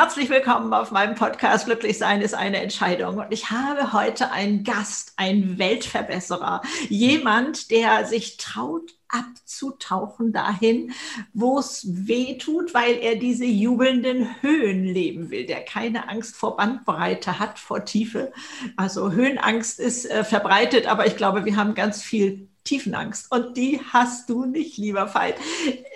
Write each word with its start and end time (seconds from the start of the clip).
Herzlich 0.00 0.30
willkommen 0.30 0.72
auf 0.74 0.92
meinem 0.92 1.16
Podcast 1.16 1.66
Glücklich 1.66 1.98
sein 1.98 2.22
ist 2.22 2.32
eine 2.32 2.62
Entscheidung. 2.62 3.18
Und 3.18 3.32
ich 3.32 3.50
habe 3.50 3.92
heute 3.92 4.30
einen 4.30 4.62
Gast, 4.62 5.14
einen 5.16 5.58
Weltverbesserer, 5.58 6.62
jemand, 6.88 7.72
der 7.72 8.06
sich 8.06 8.36
traut, 8.36 8.94
abzutauchen 9.08 10.32
dahin, 10.32 10.92
wo 11.32 11.58
es 11.58 11.84
weh 11.84 12.38
tut, 12.38 12.74
weil 12.74 12.94
er 12.98 13.16
diese 13.16 13.44
jubelnden 13.44 14.40
Höhen 14.40 14.84
leben 14.84 15.32
will, 15.32 15.46
der 15.46 15.64
keine 15.64 16.08
Angst 16.08 16.36
vor 16.36 16.56
Bandbreite 16.56 17.40
hat, 17.40 17.58
vor 17.58 17.84
Tiefe. 17.84 18.32
Also 18.76 19.10
Höhenangst 19.10 19.80
ist 19.80 20.08
äh, 20.08 20.22
verbreitet, 20.22 20.86
aber 20.86 21.08
ich 21.08 21.16
glaube, 21.16 21.44
wir 21.44 21.56
haben 21.56 21.74
ganz 21.74 22.04
viel 22.04 22.46
Tiefenangst 22.62 23.32
und 23.32 23.56
die 23.56 23.80
hast 23.92 24.30
du 24.30 24.44
nicht, 24.44 24.76
lieber 24.76 25.12
Veit. 25.12 25.34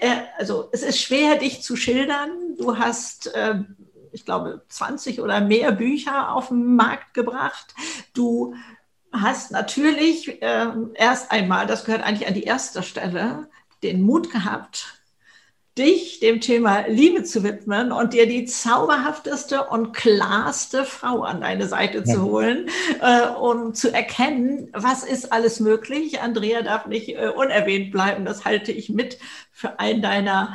Äh, 0.01 0.23
also 0.39 0.71
es 0.73 0.83
ist 0.83 1.01
schwer, 1.01 1.37
dich 1.37 1.63
zu 1.63 1.77
schildern. 1.77 2.57
Du 2.59 2.79
hast 2.79 3.33
äh, 3.35 3.63
ich 4.13 4.25
glaube, 4.25 4.63
20 4.69 5.21
oder 5.21 5.41
mehr 5.41 5.73
Bücher 5.73 6.35
auf 6.35 6.49
den 6.49 6.77
Markt 6.77 7.15
gebracht. 7.15 7.75
Du 8.15 8.55
hast 9.13 9.51
natürlich 9.51 10.43
äh, 10.43 10.67
erst 10.95 11.31
einmal, 11.31 11.67
das 11.67 11.85
gehört 11.85 12.03
eigentlich 12.03 12.29
an 12.29 12.35
die 12.35 12.45
erste 12.45 12.83
Stelle, 12.83 13.49
den 13.83 14.03
Mut 14.03 14.31
gehabt, 14.31 15.03
dich 15.79 16.21
dem 16.21 16.41
Thema 16.41 16.87
Liebe 16.87 17.25
zu 17.25 17.43
widmen 17.43 17.93
und 17.93 18.13
dir 18.13 18.27
die 18.27 18.45
zauberhafteste 18.45 19.65
und 19.65 19.95
klarste 19.95 20.85
Frau 20.85 21.23
an 21.23 21.41
deine 21.41 21.67
Seite 21.67 21.99
ja. 21.99 22.05
zu 22.05 22.23
holen, 22.23 22.69
äh, 23.01 23.29
um 23.29 23.73
zu 23.75 23.93
erkennen, 23.93 24.69
was 24.75 25.03
ist 25.03 25.33
alles 25.33 25.61
möglich. 25.61 26.21
Andrea 26.21 26.63
darf 26.63 26.87
nicht 26.87 27.17
äh, 27.17 27.29
unerwähnt 27.35 27.91
bleiben. 27.91 28.27
Das 28.27 28.45
halte 28.45 28.71
ich 28.71 28.91
mit 28.91 29.19
für 29.51 29.81
einen 29.81 30.03
deiner 30.03 30.55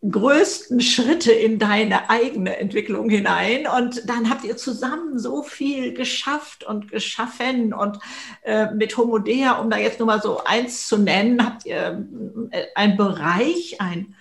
größten 0.00 0.80
Schritte 0.80 1.32
in 1.32 1.58
deine 1.58 2.08
eigene 2.08 2.56
Entwicklung 2.56 3.10
hinein. 3.10 3.66
Und 3.66 4.08
dann 4.08 4.30
habt 4.30 4.44
ihr 4.44 4.56
zusammen 4.56 5.18
so 5.18 5.42
viel 5.42 5.92
geschafft 5.92 6.64
und 6.64 6.90
geschaffen. 6.90 7.72
Und 7.74 7.98
äh, 8.42 8.70
mit 8.72 8.96
Homodea, 8.96 9.58
um 9.60 9.70
da 9.70 9.78
jetzt 9.78 9.98
nur 9.98 10.06
mal 10.06 10.22
so 10.22 10.44
eins 10.44 10.86
zu 10.86 10.98
nennen, 10.98 11.44
habt 11.44 11.66
ihr 11.66 12.06
äh, 12.50 12.64
einen 12.74 12.96
Bereich, 12.96 13.80
ein 13.80 14.14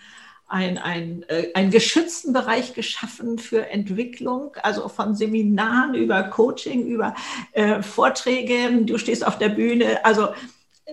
ein, 0.49 0.77
ein, 0.77 1.23
äh, 1.27 1.51
einen 1.53 1.71
geschützten 1.71 2.31
Bereich 2.31 2.73
geschaffen 2.73 3.37
für 3.37 3.69
Entwicklung, 3.69 4.55
also 4.63 4.87
von 4.87 5.13
Seminaren 5.13 5.93
über 5.93 6.23
Coaching, 6.23 6.87
über 6.87 7.15
äh, 7.51 7.81
Vorträge. 7.81 8.83
Du 8.83 8.97
stehst 8.97 9.27
auf 9.27 9.37
der 9.37 9.49
Bühne. 9.49 10.05
Also 10.05 10.29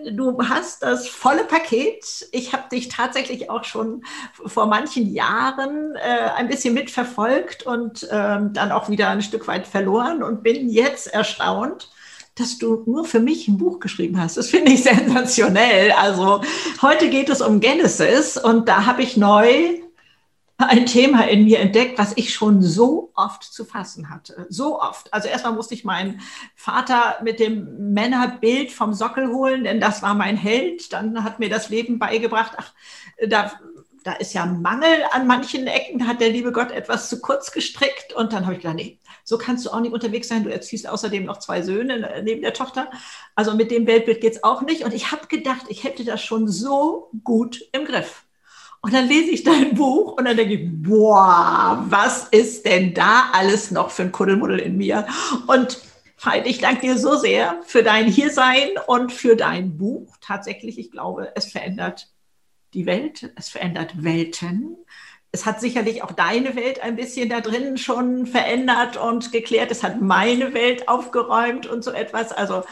du 0.03 0.39
hast 0.48 0.83
das 0.83 1.09
volle 1.09 1.45
Paket. 1.45 2.28
Ich 2.33 2.53
habe 2.53 2.69
dich 2.70 2.89
tatsächlich 2.89 3.50
auch 3.50 3.64
schon 3.64 4.05
vor 4.33 4.67
manchen 4.67 5.12
Jahren 5.12 5.95
äh, 5.97 6.31
ein 6.37 6.48
bisschen 6.48 6.75
mitverfolgt 6.75 7.64
und 7.64 8.06
ähm, 8.11 8.53
dann 8.53 8.72
auch 8.72 8.89
wieder 8.89 9.09
ein 9.09 9.22
Stück 9.22 9.47
weit 9.47 9.67
verloren 9.67 10.22
und 10.22 10.42
bin 10.42 10.69
jetzt 10.69 11.06
erstaunt, 11.06 11.91
dass 12.34 12.59
du 12.59 12.83
nur 12.87 13.05
für 13.05 13.20
mich 13.20 13.47
ein 13.47 13.59
Buch 13.59 13.78
geschrieben 13.78 14.20
hast. 14.20 14.37
Das 14.37 14.50
finde 14.50 14.72
ich 14.72 14.83
sensationell. 14.83 15.92
Also 15.92 16.42
heute 16.83 17.09
geht 17.09 17.28
es 17.28 17.41
um 17.41 17.61
Genesis 17.61 18.37
und 18.37 18.69
da 18.69 18.87
habe 18.87 19.03
ich 19.03 19.17
neu 19.17 19.83
ein 20.68 20.86
Thema 20.86 21.28
in 21.28 21.44
mir 21.44 21.60
entdeckt, 21.60 21.98
was 21.98 22.16
ich 22.16 22.32
schon 22.34 22.62
so 22.62 23.12
oft 23.14 23.44
zu 23.44 23.64
fassen 23.64 24.10
hatte. 24.10 24.46
So 24.48 24.80
oft. 24.80 25.12
Also 25.12 25.28
erstmal 25.28 25.54
musste 25.54 25.74
ich 25.74 25.84
meinen 25.84 26.20
Vater 26.54 27.18
mit 27.22 27.40
dem 27.40 27.92
Männerbild 27.92 28.72
vom 28.72 28.94
Sockel 28.94 29.28
holen, 29.28 29.64
denn 29.64 29.80
das 29.80 30.02
war 30.02 30.14
mein 30.14 30.36
Held. 30.36 30.92
Dann 30.92 31.24
hat 31.24 31.38
mir 31.38 31.48
das 31.48 31.68
Leben 31.68 31.98
beigebracht, 31.98 32.52
ach, 32.56 32.72
da, 33.26 33.52
da 34.04 34.12
ist 34.12 34.34
ja 34.34 34.46
Mangel 34.46 35.04
an 35.12 35.26
manchen 35.26 35.66
Ecken, 35.66 35.98
da 35.98 36.06
hat 36.06 36.20
der 36.20 36.30
liebe 36.30 36.52
Gott 36.52 36.70
etwas 36.70 37.08
zu 37.08 37.20
kurz 37.20 37.53
gestrickt. 37.53 38.12
Und 38.14 38.32
dann 38.32 38.44
habe 38.44 38.54
ich 38.54 38.60
gedacht, 38.60 38.76
nee, 38.76 38.98
so 39.24 39.38
kannst 39.38 39.64
du 39.64 39.70
auch 39.70 39.80
nicht 39.80 39.92
unterwegs 39.92 40.28
sein. 40.28 40.44
Du 40.44 40.53
erziehst 40.53 40.86
außerdem 40.88 41.24
noch 41.24 41.38
zwei 41.38 41.62
Söhne 41.62 42.22
neben 42.22 42.42
der 42.42 42.53
Tochter. 42.53 42.91
Also 43.34 43.54
mit 43.54 43.70
dem 43.70 43.86
Weltbild 43.86 44.20
geht 44.20 44.34
es 44.34 44.44
auch 44.44 44.62
nicht. 44.62 44.84
Und 44.84 44.92
ich 44.92 45.10
habe 45.10 45.26
gedacht, 45.26 45.64
ich 45.69 45.82
hätte 45.84 46.04
das 46.04 46.22
schon 46.22 46.47
so 46.47 47.10
gut 47.24 47.64
im 47.72 47.86
Griff. 47.86 48.23
Und 48.84 48.93
dann 48.93 49.09
lese 49.09 49.31
ich 49.31 49.45
dein 49.45 49.75
Buch 49.75 50.12
und 50.12 50.27
dann 50.27 50.37
denke 50.37 50.56
ich, 50.56 50.69
boah, 50.71 51.87
was 51.89 52.28
ist 52.28 52.67
denn 52.67 52.93
da 52.93 53.31
alles 53.33 53.71
noch 53.71 53.91
für 53.91 54.03
ein 54.03 54.12
Kuddelmuddel 54.12 54.59
in 54.59 54.77
mir? 54.77 55.06
Und 55.47 55.81
Veit, 56.22 56.47
ich 56.47 56.59
danke 56.59 56.83
dir 56.83 56.99
so 56.99 57.17
sehr 57.17 57.62
für 57.65 57.83
dein 57.83 58.06
Hiersein 58.06 58.69
und 58.87 59.11
für 59.11 59.37
dein 59.37 59.78
Buch. 59.78 60.15
Tatsächlich, 60.21 60.78
ich 60.78 60.91
glaube, 60.91 61.33
es 61.34 61.47
verändert 61.47 62.11
die 62.75 62.84
Welt, 62.84 63.33
es 63.37 63.49
verändert 63.49 64.05
Welten. 64.05 64.77
Es 65.33 65.47
hat 65.47 65.62
sicherlich 65.62 66.03
auch 66.03 66.12
deine 66.12 66.55
Welt 66.55 66.83
ein 66.83 66.97
bisschen 66.97 67.31
da 67.31 67.41
drin 67.41 67.78
schon 67.78 68.27
verändert 68.27 68.99
und 68.99 69.33
geklärt. 69.33 69.71
Es 69.71 69.83
hat 69.83 70.03
meine 70.03 70.53
Welt 70.53 70.91
aufgeräumt 70.91 71.66
und 71.66 71.83
so 71.83 71.91
etwas. 71.91 72.33
Also 72.33 72.65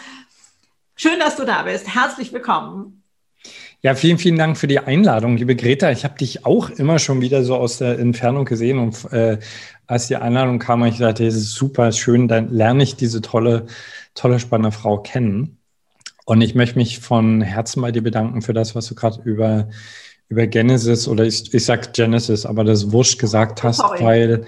schön, 0.95 1.19
dass 1.21 1.37
du 1.37 1.47
da 1.47 1.63
bist. 1.63 1.95
Herzlich 1.95 2.35
willkommen. 2.35 3.02
Ja, 3.85 3.97
vielen, 3.97 4.19
vielen 4.19 4.39
Dank 4.39 4.57
für 4.57 4.69
die 4.69 4.79
Einladung, 4.79 5.37
liebe 5.37 5.57
Greta. 5.57 5.91
Ich 5.91 6.05
habe 6.05 6.17
dich 6.17 6.47
auch 6.47 6.71
immer 6.71 7.01
schon 7.01 7.21
wieder 7.21 7.43
so 7.43 7.57
aus 7.57 7.79
der 7.79 7.99
Entfernung 7.99 8.45
gesehen 8.45 8.79
und 8.79 9.13
äh, 9.13 9.39
als 9.89 10.07
die 10.07 10.15
Einladung 10.15 10.61
kam, 10.61 10.85
ich 10.85 10.99
dachte, 10.99 11.27
es 11.27 11.35
ist 11.35 11.55
super 11.55 11.91
schön, 11.91 12.29
dann 12.29 12.49
lerne 12.51 12.85
ich 12.85 12.95
diese 12.95 13.21
tolle, 13.23 13.67
tolle, 14.15 14.39
spannende 14.39 14.71
Frau 14.71 14.99
kennen. 14.99 15.59
Und 16.25 16.43
ich 16.43 16.55
möchte 16.55 16.79
mich 16.79 17.01
von 17.01 17.43
Herzen 17.43 17.83
bei 17.83 17.91
dir 17.91 18.03
bedanken 18.03 18.41
für 18.41 18.53
das, 18.53 18.77
was 18.77 18.87
du 18.87 18.95
gerade 18.95 19.21
über, 19.25 19.69
über 20.29 20.47
Genesis 20.47 21.09
oder 21.09 21.25
ich, 21.25 21.53
ich 21.53 21.65
sag 21.65 21.93
Genesis, 21.93 22.47
aber 22.47 22.63
das 22.63 22.93
Wurscht 22.93 23.19
gesagt 23.19 23.65
hast, 23.65 23.79
Sorry. 23.79 24.05
weil, 24.05 24.47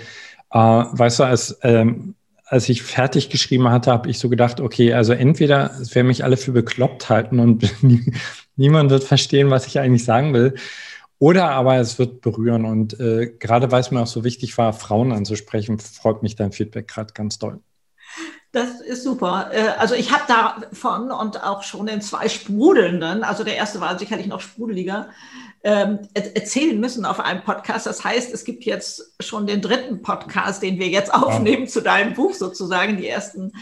äh, 0.53 0.59
weißt 0.59 1.19
du, 1.19 1.25
als, 1.25 1.59
ähm, 1.63 2.15
als 2.45 2.69
ich 2.69 2.85
fertig 2.85 3.31
geschrieben 3.31 3.69
hatte, 3.69 3.91
habe 3.91 4.09
ich 4.09 4.21
so 4.21 4.29
gedacht, 4.29 4.61
okay, 4.61 4.95
also 4.95 5.13
entweder 5.13 5.73
es 5.81 5.93
werden 5.97 6.07
mich 6.07 6.23
alle 6.23 6.37
für 6.37 6.53
bekloppt 6.53 7.09
halten 7.11 7.41
und 7.41 7.69
niemand 8.57 8.91
wird 8.91 9.05
verstehen, 9.05 9.51
was 9.51 9.67
ich 9.67 9.79
eigentlich 9.79 10.05
sagen 10.05 10.35
will. 10.35 10.55
Oder 11.19 11.51
aber 11.51 11.77
es 11.77 11.99
wird 11.99 12.21
berühren. 12.21 12.65
Und 12.65 12.99
äh, 13.01 13.33
gerade 13.39 13.71
weil 13.71 13.81
es 13.81 13.91
mir 13.91 14.01
auch 14.01 14.07
so 14.07 14.25
wichtig 14.25 14.57
war, 14.59 14.73
Frauen 14.73 15.13
anzusprechen, 15.13 15.79
freut 15.79 16.23
mich 16.23 16.37
dein 16.37 16.53
Feedback 16.53 16.89
gerade 16.89 17.13
ganz 17.15 17.39
doll. 17.39 17.61
Das 18.55 18.81
ist 18.81 19.03
super. 19.03 19.51
Äh, 19.53 19.69
also 19.79 19.95
ich 19.97 20.13
habe 20.13 20.25
davon 20.29 21.11
und 21.11 21.43
auch 21.43 21.65
schon 21.65 21.89
in 21.89 22.01
zwei 22.01 22.29
sprudelnden, 22.29 23.25
also 23.25 23.43
der 23.43 23.57
erste 23.57 23.81
war 23.81 23.99
sicherlich 23.99 24.29
noch 24.29 24.41
sprudeliger, 24.41 25.09
ähm, 25.65 26.01
erzählen 26.13 26.79
müssen 26.79 27.05
auf 27.05 27.19
einem 27.19 27.43
Podcast. 27.43 27.87
Das 27.87 28.05
heißt, 28.05 28.33
es 28.33 28.45
gibt 28.45 28.65
jetzt 28.65 29.15
schon 29.19 29.47
den 29.47 29.61
dritten 29.61 30.03
Podcast, 30.03 30.63
den 30.63 30.79
wir 30.79 30.89
jetzt 30.89 31.13
aufnehmen 31.13 31.65
ja. 31.65 31.69
zu 31.69 31.81
deinem 31.81 32.15
Buch 32.15 32.35
sozusagen. 32.35 32.97
Die 32.97 33.09
ersten 33.09 33.53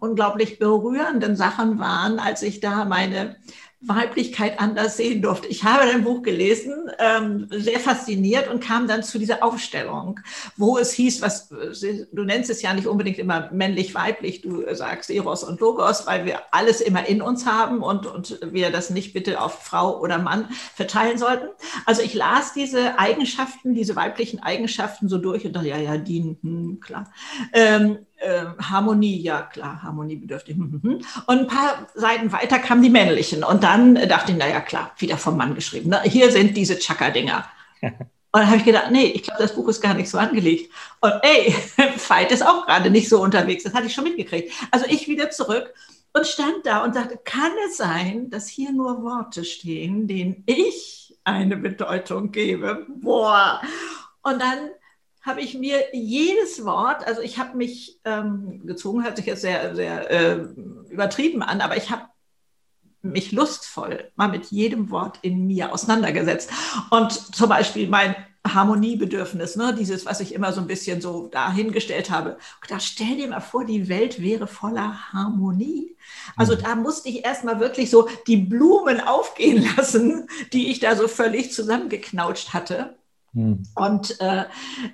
unglaublich 0.00 0.58
berührenden 0.58 1.36
Sachen 1.36 1.78
waren, 1.78 2.18
als 2.18 2.42
ich 2.42 2.60
da 2.60 2.84
meine 2.84 3.36
Weiblichkeit 3.82 4.60
anders 4.60 4.96
sehen 4.96 5.22
durfte. 5.22 5.48
Ich 5.48 5.64
habe 5.64 5.86
dein 5.86 6.04
Buch 6.04 6.22
gelesen, 6.22 6.88
ähm, 7.00 7.48
sehr 7.50 7.80
fasziniert 7.80 8.48
und 8.48 8.62
kam 8.62 8.86
dann 8.86 9.02
zu 9.02 9.18
dieser 9.18 9.42
Aufstellung, 9.42 10.20
wo 10.56 10.78
es 10.78 10.92
hieß, 10.92 11.20
was 11.20 11.48
du 11.48 12.24
nennst 12.24 12.48
es 12.48 12.62
ja 12.62 12.74
nicht 12.74 12.86
unbedingt 12.86 13.18
immer 13.18 13.50
männlich-weiblich, 13.52 14.42
du 14.42 14.62
sagst 14.72 15.10
Eros 15.10 15.42
und 15.42 15.60
Logos, 15.60 16.06
weil 16.06 16.24
wir 16.24 16.40
alles 16.52 16.80
immer 16.80 17.08
in 17.08 17.20
uns 17.22 17.44
haben 17.44 17.82
und, 17.82 18.06
und 18.06 18.38
wir 18.52 18.70
das 18.70 18.90
nicht 18.90 19.12
bitte 19.14 19.40
auf 19.40 19.64
Frau 19.64 20.00
oder 20.00 20.18
Mann 20.18 20.48
verteilen 20.74 21.18
sollten. 21.18 21.48
Also 21.84 22.02
ich 22.02 22.14
las 22.14 22.52
diese 22.52 23.00
Eigenschaften, 23.00 23.74
diese 23.74 23.96
weiblichen 23.96 24.40
Eigenschaften 24.40 25.08
so 25.08 25.18
durch 25.18 25.44
und 25.44 25.54
dachte, 25.54 25.68
ja, 25.68 25.78
ja, 25.78 25.96
die, 25.96 26.36
hm, 26.40 26.78
klar. 26.80 27.12
Ähm, 27.52 27.98
äh, 28.32 28.62
Harmonie, 28.62 29.20
ja 29.20 29.42
klar, 29.42 29.82
harmoniebedürftig. 29.82 30.56
Hm, 30.56 30.80
hm, 30.82 30.82
hm. 30.82 31.06
Und 31.26 31.38
ein 31.38 31.46
paar 31.46 31.86
Seiten 31.94 32.32
weiter 32.32 32.58
kamen 32.58 32.82
die 32.82 32.90
männlichen. 32.90 33.44
Und 33.44 33.62
dann 33.62 33.94
dachte 34.08 34.32
ich, 34.32 34.38
naja 34.38 34.60
klar, 34.60 34.92
wieder 34.98 35.18
vom 35.18 35.36
Mann 35.36 35.54
geschrieben. 35.54 35.90
Ne? 35.90 36.00
Hier 36.04 36.30
sind 36.30 36.56
diese 36.56 36.78
Chaka-Dinger. 36.78 37.44
Und 38.34 38.40
dann 38.40 38.46
habe 38.46 38.56
ich 38.56 38.64
gedacht, 38.64 38.90
nee, 38.90 39.08
ich 39.08 39.24
glaube, 39.24 39.42
das 39.42 39.54
Buch 39.54 39.68
ist 39.68 39.82
gar 39.82 39.92
nicht 39.92 40.08
so 40.08 40.16
angelegt. 40.16 40.72
Und 41.00 41.12
ey, 41.22 41.54
Veit 42.08 42.32
ist 42.32 42.46
auch 42.46 42.64
gerade 42.64 42.88
nicht 42.88 43.10
so 43.10 43.20
unterwegs. 43.22 43.64
Das 43.64 43.74
hatte 43.74 43.86
ich 43.86 43.94
schon 43.94 44.04
mitgekriegt. 44.04 44.52
Also 44.70 44.86
ich 44.88 45.06
wieder 45.06 45.30
zurück 45.30 45.74
und 46.14 46.26
stand 46.26 46.64
da 46.64 46.82
und 46.82 46.94
sagte, 46.94 47.18
kann 47.22 47.52
es 47.68 47.76
sein, 47.76 48.30
dass 48.30 48.48
hier 48.48 48.72
nur 48.72 49.02
Worte 49.02 49.44
stehen, 49.44 50.06
denen 50.08 50.44
ich 50.46 51.14
eine 51.24 51.58
Bedeutung 51.58 52.32
gebe? 52.32 52.86
Boah. 52.88 53.60
Und 54.22 54.40
dann 54.40 54.70
habe 55.22 55.40
ich 55.40 55.54
mir 55.54 55.78
jedes 55.92 56.64
Wort, 56.64 57.06
also 57.06 57.20
ich 57.20 57.38
habe 57.38 57.56
mich 57.56 58.00
ähm, 58.04 58.66
gezogen, 58.66 59.04
hört 59.04 59.16
sich 59.16 59.26
jetzt 59.26 59.42
sehr, 59.42 59.74
sehr 59.74 60.10
äh, 60.10 60.36
übertrieben 60.90 61.42
an, 61.42 61.60
aber 61.60 61.76
ich 61.76 61.90
habe 61.90 62.06
mich 63.02 63.32
lustvoll 63.32 64.10
mal 64.14 64.28
mit 64.28 64.46
jedem 64.46 64.90
Wort 64.90 65.18
in 65.22 65.46
mir 65.46 65.72
auseinandergesetzt. 65.72 66.50
Und 66.90 67.12
zum 67.12 67.48
Beispiel 67.48 67.88
mein 67.88 68.14
Harmoniebedürfnis, 68.46 69.56
ne, 69.56 69.74
dieses, 69.76 70.06
was 70.06 70.20
ich 70.20 70.34
immer 70.34 70.52
so 70.52 70.60
ein 70.60 70.66
bisschen 70.66 71.00
so 71.00 71.28
dahingestellt 71.28 72.10
habe. 72.10 72.38
Da 72.68 72.80
stell 72.80 73.16
dir 73.16 73.28
mal 73.28 73.40
vor, 73.40 73.64
die 73.64 73.88
Welt 73.88 74.20
wäre 74.20 74.46
voller 74.46 75.12
Harmonie. 75.12 75.96
Also 76.36 76.54
mhm. 76.54 76.62
da 76.62 76.74
musste 76.74 77.08
ich 77.08 77.24
erstmal 77.24 77.60
wirklich 77.60 77.90
so 77.90 78.08
die 78.26 78.38
Blumen 78.38 79.00
aufgehen 79.00 79.68
lassen, 79.76 80.28
die 80.52 80.70
ich 80.70 80.80
da 80.80 80.96
so 80.96 81.06
völlig 81.06 81.52
zusammengeknautscht 81.52 82.52
hatte 82.52 82.96
Hm. 83.34 83.62
Und 83.74 84.20
äh, 84.20 84.44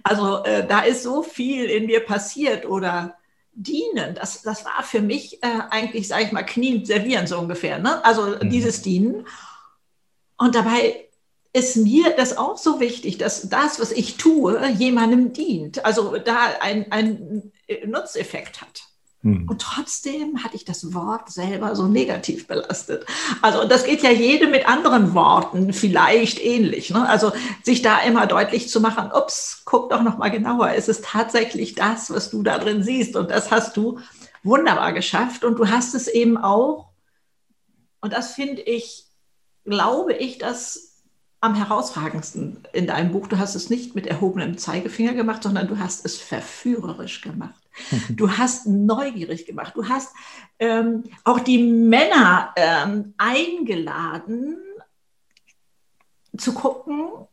also 0.02 0.44
äh, 0.44 0.66
da 0.66 0.80
ist 0.80 1.02
so 1.02 1.22
viel 1.22 1.64
in 1.64 1.86
mir 1.86 2.00
passiert 2.00 2.66
oder 2.66 3.16
dienen, 3.52 4.14
das, 4.14 4.42
das 4.42 4.64
war 4.64 4.82
für 4.84 5.00
mich 5.00 5.42
äh, 5.42 5.60
eigentlich, 5.70 6.06
sage 6.06 6.24
ich 6.24 6.32
mal, 6.32 6.44
knien, 6.44 6.84
servieren 6.84 7.26
so 7.26 7.38
ungefähr. 7.38 7.78
Ne? 7.78 8.04
Also 8.04 8.22
mhm. 8.22 8.50
dieses 8.50 8.82
Dienen. 8.82 9.26
Und 10.36 10.54
dabei 10.54 11.08
ist 11.52 11.76
mir 11.76 12.14
das 12.16 12.36
auch 12.36 12.56
so 12.56 12.78
wichtig, 12.78 13.18
dass 13.18 13.48
das, 13.48 13.80
was 13.80 13.90
ich 13.90 14.16
tue, 14.16 14.64
jemandem 14.70 15.32
dient. 15.32 15.84
Also 15.84 16.18
da 16.18 16.38
ein, 16.60 17.52
Nutzeffekt 17.84 18.60
hat. 18.60 18.87
Hm. 19.28 19.48
Und 19.48 19.60
trotzdem 19.60 20.42
hatte 20.42 20.56
ich 20.56 20.64
das 20.64 20.94
Wort 20.94 21.30
selber 21.30 21.76
so 21.76 21.86
negativ 21.86 22.46
belastet. 22.46 23.04
Also 23.42 23.66
das 23.66 23.84
geht 23.84 24.02
ja 24.02 24.10
jedem 24.10 24.50
mit 24.50 24.68
anderen 24.68 25.14
Worten 25.14 25.72
vielleicht 25.72 26.42
ähnlich. 26.42 26.90
Ne? 26.90 27.08
Also 27.08 27.32
sich 27.62 27.82
da 27.82 27.98
immer 28.00 28.26
deutlich 28.26 28.68
zu 28.68 28.80
machen, 28.80 29.10
ups, 29.12 29.62
guck 29.64 29.90
doch 29.90 30.02
noch 30.02 30.18
mal 30.18 30.30
genauer, 30.30 30.72
ist 30.72 30.88
es 30.88 31.02
tatsächlich 31.02 31.74
das, 31.74 32.10
was 32.10 32.30
du 32.30 32.42
da 32.42 32.58
drin 32.58 32.82
siehst? 32.82 33.16
Und 33.16 33.30
das 33.30 33.50
hast 33.50 33.76
du 33.76 33.98
wunderbar 34.42 34.92
geschafft. 34.92 35.44
Und 35.44 35.58
du 35.58 35.68
hast 35.68 35.94
es 35.94 36.08
eben 36.08 36.36
auch, 36.38 36.88
und 38.00 38.12
das 38.12 38.34
finde 38.34 38.62
ich, 38.62 39.06
glaube 39.64 40.14
ich, 40.14 40.38
dass 40.38 40.88
am 41.40 41.54
herausragendsten 41.54 42.64
in 42.72 42.86
deinem 42.86 43.12
Buch. 43.12 43.28
Du 43.28 43.38
hast 43.38 43.54
es 43.54 43.70
nicht 43.70 43.94
mit 43.94 44.06
erhobenem 44.06 44.58
Zeigefinger 44.58 45.14
gemacht, 45.14 45.42
sondern 45.42 45.68
du 45.68 45.78
hast 45.78 46.04
es 46.04 46.16
verführerisch 46.16 47.20
gemacht. 47.20 47.67
Du 48.10 48.30
hast 48.30 48.66
neugierig 48.66 49.46
gemacht. 49.46 49.72
Du 49.74 49.88
hast 49.88 50.14
ähm, 50.58 51.04
auch 51.24 51.40
die 51.40 51.62
Männer 51.62 52.52
ähm, 52.56 53.14
eingeladen, 53.16 54.56
zu 56.36 56.54
gucken, 56.54 57.26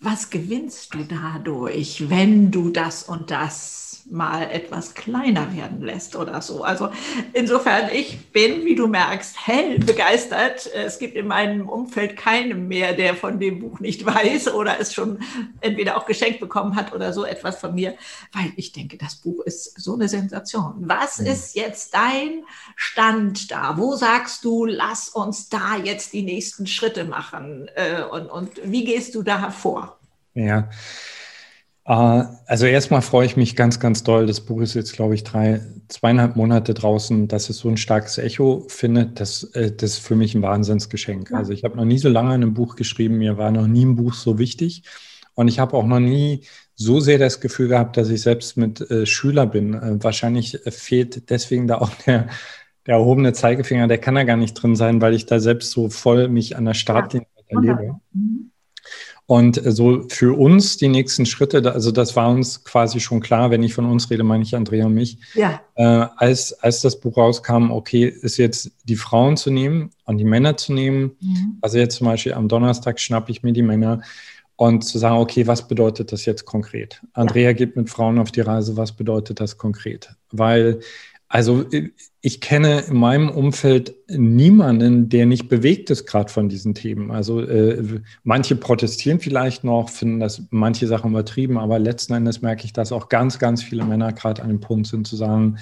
was 0.00 0.30
gewinnst 0.30 0.94
du 0.94 1.04
dadurch, 1.04 2.08
wenn 2.08 2.50
du 2.50 2.70
das 2.70 3.02
und 3.02 3.30
das 3.30 3.87
mal 4.10 4.50
etwas 4.50 4.94
kleiner 4.94 5.54
werden 5.54 5.82
lässt 5.82 6.16
oder 6.16 6.40
so. 6.40 6.62
Also 6.62 6.90
insofern, 7.32 7.90
ich 7.92 8.30
bin, 8.32 8.64
wie 8.64 8.74
du 8.74 8.86
merkst, 8.86 9.46
hell 9.46 9.78
begeistert. 9.78 10.68
Es 10.72 10.98
gibt 10.98 11.14
in 11.14 11.26
meinem 11.26 11.68
Umfeld 11.68 12.16
keinen 12.16 12.68
mehr, 12.68 12.94
der 12.94 13.14
von 13.14 13.38
dem 13.38 13.60
Buch 13.60 13.80
nicht 13.80 14.04
weiß 14.06 14.54
oder 14.54 14.80
es 14.80 14.94
schon 14.94 15.18
entweder 15.60 15.96
auch 15.96 16.06
geschenkt 16.06 16.40
bekommen 16.40 16.76
hat 16.76 16.92
oder 16.92 17.12
so 17.12 17.24
etwas 17.24 17.58
von 17.58 17.74
mir, 17.74 17.94
weil 18.32 18.52
ich 18.56 18.72
denke, 18.72 18.96
das 18.96 19.16
Buch 19.16 19.40
ist 19.44 19.80
so 19.80 19.94
eine 19.94 20.08
Sensation. 20.08 20.74
Was 20.78 21.18
ist 21.18 21.54
jetzt 21.54 21.94
dein 21.94 22.44
Stand 22.76 23.50
da? 23.50 23.76
Wo 23.76 23.94
sagst 23.94 24.44
du, 24.44 24.64
lass 24.64 25.08
uns 25.08 25.48
da 25.48 25.76
jetzt 25.76 26.12
die 26.12 26.22
nächsten 26.22 26.66
Schritte 26.66 27.04
machen? 27.04 27.68
Äh, 27.74 28.02
und, 28.02 28.26
und 28.30 28.60
wie 28.64 28.84
gehst 28.84 29.14
du 29.14 29.22
da 29.22 29.40
hervor? 29.40 29.98
Ja, 30.34 30.68
also 31.94 32.66
erstmal 32.66 33.00
freue 33.00 33.24
ich 33.24 33.38
mich 33.38 33.56
ganz, 33.56 33.80
ganz 33.80 34.02
doll. 34.02 34.26
Das 34.26 34.42
Buch 34.42 34.60
ist 34.60 34.74
jetzt, 34.74 34.92
glaube 34.92 35.14
ich, 35.14 35.24
drei, 35.24 35.62
zweieinhalb 35.88 36.36
Monate 36.36 36.74
draußen, 36.74 37.28
dass 37.28 37.48
es 37.48 37.58
so 37.58 37.68
ein 37.70 37.78
starkes 37.78 38.18
Echo 38.18 38.66
findet. 38.68 39.18
Das, 39.20 39.44
äh, 39.54 39.72
das 39.72 39.92
ist 39.92 39.98
für 40.06 40.14
mich 40.14 40.34
ein 40.34 40.42
Wahnsinnsgeschenk. 40.42 41.32
Also 41.32 41.52
ich 41.52 41.64
habe 41.64 41.78
noch 41.78 41.86
nie 41.86 41.96
so 41.96 42.10
lange 42.10 42.28
an 42.28 42.42
einem 42.42 42.52
Buch 42.52 42.76
geschrieben. 42.76 43.16
Mir 43.16 43.38
war 43.38 43.50
noch 43.50 43.66
nie 43.66 43.86
ein 43.86 43.96
Buch 43.96 44.12
so 44.12 44.38
wichtig. 44.38 44.82
Und 45.32 45.48
ich 45.48 45.60
habe 45.60 45.74
auch 45.78 45.86
noch 45.86 46.00
nie 46.00 46.42
so 46.74 47.00
sehr 47.00 47.16
das 47.16 47.40
Gefühl 47.40 47.68
gehabt, 47.68 47.96
dass 47.96 48.10
ich 48.10 48.20
selbst 48.20 48.58
mit 48.58 48.82
äh, 48.90 49.06
Schüler 49.06 49.46
bin. 49.46 49.72
Äh, 49.72 50.04
wahrscheinlich 50.04 50.58
fehlt 50.66 51.30
deswegen 51.30 51.68
da 51.68 51.78
auch 51.78 51.94
der, 52.06 52.28
der 52.86 52.96
erhobene 52.96 53.32
Zeigefinger. 53.32 53.88
Der 53.88 53.98
kann 53.98 54.14
da 54.14 54.24
gar 54.24 54.36
nicht 54.36 54.52
drin 54.54 54.76
sein, 54.76 55.00
weil 55.00 55.14
ich 55.14 55.24
da 55.24 55.40
selbst 55.40 55.70
so 55.70 55.88
voll 55.88 56.28
mich 56.28 56.54
an 56.54 56.66
der 56.66 56.74
Startlinie 56.74 57.28
ja. 57.48 57.56
erlebe. 57.56 57.94
Mhm. 58.12 58.50
Und 59.28 59.62
äh, 59.64 59.72
so 59.72 60.06
für 60.08 60.38
uns 60.38 60.78
die 60.78 60.88
nächsten 60.88 61.26
Schritte, 61.26 61.70
also 61.70 61.92
das 61.92 62.16
war 62.16 62.30
uns 62.30 62.64
quasi 62.64 62.98
schon 62.98 63.20
klar, 63.20 63.50
wenn 63.50 63.62
ich 63.62 63.74
von 63.74 63.84
uns 63.84 64.10
rede, 64.10 64.24
meine 64.24 64.42
ich 64.42 64.56
Andrea 64.56 64.86
und 64.86 64.94
mich, 64.94 65.18
ja. 65.34 65.60
äh, 65.74 66.06
als, 66.16 66.54
als 66.54 66.80
das 66.80 66.98
Buch 66.98 67.18
rauskam, 67.18 67.70
okay, 67.70 68.06
ist 68.06 68.38
jetzt 68.38 68.70
die 68.84 68.96
Frauen 68.96 69.36
zu 69.36 69.50
nehmen 69.50 69.90
und 70.06 70.16
die 70.16 70.24
Männer 70.24 70.56
zu 70.56 70.72
nehmen. 70.72 71.12
Mhm. 71.20 71.58
Also 71.60 71.76
jetzt 71.76 71.96
zum 71.96 72.06
Beispiel 72.06 72.32
am 72.32 72.48
Donnerstag 72.48 72.98
schnappe 72.98 73.30
ich 73.30 73.42
mir 73.42 73.52
die 73.52 73.60
Männer 73.60 74.00
und 74.56 74.82
zu 74.82 74.98
sagen, 74.98 75.18
okay, 75.18 75.46
was 75.46 75.68
bedeutet 75.68 76.10
das 76.10 76.24
jetzt 76.24 76.46
konkret? 76.46 77.02
Andrea 77.12 77.50
ja. 77.50 77.52
geht 77.52 77.76
mit 77.76 77.90
Frauen 77.90 78.18
auf 78.18 78.32
die 78.32 78.40
Reise, 78.40 78.78
was 78.78 78.92
bedeutet 78.92 79.40
das 79.40 79.58
konkret? 79.58 80.08
Weil 80.32 80.80
also 81.28 81.66
ich 82.20 82.40
kenne 82.40 82.80
in 82.80 82.96
meinem 82.96 83.30
Umfeld 83.30 83.94
niemanden, 84.08 85.08
der 85.08 85.26
nicht 85.26 85.48
bewegt 85.48 85.90
ist 85.90 86.06
gerade 86.06 86.32
von 86.32 86.48
diesen 86.48 86.74
Themen. 86.74 87.12
Also 87.12 87.40
äh, 87.40 88.00
manche 88.24 88.56
protestieren 88.56 89.20
vielleicht 89.20 89.62
noch, 89.62 89.88
finden 89.88 90.18
das 90.18 90.42
manche 90.50 90.88
Sachen 90.88 91.10
übertrieben, 91.12 91.58
aber 91.58 91.78
letzten 91.78 92.14
Endes 92.14 92.42
merke 92.42 92.64
ich, 92.64 92.72
dass 92.72 92.90
auch 92.90 93.08
ganz, 93.08 93.38
ganz 93.38 93.62
viele 93.62 93.84
Männer 93.84 94.12
gerade 94.12 94.42
an 94.42 94.48
dem 94.48 94.60
Punkt 94.60 94.88
sind 94.88 95.06
zu 95.06 95.14
sagen, 95.14 95.58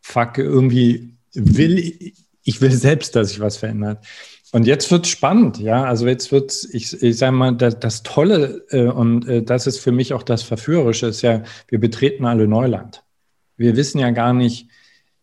fuck, 0.00 0.38
irgendwie 0.38 1.16
will 1.32 2.12
ich 2.44 2.60
will 2.60 2.70
selbst, 2.70 3.16
dass 3.16 3.30
sich 3.30 3.40
was 3.40 3.56
verändert. 3.56 4.04
Und 4.52 4.66
jetzt 4.66 4.90
wird 4.92 5.06
es 5.06 5.10
spannend, 5.10 5.58
ja. 5.58 5.84
Also 5.84 6.06
jetzt 6.06 6.30
wird 6.30 6.52
ich, 6.72 7.02
ich 7.02 7.16
sage 7.18 7.32
mal, 7.32 7.56
das, 7.56 7.80
das 7.80 8.02
Tolle 8.04 8.64
äh, 8.70 8.86
und 8.86 9.26
äh, 9.26 9.42
das 9.42 9.66
ist 9.66 9.80
für 9.80 9.90
mich 9.90 10.12
auch 10.12 10.22
das 10.22 10.44
Verführerische, 10.44 11.08
ist 11.08 11.22
ja, 11.22 11.42
wir 11.66 11.80
betreten 11.80 12.24
alle 12.24 12.46
Neuland. 12.46 13.02
Wir 13.56 13.76
wissen 13.76 13.98
ja 13.98 14.10
gar 14.10 14.32
nicht, 14.32 14.68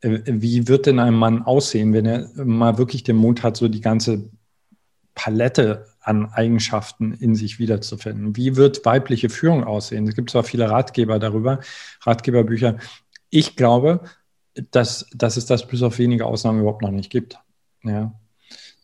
wie 0.02 0.68
wird 0.68 0.88
denn 0.88 1.00
ein 1.00 1.14
Mann 1.14 1.44
aussehen, 1.44 1.94
wenn 1.94 2.06
er 2.06 2.30
mal 2.44 2.78
wirklich 2.78 3.04
den 3.04 3.18
Mut 3.18 3.44
hat, 3.44 3.58
so 3.58 3.68
die 3.68 3.82
ganze 3.82 4.30
Palette 5.14 5.86
an 6.02 6.32
Eigenschaften 6.34 7.14
in 7.14 7.36
sich 7.36 7.60
wiederzufinden? 7.60 8.36
Wie 8.36 8.56
wird 8.56 8.84
weibliche 8.86 9.30
Führung 9.30 9.64
aussehen? 9.64 10.08
Es 10.08 10.16
gibt 10.16 10.32
zwar 10.32 10.44
viele 10.44 10.70
Ratgeber 10.70 11.20
darüber, 11.20 11.60
Ratgeberbücher. 12.02 12.78
Ich 13.30 13.56
glaube, 13.56 14.02
dass, 14.72 15.06
dass 15.14 15.38
es 15.38 15.46
das 15.46 15.68
bis 15.68 15.84
auf 15.84 16.00
wenige 16.00 16.26
Ausnahmen 16.26 16.62
überhaupt 16.62 16.82
noch 16.82 16.92
nicht 16.92 17.12
gibt. 17.12 17.38
Ja. 17.84 18.14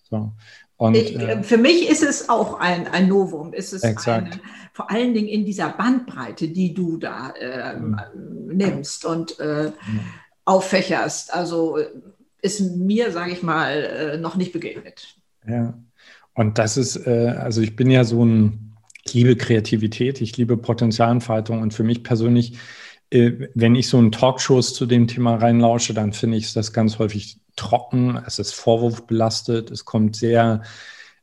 So. 0.09 0.33
Und, 0.77 0.95
äh, 0.95 1.41
für 1.41 1.57
mich 1.57 1.89
ist 1.89 2.03
es 2.03 2.29
auch 2.29 2.59
ein, 2.59 2.87
ein 2.87 3.07
Novum. 3.07 3.51
Ist 3.53 3.73
es. 3.73 3.83
Eine, 3.83 4.29
vor 4.73 4.91
allen 4.91 5.15
Dingen 5.15 5.27
in 5.27 5.43
dieser 5.43 5.69
Bandbreite, 5.69 6.49
die 6.49 6.75
du 6.75 6.97
da 6.97 7.31
äh, 7.31 7.79
mhm. 7.79 7.99
nimmst 8.53 9.03
und 9.03 9.39
äh, 9.39 9.71
mhm 9.71 9.99
auffächerst. 10.47 11.33
Also 11.33 11.77
ist 12.41 12.61
mir, 12.61 13.11
sage 13.11 13.31
ich 13.31 13.43
mal, 13.43 13.73
äh, 13.73 14.17
noch 14.17 14.35
nicht 14.35 14.53
begegnet. 14.53 15.15
Ja, 15.47 15.77
und 16.33 16.57
das 16.57 16.77
ist, 16.77 16.95
äh, 17.05 17.35
also 17.37 17.61
ich 17.61 17.75
bin 17.75 17.91
ja 17.91 18.03
so 18.03 18.23
ein, 18.23 18.75
ich 19.03 19.13
liebe 19.13 19.35
Kreativität, 19.35 20.21
ich 20.21 20.37
liebe 20.37 20.55
Potenzialentfaltung 20.55 21.61
und 21.61 21.73
für 21.73 21.83
mich 21.83 22.03
persönlich, 22.03 22.57
äh, 23.09 23.31
wenn 23.55 23.75
ich 23.75 23.89
so 23.89 23.99
in 23.99 24.11
Talkshows 24.11 24.73
zu 24.73 24.85
dem 24.85 25.07
Thema 25.07 25.35
reinlausche, 25.35 25.93
dann 25.93 26.13
finde 26.13 26.37
ich 26.37 26.53
das 26.53 26.71
ganz 26.71 26.97
häufig 26.97 27.39
trocken, 27.55 28.17
es 28.25 28.39
ist 28.39 28.53
vorwurfbelastet, 28.53 29.71
es 29.71 29.83
kommt 29.83 30.15
sehr, 30.15 30.61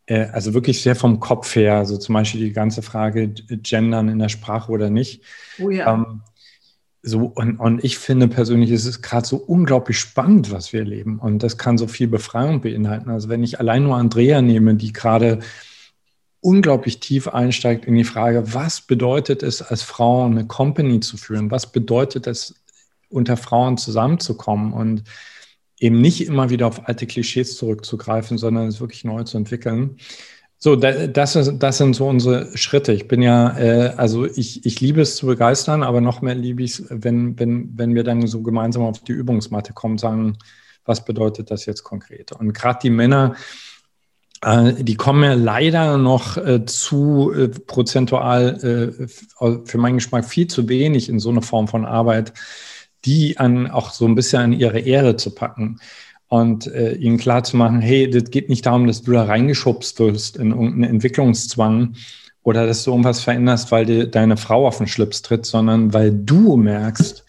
also 0.06 0.52
wirklich 0.52 0.82
sehr 0.82 0.96
vom 0.96 1.18
Kopf 1.20 1.54
her, 1.54 1.76
also 1.76 1.96
zum 1.96 2.12
Beispiel 2.12 2.40
die 2.40 2.52
ganze 2.52 2.82
Frage 2.82 3.28
Gendern 3.28 4.08
in 4.08 4.18
der 4.18 4.28
Sprache 4.28 4.70
oder 4.70 4.90
nicht. 4.90 5.22
Oh 5.58 5.70
ja. 5.70 5.94
Ähm, 5.94 6.22
so, 7.06 7.26
und, 7.26 7.60
und 7.60 7.84
ich 7.84 7.98
finde 7.98 8.28
persönlich, 8.28 8.70
es 8.70 8.86
ist 8.86 9.02
gerade 9.02 9.26
so 9.26 9.36
unglaublich 9.36 9.98
spannend, 9.98 10.50
was 10.50 10.72
wir 10.72 10.80
erleben. 10.80 11.18
Und 11.18 11.42
das 11.42 11.58
kann 11.58 11.76
so 11.76 11.86
viel 11.86 12.08
Befreiung 12.08 12.62
beinhalten. 12.62 13.10
Also 13.10 13.28
wenn 13.28 13.42
ich 13.42 13.60
allein 13.60 13.82
nur 13.82 13.96
Andrea 13.96 14.40
nehme, 14.40 14.74
die 14.74 14.92
gerade 14.92 15.40
unglaublich 16.40 17.00
tief 17.00 17.28
einsteigt 17.28 17.84
in 17.84 17.94
die 17.94 18.04
Frage, 18.04 18.54
was 18.54 18.80
bedeutet 18.80 19.42
es, 19.42 19.60
als 19.60 19.82
Frau 19.82 20.24
eine 20.24 20.46
Company 20.46 21.00
zu 21.00 21.18
führen? 21.18 21.50
Was 21.50 21.70
bedeutet 21.70 22.26
es, 22.26 22.54
unter 23.10 23.36
Frauen 23.36 23.76
zusammenzukommen 23.76 24.72
und 24.72 25.04
eben 25.78 26.00
nicht 26.00 26.26
immer 26.26 26.50
wieder 26.50 26.66
auf 26.66 26.88
alte 26.88 27.06
Klischees 27.06 27.56
zurückzugreifen, 27.56 28.38
sondern 28.38 28.66
es 28.66 28.80
wirklich 28.80 29.04
neu 29.04 29.22
zu 29.24 29.36
entwickeln. 29.36 29.98
So, 30.64 30.76
das, 30.76 31.36
ist, 31.36 31.58
das 31.58 31.76
sind 31.76 31.94
so 31.94 32.08
unsere 32.08 32.56
Schritte. 32.56 32.94
Ich 32.94 33.06
bin 33.06 33.20
ja, 33.20 33.54
äh, 33.58 33.92
also 33.98 34.24
ich, 34.24 34.64
ich 34.64 34.80
liebe 34.80 35.02
es 35.02 35.16
zu 35.16 35.26
begeistern, 35.26 35.82
aber 35.82 36.00
noch 36.00 36.22
mehr 36.22 36.34
liebe 36.34 36.62
ich 36.62 36.78
es, 36.78 36.86
wenn, 36.88 37.38
wenn, 37.38 37.76
wenn 37.76 37.94
wir 37.94 38.02
dann 38.02 38.26
so 38.26 38.40
gemeinsam 38.40 38.84
auf 38.84 39.00
die 39.00 39.12
Übungsmatte 39.12 39.74
kommen, 39.74 39.98
sagen, 39.98 40.38
was 40.86 41.04
bedeutet 41.04 41.50
das 41.50 41.66
jetzt 41.66 41.82
konkret? 41.82 42.32
Und 42.32 42.54
gerade 42.54 42.78
die 42.82 42.88
Männer, 42.88 43.34
äh, 44.40 44.72
die 44.82 44.94
kommen 44.94 45.22
ja 45.22 45.34
leider 45.34 45.98
noch 45.98 46.38
äh, 46.38 46.64
zu 46.64 47.30
äh, 47.34 47.48
prozentual 47.48 48.94
äh, 48.98 49.06
für 49.66 49.76
meinen 49.76 49.96
Geschmack 49.96 50.24
viel 50.24 50.46
zu 50.46 50.66
wenig 50.70 51.10
in 51.10 51.18
so 51.18 51.28
eine 51.28 51.42
Form 51.42 51.68
von 51.68 51.84
Arbeit, 51.84 52.32
die 53.04 53.36
an 53.36 53.70
auch 53.70 53.90
so 53.90 54.06
ein 54.06 54.14
bisschen 54.14 54.40
an 54.40 54.52
ihre 54.54 54.80
Ehre 54.80 55.16
zu 55.16 55.34
packen 55.34 55.78
und 56.28 56.66
äh, 56.66 56.94
ihnen 56.94 57.18
klar 57.18 57.44
zu 57.44 57.56
machen, 57.56 57.80
hey, 57.80 58.08
das 58.08 58.30
geht 58.30 58.48
nicht 58.48 58.66
darum, 58.66 58.86
dass 58.86 59.02
du 59.02 59.12
da 59.12 59.24
reingeschubst 59.24 59.98
wirst 60.00 60.36
in 60.36 60.50
irgendeinen 60.50 60.84
Entwicklungszwang 60.84 61.94
oder 62.42 62.66
dass 62.66 62.84
du 62.84 62.90
irgendwas 62.90 63.22
veränderst, 63.22 63.70
weil 63.70 63.86
dir 63.86 64.06
deine 64.06 64.36
Frau 64.36 64.66
auf 64.66 64.78
den 64.78 64.86
Schlips 64.86 65.22
tritt, 65.22 65.46
sondern 65.46 65.92
weil 65.92 66.12
du 66.12 66.56
merkst, 66.56 67.24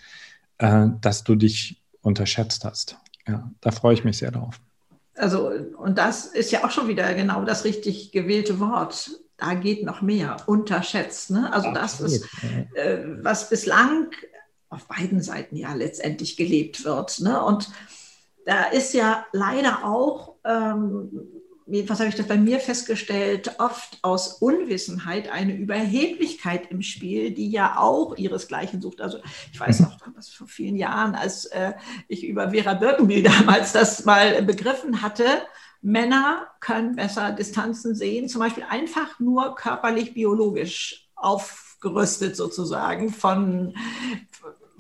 äh, 0.58 0.88
dass 1.02 1.24
du 1.24 1.36
dich 1.36 1.82
unterschätzt 2.02 2.66
hast. 2.66 2.98
Ja, 3.28 3.52
da 3.62 3.72
freue 3.72 3.94
ich 3.94 4.04
mich 4.04 4.18
sehr 4.18 4.32
drauf. 4.32 4.60
Also, 5.16 5.50
und 5.78 5.98
das 5.98 6.26
ist 6.26 6.52
ja 6.52 6.66
auch 6.66 6.72
schon 6.72 6.88
wieder 6.88 7.14
genau 7.14 7.46
das 7.46 7.64
richtig 7.64 8.12
gewählte 8.12 8.60
Wort. 8.60 9.12
da 9.38 9.54
geht 9.54 9.84
noch 9.84 10.02
mehr, 10.02 10.38
unterschätzt. 10.46 11.32
Ne? 11.32 11.52
Also 11.52 11.74
das 11.74 12.00
ist, 12.00 12.26
äh, 12.76 13.00
was 13.22 13.50
bislang 13.50 14.12
auf 14.70 14.88
beiden 14.88 15.22
Seiten 15.22 15.56
ja 15.56 15.74
letztendlich 15.74 16.38
gelebt 16.38 16.86
wird. 16.86 17.20
Ne? 17.22 17.42
Und 17.44 17.70
da 18.46 18.66
ist 18.66 18.94
ja 18.94 19.26
leider 19.32 19.86
auch, 19.86 20.36
ähm, 20.46 21.10
jedenfalls 21.66 22.00
habe 22.00 22.10
ich 22.10 22.16
das 22.16 22.28
bei 22.28 22.38
mir 22.38 22.60
festgestellt, 22.60 23.56
oft 23.58 23.98
aus 24.04 24.34
Unwissenheit 24.34 25.30
eine 25.30 25.56
Überheblichkeit 25.56 26.70
im 26.70 26.84
Spiel, 26.84 27.32
die 27.32 27.50
ja 27.50 27.78
auch 27.80 28.16
ihresgleichen 28.18 28.82
sucht. 28.82 29.02
Also 29.02 29.18
ich 29.52 29.60
weiß 29.60 29.80
noch, 29.82 29.98
was 30.16 30.30
vor 30.30 30.48
vielen 30.48 30.78
Jahren, 30.78 31.16
als 31.16 31.46
äh, 31.46 31.74
ich 32.08 32.24
über 32.24 32.52
Vera 32.52 32.76
Birkenbiel 32.76 33.24
damals 33.40 33.74
das 33.74 34.06
mal 34.06 34.44
begriffen 34.44 35.02
hatte, 35.02 35.26
Männer 35.82 36.48
können 36.62 36.96
besser 36.96 37.32
Distanzen 37.32 37.96
sehen, 37.96 38.28
zum 38.28 38.40
Beispiel 38.42 38.66
einfach 38.68 39.20
nur 39.20 39.56
körperlich, 39.56 40.14
biologisch 40.14 41.10
aufgerüstet 41.16 42.36
sozusagen 42.36 43.10
von, 43.10 43.76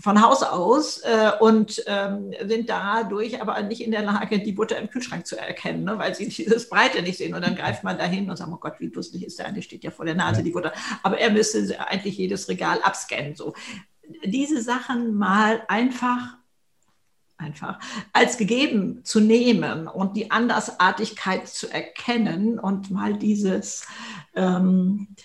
von 0.06 0.22
Haus 0.22 0.44
aus 0.44 1.00
äh, 1.00 1.32
und 1.40 1.84
ähm, 1.88 2.32
sind 2.46 2.70
dadurch 2.70 3.42
aber 3.42 3.60
nicht 3.64 3.82
in 3.82 3.90
der 3.90 4.04
Lage, 4.04 4.38
die 4.38 4.52
Butter 4.52 4.78
im 4.78 4.88
Kühlschrank 4.88 5.26
zu 5.26 5.36
erkennen, 5.36 5.84
ne, 5.84 5.98
weil 5.98 6.14
sie 6.14 6.30
dieses 6.30 6.70
Breite 6.70 7.02
nicht 7.02 7.18
sehen. 7.18 7.34
Und 7.34 7.44
dann 7.44 7.56
greift 7.56 7.84
man 7.84 7.98
dahin 7.98 8.30
und 8.30 8.38
sagt, 8.38 8.52
oh 8.54 8.58
Gott, 8.58 8.76
wie 8.78 8.90
lustig 8.90 9.26
ist 9.26 9.40
der, 9.40 9.52
die 9.52 9.64
steht 9.64 9.84
ja 9.84 9.90
vor 9.90 10.06
der 10.06 10.14
Nase, 10.14 10.44
die 10.44 10.52
Butter. 10.52 10.74
Aber 11.02 11.18
er 11.18 11.32
müsste 11.32 11.80
eigentlich 11.88 12.20
jedes 12.20 12.48
Regal 12.48 12.84
abscannen. 12.84 13.34
So. 13.34 13.56
Diese 14.24 14.62
Sachen 14.62 15.16
mal 15.16 15.64
einfach 15.68 16.38
einfach 17.38 17.80
als 18.14 18.38
gegeben 18.38 19.04
zu 19.04 19.20
nehmen 19.20 19.88
und 19.88 20.16
die 20.16 20.30
Andersartigkeit 20.30 21.48
zu 21.48 21.68
erkennen 21.68 22.60
und 22.60 22.92
mal 22.92 23.18
dieses, 23.18 23.88
ähm, 24.36 25.16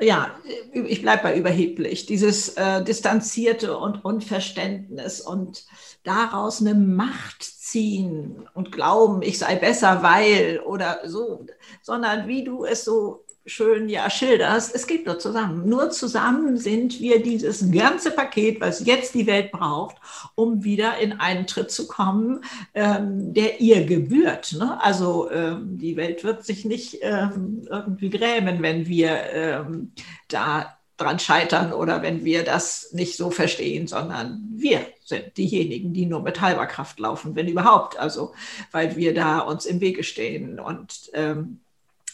ja, 0.00 0.34
ich 0.72 1.02
bleibe 1.02 1.24
bei 1.24 1.38
überheblich, 1.38 2.06
dieses 2.06 2.50
äh, 2.56 2.82
Distanzierte 2.82 3.76
und 3.76 4.04
Unverständnis 4.04 5.20
und 5.20 5.64
daraus 6.02 6.60
eine 6.60 6.74
Macht 6.74 7.42
ziehen 7.42 8.48
und 8.54 8.72
glauben, 8.72 9.22
ich 9.22 9.38
sei 9.38 9.56
besser, 9.56 10.02
weil 10.02 10.60
oder 10.64 11.00
so, 11.04 11.46
sondern 11.82 12.28
wie 12.28 12.44
du 12.44 12.64
es 12.64 12.84
so 12.84 13.25
schön 13.46 13.88
ja 13.88 14.10
schilderst, 14.10 14.74
es 14.74 14.86
geht 14.86 15.06
nur 15.06 15.18
zusammen. 15.18 15.68
Nur 15.68 15.90
zusammen 15.90 16.56
sind 16.56 17.00
wir 17.00 17.22
dieses 17.22 17.70
ganze 17.70 18.10
Paket, 18.10 18.60
was 18.60 18.84
jetzt 18.84 19.14
die 19.14 19.26
Welt 19.26 19.52
braucht, 19.52 19.96
um 20.34 20.64
wieder 20.64 20.98
in 20.98 21.12
einen 21.12 21.46
Tritt 21.46 21.70
zu 21.70 21.86
kommen, 21.86 22.44
ähm, 22.74 23.32
der 23.32 23.60
ihr 23.60 23.86
gebührt. 23.86 24.52
Ne? 24.58 24.82
Also 24.82 25.30
ähm, 25.30 25.78
die 25.78 25.96
Welt 25.96 26.24
wird 26.24 26.44
sich 26.44 26.64
nicht 26.64 26.98
ähm, 27.02 27.62
irgendwie 27.70 28.10
grämen, 28.10 28.62
wenn 28.62 28.86
wir 28.86 29.16
ähm, 29.32 29.92
da 30.28 30.76
dran 30.96 31.18
scheitern 31.18 31.72
oder 31.72 32.02
wenn 32.02 32.24
wir 32.24 32.42
das 32.42 32.92
nicht 32.92 33.16
so 33.16 33.30
verstehen, 33.30 33.86
sondern 33.86 34.42
wir 34.56 34.86
sind 35.04 35.36
diejenigen, 35.36 35.92
die 35.92 36.06
nur 36.06 36.22
mit 36.22 36.40
halber 36.40 36.66
Kraft 36.66 36.98
laufen, 36.98 37.36
wenn 37.36 37.48
überhaupt. 37.48 37.98
Also 37.98 38.32
weil 38.72 38.96
wir 38.96 39.14
da 39.14 39.40
uns 39.40 39.66
im 39.66 39.80
Wege 39.80 40.02
stehen 40.02 40.58
und 40.58 41.10
ähm, 41.12 41.60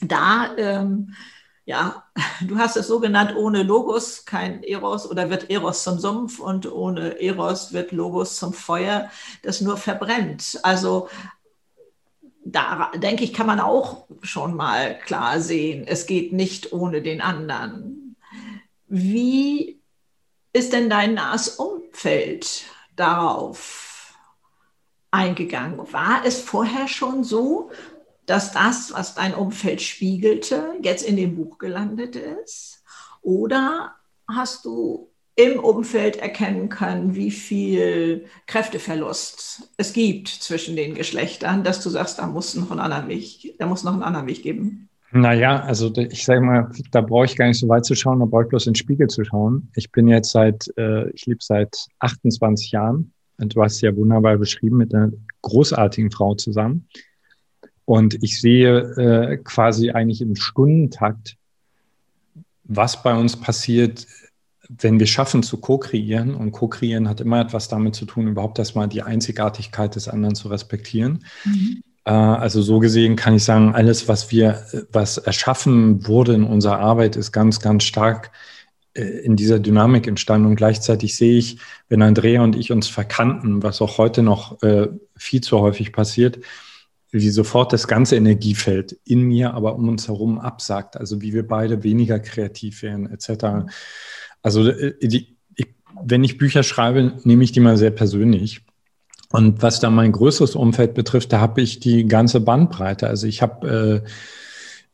da, 0.02 0.54
ähm, 0.56 1.14
ja, 1.64 2.04
du 2.46 2.58
hast 2.58 2.76
es 2.76 2.86
so 2.86 3.00
genannt, 3.00 3.34
ohne 3.36 3.62
Logos 3.62 4.24
kein 4.24 4.62
Eros 4.62 5.10
oder 5.10 5.30
wird 5.30 5.50
Eros 5.50 5.84
zum 5.84 5.98
Sumpf 5.98 6.38
und 6.38 6.70
ohne 6.70 7.20
Eros 7.20 7.72
wird 7.72 7.92
Logos 7.92 8.36
zum 8.36 8.52
Feuer, 8.52 9.10
das 9.42 9.60
nur 9.60 9.76
verbrennt. 9.76 10.58
Also 10.62 11.08
da 12.44 12.90
denke 12.96 13.24
ich, 13.24 13.32
kann 13.32 13.46
man 13.46 13.60
auch 13.60 14.06
schon 14.22 14.54
mal 14.54 14.98
klar 14.98 15.40
sehen, 15.40 15.86
es 15.86 16.06
geht 16.06 16.32
nicht 16.32 16.72
ohne 16.72 17.00
den 17.00 17.20
anderen. 17.20 18.16
Wie 18.88 19.80
ist 20.52 20.72
denn 20.72 20.90
dein 20.90 21.14
nahes 21.14 21.48
Umfeld 21.48 22.64
darauf 22.96 24.14
eingegangen? 25.10 25.92
War 25.92 26.24
es 26.24 26.40
vorher 26.40 26.88
schon 26.88 27.24
so 27.24 27.70
dass 28.26 28.52
das, 28.52 28.92
was 28.92 29.14
dein 29.14 29.34
Umfeld 29.34 29.82
spiegelte, 29.82 30.74
jetzt 30.82 31.06
in 31.06 31.16
dem 31.16 31.36
Buch 31.36 31.58
gelandet 31.58 32.16
ist? 32.16 32.82
Oder 33.20 33.94
hast 34.28 34.64
du 34.64 35.12
im 35.34 35.58
Umfeld 35.58 36.16
erkennen 36.16 36.68
können, 36.68 37.14
wie 37.14 37.30
viel 37.30 38.26
Kräfteverlust 38.46 39.70
es 39.76 39.92
gibt 39.92 40.28
zwischen 40.28 40.76
den 40.76 40.94
Geschlechtern, 40.94 41.64
dass 41.64 41.82
du 41.82 41.88
sagst, 41.88 42.18
da 42.18 42.26
muss 42.26 42.54
noch 42.54 42.70
einen 42.70 42.80
anderen 42.80 43.08
Weg, 43.08 43.56
da 43.58 43.66
muss 43.66 43.82
noch 43.82 43.94
einen 43.94 44.02
anderen 44.02 44.26
Weg 44.26 44.42
geben? 44.42 44.88
Naja, 45.14 45.60
also 45.60 45.94
ich 45.94 46.24
sage 46.24 46.40
mal, 46.40 46.70
da 46.90 47.02
brauche 47.02 47.26
ich 47.26 47.36
gar 47.36 47.46
nicht 47.46 47.60
so 47.60 47.68
weit 47.68 47.84
zu 47.84 47.94
schauen, 47.94 48.20
da 48.20 48.24
brauche 48.24 48.44
ich 48.44 48.48
bloß 48.48 48.66
in 48.66 48.72
den 48.72 48.78
Spiegel 48.78 49.08
zu 49.08 49.24
schauen. 49.24 49.70
Ich 49.74 49.90
bin 49.92 50.08
jetzt 50.08 50.32
seit, 50.32 50.72
äh, 50.78 51.10
ich 51.10 51.26
lebe 51.26 51.40
seit 51.42 51.86
28 51.98 52.72
Jahren 52.72 53.12
und 53.38 53.54
du 53.54 53.62
hast 53.62 53.80
ja 53.82 53.94
wunderbar 53.94 54.38
beschrieben 54.38 54.78
mit 54.78 54.94
einer 54.94 55.12
großartigen 55.42 56.10
Frau 56.10 56.34
zusammen. 56.34 56.88
Und 57.84 58.22
ich 58.22 58.40
sehe 58.40 58.78
äh, 58.78 59.36
quasi 59.38 59.90
eigentlich 59.90 60.20
im 60.20 60.36
Stundentakt, 60.36 61.36
was 62.64 63.02
bei 63.02 63.14
uns 63.14 63.36
passiert, 63.36 64.06
wenn 64.68 64.98
wir 64.98 65.06
schaffen 65.06 65.42
zu 65.42 65.58
co-kreieren. 65.58 66.34
Und 66.34 66.52
co-kreieren 66.52 67.08
hat 67.08 67.20
immer 67.20 67.40
etwas 67.40 67.68
damit 67.68 67.94
zu 67.94 68.06
tun, 68.06 68.28
überhaupt 68.28 68.58
erstmal 68.58 68.88
die 68.88 69.02
Einzigartigkeit 69.02 69.94
des 69.94 70.08
anderen 70.08 70.34
zu 70.34 70.48
respektieren. 70.48 71.24
Mhm. 71.44 71.82
Äh, 72.04 72.10
also 72.12 72.62
so 72.62 72.78
gesehen 72.78 73.16
kann 73.16 73.34
ich 73.34 73.44
sagen, 73.44 73.74
alles, 73.74 74.08
was 74.08 74.30
wir, 74.30 74.64
was 74.92 75.18
erschaffen 75.18 76.06
wurde 76.06 76.34
in 76.34 76.44
unserer 76.44 76.78
Arbeit, 76.78 77.16
ist 77.16 77.32
ganz, 77.32 77.60
ganz 77.60 77.84
stark 77.84 78.30
äh, 78.94 79.02
in 79.02 79.36
dieser 79.36 79.58
Dynamik 79.58 80.06
entstanden. 80.06 80.46
Und 80.46 80.56
gleichzeitig 80.56 81.16
sehe 81.16 81.38
ich, 81.38 81.58
wenn 81.88 82.02
Andrea 82.02 82.42
und 82.42 82.56
ich 82.56 82.72
uns 82.72 82.88
verkannten, 82.88 83.62
was 83.62 83.80
auch 83.82 83.98
heute 83.98 84.22
noch 84.22 84.62
äh, 84.62 84.88
viel 85.16 85.40
zu 85.40 85.58
häufig 85.60 85.92
passiert, 85.92 86.38
wie 87.12 87.30
sofort 87.30 87.72
das 87.74 87.86
ganze 87.86 88.16
Energiefeld 88.16 88.98
in 89.04 89.22
mir, 89.22 89.52
aber 89.52 89.76
um 89.76 89.88
uns 89.88 90.08
herum 90.08 90.38
absagt. 90.38 90.96
Also 90.96 91.20
wie 91.20 91.34
wir 91.34 91.46
beide 91.46 91.84
weniger 91.84 92.18
kreativ 92.18 92.82
werden, 92.82 93.08
etc. 93.10 93.68
Also 94.40 94.68
äh, 94.68 94.94
die, 95.00 95.36
ich, 95.54 95.66
wenn 96.02 96.24
ich 96.24 96.38
Bücher 96.38 96.62
schreibe, 96.62 97.18
nehme 97.24 97.44
ich 97.44 97.52
die 97.52 97.60
mal 97.60 97.76
sehr 97.76 97.90
persönlich. 97.90 98.62
Und 99.30 99.62
was 99.62 99.78
da 99.78 99.90
mein 99.90 100.12
größeres 100.12 100.56
Umfeld 100.56 100.94
betrifft, 100.94 101.32
da 101.32 101.40
habe 101.40 101.60
ich 101.60 101.80
die 101.80 102.06
ganze 102.06 102.40
Bandbreite. 102.40 103.06
Also 103.06 103.26
ich 103.26 103.42
habe 103.42 104.02
äh, 104.04 104.08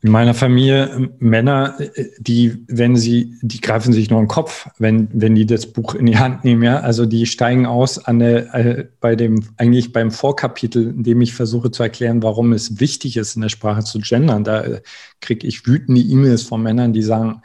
in 0.01 0.11
meiner 0.11 0.33
Familie 0.33 0.89
ähm, 0.89 1.11
Männer, 1.19 1.75
äh, 1.79 2.05
die, 2.19 2.63
wenn 2.67 2.95
sie, 2.95 3.35
die 3.41 3.59
greifen 3.59 3.91
sich 3.91 4.09
nur 4.09 4.21
den 4.21 4.29
Kopf, 4.29 4.69
wenn, 4.77 5.09
wenn 5.11 5.35
die 5.35 5.45
das 5.45 5.65
Buch 5.65 5.93
in 5.93 6.05
die 6.05 6.17
Hand 6.17 6.45
nehmen, 6.45 6.63
ja. 6.63 6.79
Also 6.79 7.05
die 7.05 7.25
steigen 7.25 7.65
aus 7.65 7.99
an 7.99 8.19
der, 8.19 8.53
äh, 8.55 8.87
bei 9.01 9.15
dem, 9.15 9.43
eigentlich 9.57 9.91
beim 9.91 10.11
Vorkapitel, 10.11 10.87
in 10.87 11.03
dem 11.03 11.21
ich 11.21 11.33
versuche 11.33 11.71
zu 11.71 11.83
erklären, 11.83 12.23
warum 12.23 12.53
es 12.53 12.79
wichtig 12.79 13.17
ist, 13.17 13.35
in 13.35 13.41
der 13.41 13.49
Sprache 13.49 13.83
zu 13.83 13.99
gendern. 13.99 14.43
Da 14.43 14.61
äh, 14.61 14.81
kriege 15.19 15.45
ich 15.45 15.67
wütende 15.67 16.01
E-Mails 16.01 16.43
von 16.43 16.63
Männern, 16.63 16.93
die 16.93 17.03
sagen, 17.03 17.41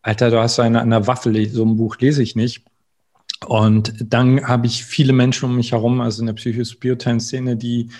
Alter, 0.00 0.30
du 0.30 0.40
hast 0.40 0.58
eine 0.60 0.80
an 0.80 0.90
der 0.90 1.04
so 1.04 1.64
ein 1.64 1.76
Buch 1.76 1.98
lese 1.98 2.22
ich 2.22 2.36
nicht. 2.36 2.64
Und 3.46 3.94
dann 4.00 4.46
habe 4.48 4.66
ich 4.66 4.84
viele 4.84 5.12
Menschen 5.12 5.46
um 5.46 5.56
mich 5.56 5.72
herum, 5.72 6.00
also 6.00 6.22
in 6.22 6.26
der 6.26 6.34
Psychospirituellen-Szene, 6.34 7.56
die, 7.56 7.90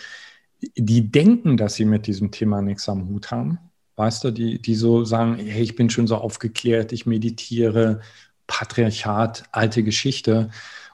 die 0.76 1.10
denken, 1.10 1.56
dass 1.56 1.74
sie 1.74 1.84
mit 1.84 2.06
diesem 2.06 2.30
Thema 2.30 2.62
nichts 2.62 2.88
am 2.88 3.08
Hut 3.08 3.30
haben 3.30 3.58
weißt 3.96 4.24
du, 4.24 4.30
die, 4.30 4.60
die 4.60 4.74
so 4.74 5.04
sagen, 5.04 5.36
hey, 5.36 5.62
ich 5.62 5.76
bin 5.76 5.90
schon 5.90 6.06
so 6.06 6.16
aufgeklärt, 6.16 6.92
ich 6.92 7.06
meditiere, 7.06 8.00
Patriarchat, 8.46 9.44
alte 9.52 9.82
Geschichte. 9.82 10.50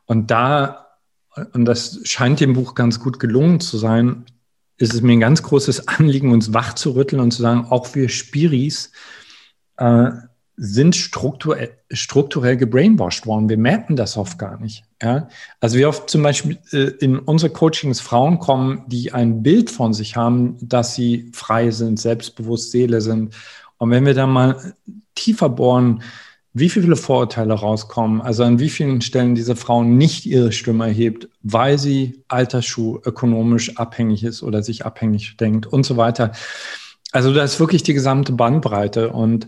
Und 0.07 0.31
da, 0.31 0.99
und 1.52 1.64
das 1.64 2.00
scheint 2.05 2.40
dem 2.40 2.55
Buch 2.55 2.75
ganz 2.75 3.00
gut 3.00 3.19
gelungen 3.19 3.61
zu 3.61 3.78
sein, 3.78 4.25
ist 4.76 4.95
es 4.95 5.02
mir 5.02 5.12
ein 5.12 5.21
ganz 5.21 5.43
großes 5.43 5.88
Anliegen, 5.88 6.33
uns 6.33 6.55
wach 6.55 6.75
zu 6.75 6.93
rütteln 6.93 7.21
und 7.21 7.33
zu 7.33 7.43
sagen, 7.43 7.67
auch 7.69 7.95
wir 7.95 8.09
Spiris 8.09 8.93
äh, 9.76 10.11
sind 10.60 10.96
strukturell, 10.96 11.70
strukturell 11.90 12.56
gebrainwashed 12.56 13.26
worden. 13.26 13.48
Wir 13.48 13.56
merken 13.56 13.94
das 13.94 14.16
oft 14.16 14.38
gar 14.38 14.60
nicht. 14.60 14.84
Ja? 15.00 15.28
Also 15.60 15.78
wie 15.78 15.86
oft 15.86 16.10
zum 16.10 16.22
Beispiel 16.22 16.58
äh, 16.72 16.90
in 16.98 17.18
unsere 17.18 17.52
Coachings 17.52 18.00
Frauen 18.00 18.40
kommen, 18.40 18.82
die 18.88 19.12
ein 19.12 19.42
Bild 19.42 19.70
von 19.70 19.94
sich 19.94 20.16
haben, 20.16 20.56
dass 20.60 20.94
sie 20.96 21.30
frei 21.32 21.70
sind, 21.70 22.00
selbstbewusst 22.00 22.72
Seele 22.72 23.00
sind. 23.00 23.34
Und 23.78 23.90
wenn 23.92 24.04
wir 24.04 24.14
dann 24.14 24.30
mal 24.30 24.74
tiefer 25.14 25.48
bohren, 25.48 26.02
wie 26.54 26.68
viele 26.68 26.96
Vorurteile 26.96 27.54
rauskommen, 27.54 28.20
also 28.20 28.42
an 28.42 28.58
wie 28.58 28.70
vielen 28.70 29.00
Stellen 29.00 29.36
diese 29.36 29.54
Frau 29.54 29.84
nicht 29.84 30.26
ihre 30.26 30.50
Stimme 30.50 30.86
erhebt, 30.86 31.28
weil 31.42 31.78
sie 31.78 32.24
Altersschuh 32.26 32.98
ökonomisch 33.04 33.76
abhängig 33.76 34.24
ist 34.24 34.42
oder 34.42 34.64
sich 34.64 34.84
abhängig 34.84 35.36
denkt 35.36 35.66
und 35.66 35.84
so 35.84 35.96
weiter. 35.96 36.32
Also 37.12 37.32
da 37.32 37.44
ist 37.44 37.60
wirklich 37.60 37.84
die 37.84 37.94
gesamte 37.94 38.32
Bandbreite 38.32 39.10
und 39.10 39.46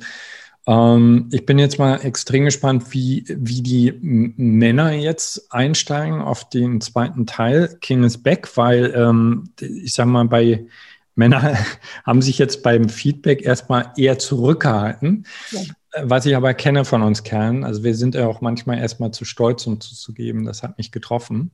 ähm, 0.67 1.29
ich 1.33 1.47
bin 1.47 1.59
jetzt 1.59 1.79
mal 1.79 1.97
extrem 1.97 2.45
gespannt, 2.45 2.93
wie, 2.93 3.25
wie 3.29 3.63
die 3.63 3.93
Männer 4.01 4.93
jetzt 4.93 5.53
einsteigen 5.53 6.21
auf 6.21 6.49
den 6.49 6.81
zweiten 6.81 7.27
Teil, 7.27 7.77
King 7.81 8.05
is 8.05 8.23
Back, 8.23 8.57
weil 8.57 8.93
ähm, 8.95 9.51
ich 9.61 9.95
sag 9.95 10.07
mal, 10.07 10.27
bei 10.27 10.67
Männer 11.15 11.57
haben 12.05 12.23
sich 12.23 12.39
jetzt 12.39 12.63
beim 12.63 12.89
Feedback 12.89 13.43
erstmal 13.43 13.93
eher 13.97 14.19
zurückgehalten, 14.19 15.27
ja. 15.51 15.61
was 16.03 16.27
ich 16.27 16.37
aber 16.37 16.55
kenne 16.55 16.85
von 16.85 17.03
uns 17.03 17.23
Kerlen. 17.23 17.65
Also 17.65 17.83
wir 17.83 17.95
sind 17.95 18.15
ja 18.15 18.27
auch 18.27 18.41
manchmal 18.41 18.79
erstmal 18.79 19.13
zu 19.13 19.25
stolz, 19.25 19.67
um 19.67 19.81
zuzugeben, 19.81 20.45
das 20.45 20.63
hat 20.63 20.79
mich 20.79 20.93
getroffen. 20.93 21.51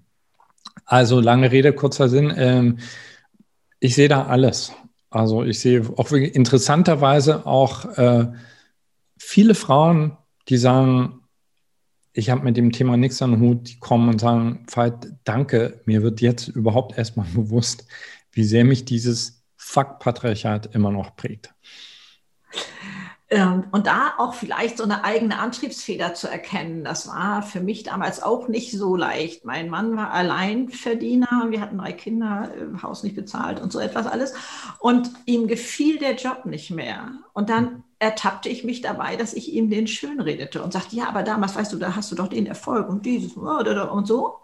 Also 0.84 1.20
lange 1.20 1.52
Rede, 1.52 1.72
kurzer 1.72 2.08
Sinn. 2.08 2.32
Ähm, 2.36 2.78
ich 3.78 3.94
sehe 3.94 4.08
da 4.08 4.26
alles. 4.26 4.72
Also 5.10 5.44
ich 5.44 5.60
sehe 5.60 5.82
auch 5.96 6.10
interessanterweise 6.10 7.46
auch 7.46 7.84
äh, 7.96 8.26
viele 9.26 9.56
Frauen, 9.56 10.16
die 10.48 10.56
sagen, 10.56 11.20
ich 12.12 12.30
habe 12.30 12.44
mit 12.44 12.56
dem 12.56 12.70
Thema 12.70 12.96
nichts 12.96 13.20
an 13.20 13.32
den 13.32 13.40
Hut, 13.40 13.68
die 13.68 13.78
kommen 13.80 14.08
und 14.08 14.20
sagen, 14.20 14.64
Veit, 14.72 15.08
danke, 15.24 15.82
mir 15.84 16.02
wird 16.02 16.20
jetzt 16.20 16.46
überhaupt 16.48 16.96
erstmal 16.96 17.26
bewusst, 17.34 17.86
wie 18.30 18.44
sehr 18.44 18.64
mich 18.64 18.84
dieses 18.84 19.42
Fuck-Patriarchat 19.56 20.74
immer 20.74 20.92
noch 20.92 21.16
prägt. 21.16 21.52
Ähm, 23.28 23.64
und 23.72 23.88
da 23.88 24.14
auch 24.18 24.34
vielleicht 24.34 24.78
so 24.78 24.84
eine 24.84 25.02
eigene 25.02 25.40
Antriebsfeder 25.40 26.14
zu 26.14 26.28
erkennen, 26.28 26.84
das 26.84 27.08
war 27.08 27.42
für 27.42 27.60
mich 27.60 27.82
damals 27.82 28.22
auch 28.22 28.46
nicht 28.46 28.70
so 28.70 28.94
leicht. 28.94 29.44
Mein 29.44 29.68
Mann 29.68 29.96
war 29.96 30.12
Alleinverdiener, 30.12 31.46
wir 31.48 31.60
hatten 31.60 31.78
drei 31.78 31.92
Kinder, 31.92 32.52
äh, 32.56 32.82
Haus 32.82 33.02
nicht 33.02 33.16
bezahlt 33.16 33.60
und 33.60 33.72
so 33.72 33.80
etwas 33.80 34.06
alles. 34.06 34.34
Und 34.78 35.10
ihm 35.24 35.48
gefiel 35.48 35.98
der 35.98 36.14
Job 36.14 36.46
nicht 36.46 36.70
mehr. 36.70 37.10
Und 37.32 37.50
dann 37.50 37.82
ertappte 37.98 38.48
ich 38.48 38.64
mich 38.64 38.82
dabei, 38.82 39.16
dass 39.16 39.32
ich 39.32 39.52
ihm 39.52 39.70
den 39.70 39.86
schön 39.86 40.20
redete 40.20 40.62
und 40.62 40.72
sagte, 40.72 40.96
ja, 40.96 41.08
aber 41.08 41.22
damals, 41.22 41.56
weißt 41.56 41.72
du, 41.72 41.78
da 41.78 41.96
hast 41.96 42.10
du 42.12 42.16
doch 42.16 42.28
den 42.28 42.46
Erfolg 42.46 42.88
und 42.88 43.06
dieses 43.06 43.36
und 43.36 44.06
so, 44.06 44.38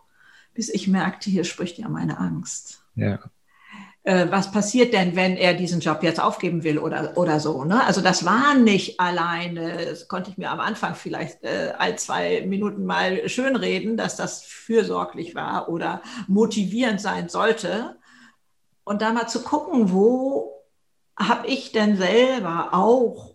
bis 0.54 0.68
ich 0.68 0.88
merkte, 0.88 1.30
hier 1.30 1.44
spricht 1.44 1.78
ja 1.78 1.88
meine 1.88 2.18
Angst. 2.18 2.84
Ja 2.94 3.18
äh, 4.04 4.26
was 4.30 4.50
passiert 4.50 4.92
denn, 4.92 5.16
wenn 5.16 5.36
er 5.36 5.54
diesen 5.54 5.80
Job 5.80 6.02
jetzt 6.02 6.20
aufgeben 6.20 6.64
will 6.64 6.78
oder, 6.78 7.16
oder 7.16 7.40
so. 7.40 7.64
Ne? 7.64 7.84
Also 7.84 8.00
das 8.00 8.24
war 8.24 8.54
nicht 8.54 8.98
alleine, 8.98 9.86
das 9.86 10.08
konnte 10.08 10.30
ich 10.30 10.38
mir 10.38 10.50
am 10.50 10.60
Anfang 10.60 10.94
vielleicht 10.94 11.44
äh, 11.44 11.72
ein, 11.78 11.98
zwei 11.98 12.44
Minuten 12.46 12.84
mal 12.84 13.28
schönreden, 13.28 13.96
dass 13.96 14.16
das 14.16 14.42
fürsorglich 14.42 15.34
war 15.34 15.68
oder 15.68 16.02
motivierend 16.26 17.00
sein 17.00 17.28
sollte. 17.28 17.96
Und 18.84 19.02
da 19.02 19.12
mal 19.12 19.28
zu 19.28 19.42
gucken, 19.42 19.92
wo 19.92 20.52
habe 21.16 21.46
ich 21.46 21.70
denn 21.70 21.96
selber 21.96 22.70
auch 22.72 23.31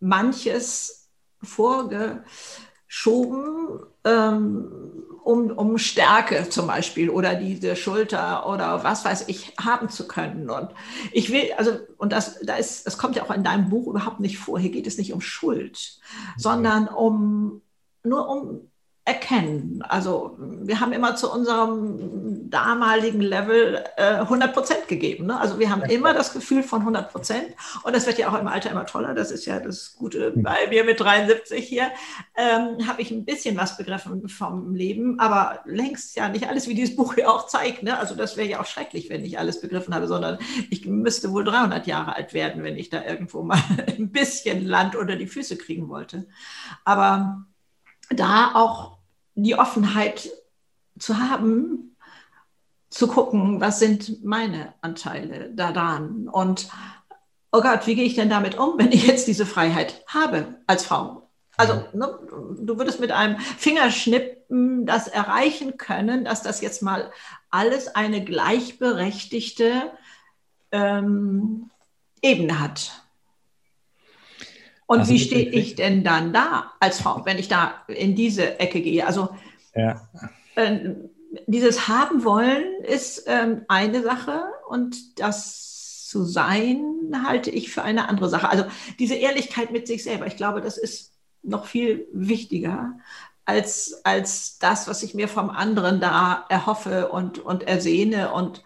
manches 0.00 1.10
vorgeschoben, 1.42 3.80
ähm, 4.04 5.02
um, 5.24 5.50
um 5.50 5.78
Stärke 5.78 6.48
zum 6.48 6.68
Beispiel 6.68 7.10
oder 7.10 7.34
diese 7.34 7.74
Schulter 7.74 8.48
oder 8.48 8.84
was 8.84 9.04
weiß 9.04 9.28
ich 9.28 9.54
haben 9.58 9.88
zu 9.88 10.06
können. 10.06 10.50
Und 10.50 10.70
ich 11.12 11.32
will, 11.32 11.52
also, 11.56 11.78
und 11.98 12.12
das, 12.12 12.38
da 12.40 12.56
ist, 12.56 12.86
das 12.86 12.96
kommt 12.96 13.16
ja 13.16 13.24
auch 13.24 13.32
in 13.32 13.42
deinem 13.42 13.68
Buch 13.68 13.88
überhaupt 13.88 14.20
nicht 14.20 14.38
vor. 14.38 14.60
Hier 14.60 14.70
geht 14.70 14.86
es 14.86 14.98
nicht 14.98 15.12
um 15.12 15.20
Schuld, 15.20 15.98
sondern 16.36 16.86
um 16.86 17.60
nur 18.04 18.28
um 18.28 18.70
erkennen. 19.06 19.82
Also 19.88 20.36
wir 20.38 20.80
haben 20.80 20.92
immer 20.92 21.14
zu 21.14 21.32
unserem 21.32 22.50
damaligen 22.50 23.20
Level 23.20 23.84
äh, 23.96 24.16
100 24.16 24.52
Prozent 24.52 24.88
gegeben. 24.88 25.26
Ne? 25.26 25.40
Also 25.40 25.60
wir 25.60 25.70
haben 25.70 25.82
immer 25.82 26.12
das 26.12 26.32
Gefühl 26.32 26.64
von 26.64 26.80
100 26.80 27.12
Prozent 27.12 27.46
und 27.84 27.94
das 27.94 28.04
wird 28.08 28.18
ja 28.18 28.28
auch 28.28 28.38
im 28.38 28.48
Alter 28.48 28.72
immer 28.72 28.84
toller. 28.84 29.14
Das 29.14 29.30
ist 29.30 29.46
ja 29.46 29.60
das 29.60 29.94
Gute 29.94 30.32
hm. 30.34 30.42
bei 30.42 30.66
mir 30.70 30.82
mit 30.82 30.98
73 30.98 31.64
hier. 31.64 31.92
Ähm, 32.36 32.88
habe 32.88 33.00
ich 33.00 33.12
ein 33.12 33.24
bisschen 33.24 33.56
was 33.56 33.76
begriffen 33.76 34.28
vom 34.28 34.74
Leben, 34.74 35.20
aber 35.20 35.60
längst 35.66 36.16
ja 36.16 36.28
nicht 36.28 36.48
alles, 36.48 36.66
wie 36.66 36.74
dieses 36.74 36.96
Buch 36.96 37.16
ja 37.16 37.28
auch 37.28 37.46
zeigt. 37.46 37.84
Ne? 37.84 37.96
Also 37.96 38.16
das 38.16 38.36
wäre 38.36 38.48
ja 38.48 38.60
auch 38.60 38.66
schrecklich, 38.66 39.08
wenn 39.08 39.24
ich 39.24 39.38
alles 39.38 39.60
begriffen 39.60 39.94
habe, 39.94 40.08
sondern 40.08 40.38
ich 40.68 40.84
müsste 40.84 41.30
wohl 41.30 41.44
300 41.44 41.86
Jahre 41.86 42.16
alt 42.16 42.34
werden, 42.34 42.64
wenn 42.64 42.76
ich 42.76 42.90
da 42.90 43.04
irgendwo 43.04 43.44
mal 43.44 43.62
ein 43.86 44.10
bisschen 44.10 44.66
Land 44.66 44.96
unter 44.96 45.14
die 45.14 45.28
Füße 45.28 45.56
kriegen 45.56 45.88
wollte. 45.88 46.26
Aber 46.84 47.46
da 48.10 48.52
auch 48.54 48.95
die 49.36 49.56
Offenheit 49.56 50.30
zu 50.98 51.18
haben, 51.18 51.96
zu 52.90 53.06
gucken, 53.06 53.60
was 53.60 53.78
sind 53.78 54.24
meine 54.24 54.74
Anteile 54.80 55.50
daran 55.54 56.28
und 56.28 56.68
oh 57.52 57.60
Gott, 57.60 57.86
wie 57.86 57.94
gehe 57.94 58.04
ich 58.04 58.14
denn 58.14 58.30
damit 58.30 58.58
um, 58.58 58.74
wenn 58.78 58.92
ich 58.92 59.06
jetzt 59.06 59.28
diese 59.28 59.46
Freiheit 59.46 60.02
habe 60.08 60.56
als 60.66 60.84
Frau? 60.84 61.22
Also 61.58 61.84
ne, 61.94 62.18
du 62.60 62.78
würdest 62.78 63.00
mit 63.00 63.12
einem 63.12 63.38
Fingerschnippen 63.38 64.84
das 64.84 65.08
erreichen 65.08 65.78
können, 65.78 66.24
dass 66.24 66.42
das 66.42 66.60
jetzt 66.60 66.82
mal 66.82 67.10
alles 67.50 67.94
eine 67.94 68.22
gleichberechtigte 68.22 69.90
ähm, 70.70 71.70
Ebene 72.20 72.60
hat. 72.60 73.05
Und 74.86 75.00
also 75.00 75.12
wie 75.12 75.18
stehe 75.18 75.48
ich 75.48 75.74
denn 75.74 76.04
dann 76.04 76.32
da 76.32 76.72
als 76.80 77.00
Frau, 77.00 77.24
wenn 77.24 77.38
ich 77.38 77.48
da 77.48 77.74
in 77.88 78.14
diese 78.14 78.60
Ecke 78.60 78.80
gehe? 78.80 79.06
Also 79.06 79.28
ja. 79.74 80.08
äh, 80.54 80.94
dieses 81.46 81.88
Haben 81.88 82.24
wollen 82.24 82.84
ist 82.84 83.24
ähm, 83.26 83.62
eine 83.68 84.02
Sache 84.02 84.44
und 84.68 85.20
das 85.20 86.06
zu 86.06 86.24
sein 86.24 86.84
halte 87.24 87.50
ich 87.50 87.70
für 87.70 87.82
eine 87.82 88.08
andere 88.08 88.28
Sache. 88.28 88.48
Also 88.48 88.64
diese 88.98 89.14
Ehrlichkeit 89.14 89.72
mit 89.72 89.86
sich 89.86 90.04
selber, 90.04 90.26
ich 90.26 90.36
glaube, 90.36 90.60
das 90.60 90.78
ist 90.78 91.12
noch 91.42 91.66
viel 91.66 92.06
wichtiger 92.12 92.94
als, 93.44 94.00
als 94.04 94.58
das, 94.58 94.88
was 94.88 95.02
ich 95.02 95.14
mir 95.14 95.28
vom 95.28 95.50
anderen 95.50 96.00
da 96.00 96.44
erhoffe 96.48 97.08
und, 97.08 97.38
und 97.38 97.62
ersehne. 97.62 98.32
Und 98.32 98.62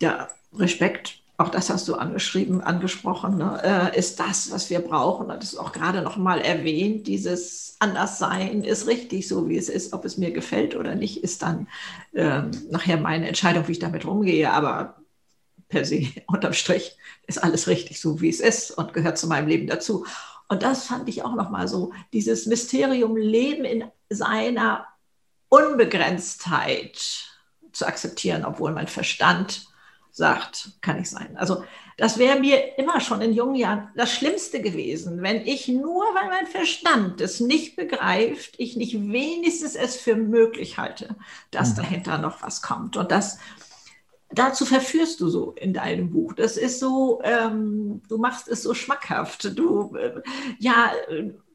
ja, 0.00 0.28
Respekt 0.52 1.20
auch 1.38 1.50
das 1.50 1.70
hast 1.70 1.86
du 1.86 1.94
angeschrieben, 1.94 2.60
angesprochen, 2.62 3.38
ne, 3.38 3.92
äh, 3.94 3.98
ist 3.98 4.18
das, 4.18 4.50
was 4.50 4.70
wir 4.70 4.80
brauchen. 4.80 5.28
Das 5.28 5.52
ist 5.52 5.56
auch 5.56 5.70
gerade 5.70 6.02
noch 6.02 6.16
mal 6.16 6.40
erwähnt, 6.40 7.06
dieses 7.06 7.76
Anderssein 7.78 8.64
ist 8.64 8.88
richtig, 8.88 9.28
so 9.28 9.48
wie 9.48 9.56
es 9.56 9.68
ist. 9.68 9.92
Ob 9.92 10.04
es 10.04 10.18
mir 10.18 10.32
gefällt 10.32 10.74
oder 10.74 10.96
nicht, 10.96 11.22
ist 11.22 11.42
dann 11.42 11.68
äh, 12.12 12.42
nachher 12.70 12.96
meine 12.96 13.28
Entscheidung, 13.28 13.68
wie 13.68 13.72
ich 13.72 13.78
damit 13.78 14.04
umgehe. 14.04 14.50
Aber 14.50 14.96
per 15.68 15.84
se, 15.84 16.08
unterm 16.26 16.54
Strich, 16.54 16.96
ist 17.28 17.42
alles 17.42 17.68
richtig, 17.68 18.00
so 18.00 18.20
wie 18.20 18.30
es 18.30 18.40
ist 18.40 18.72
und 18.72 18.92
gehört 18.92 19.16
zu 19.16 19.28
meinem 19.28 19.46
Leben 19.46 19.68
dazu. 19.68 20.06
Und 20.48 20.64
das 20.64 20.86
fand 20.86 21.08
ich 21.08 21.22
auch 21.22 21.36
noch 21.36 21.50
mal 21.50 21.68
so, 21.68 21.92
dieses 22.12 22.46
Mysterium 22.46 23.16
Leben 23.16 23.64
in 23.64 23.84
seiner 24.10 24.88
Unbegrenztheit 25.50 26.98
zu 27.70 27.86
akzeptieren, 27.86 28.44
obwohl 28.44 28.72
mein 28.72 28.88
Verstand 28.88 29.67
sagt, 30.18 30.72
kann 30.82 31.00
ich 31.00 31.08
sein. 31.08 31.36
Also 31.36 31.64
das 31.96 32.18
wäre 32.18 32.38
mir 32.38 32.78
immer 32.78 33.00
schon 33.00 33.22
in 33.22 33.32
jungen 33.32 33.54
Jahren 33.54 33.88
das 33.96 34.12
Schlimmste 34.12 34.60
gewesen, 34.60 35.22
wenn 35.22 35.46
ich 35.46 35.68
nur, 35.68 36.04
weil 36.14 36.28
mein 36.28 36.46
Verstand 36.46 37.20
es 37.20 37.40
nicht 37.40 37.76
begreift, 37.76 38.54
ich 38.58 38.76
nicht 38.76 38.94
wenigstens 38.94 39.74
es 39.74 39.96
für 39.96 40.14
möglich 40.14 40.76
halte, 40.76 41.16
dass 41.50 41.72
mhm. 41.72 41.76
dahinter 41.76 42.18
noch 42.18 42.42
was 42.42 42.60
kommt. 42.62 42.96
Und 42.96 43.10
das 43.10 43.38
dazu 44.30 44.66
verführst 44.66 45.20
du 45.20 45.28
so 45.28 45.52
in 45.52 45.72
deinem 45.72 46.10
Buch. 46.10 46.34
Das 46.34 46.56
ist 46.56 46.80
so, 46.80 47.20
ähm, 47.24 48.02
du 48.08 48.18
machst 48.18 48.48
es 48.48 48.62
so 48.62 48.74
schmackhaft. 48.74 49.58
Du, 49.58 49.96
äh, 49.96 50.20
ja, 50.58 50.92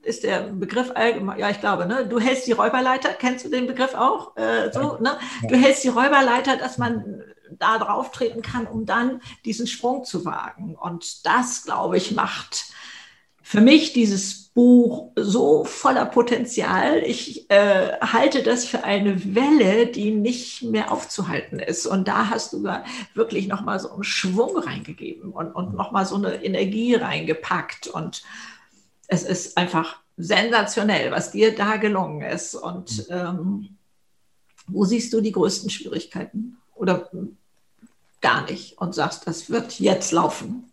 ist 0.02 0.24
der 0.24 0.42
Begriff 0.52 0.92
allgemein, 0.96 1.40
ja, 1.40 1.50
ich 1.50 1.60
glaube, 1.60 1.86
ne? 1.86 2.06
Du 2.08 2.20
hältst 2.20 2.48
die 2.48 2.52
Räuberleiter, 2.52 3.10
kennst 3.14 3.46
du 3.46 3.50
den 3.50 3.68
Begriff 3.68 3.94
auch? 3.94 4.36
Äh, 4.36 4.72
so, 4.74 4.98
ne? 5.00 5.18
Du 5.48 5.56
hältst 5.56 5.84
die 5.84 5.90
Räuberleiter, 5.90 6.58
dass 6.58 6.78
man 6.78 7.24
da 7.60 7.78
drauf 7.78 8.12
treten 8.12 8.42
kann, 8.42 8.68
um 8.68 8.86
dann 8.86 9.22
diesen 9.46 9.68
Sprung 9.68 10.04
zu 10.04 10.26
wagen. 10.26 10.76
Und 10.76 11.26
das, 11.26 11.64
glaube 11.64 11.98
ich, 11.98 12.12
macht 12.12 12.66
für 13.42 13.62
mich 13.62 13.92
dieses 13.92 14.46
Buch 14.54 15.12
so 15.16 15.66
voller 15.66 16.06
Potenzial. 16.06 17.04
Ich 17.04 17.50
äh, 17.50 18.00
halte 18.00 18.42
das 18.42 18.66
für 18.66 18.84
eine 18.84 19.36
Welle, 19.36 19.88
die 19.88 20.12
nicht 20.12 20.64
mehr 20.64 20.92
aufzuhalten 20.92 21.60
ist. 21.60 21.86
Und 21.86 22.08
da 22.08 22.30
hast 22.30 22.54
du 22.54 22.64
wirklich 23.14 23.48
nochmal 23.48 23.80
so 23.80 23.92
einen 23.92 24.04
Schwung 24.04 24.58
reingegeben 24.58 25.32
und, 25.32 25.52
und 25.52 25.76
nochmal 25.76 26.06
so 26.06 26.16
eine 26.16 26.44
Energie 26.44 26.96
reingepackt. 26.96 27.88
Und 27.88 28.24
es 29.08 29.24
ist 29.24 29.58
einfach 29.58 29.98
sensationell, 30.16 31.12
was 31.12 31.32
dir 31.32 31.56
da 31.56 31.76
gelungen 31.76 32.22
ist. 32.22 32.56
Und 32.56 33.08
ähm, 33.10 33.78
wo 34.68 34.86
siehst 34.86 35.12
du 35.14 35.20
die 35.20 35.32
größten 35.32 35.70
Schwierigkeiten? 35.70 36.58
Oder 36.76 37.10
gar 38.24 38.50
nicht 38.50 38.80
und 38.80 38.96
sagst, 38.96 39.28
das 39.28 39.52
wird 39.52 39.80
jetzt 39.80 40.12
laufen? 40.12 40.72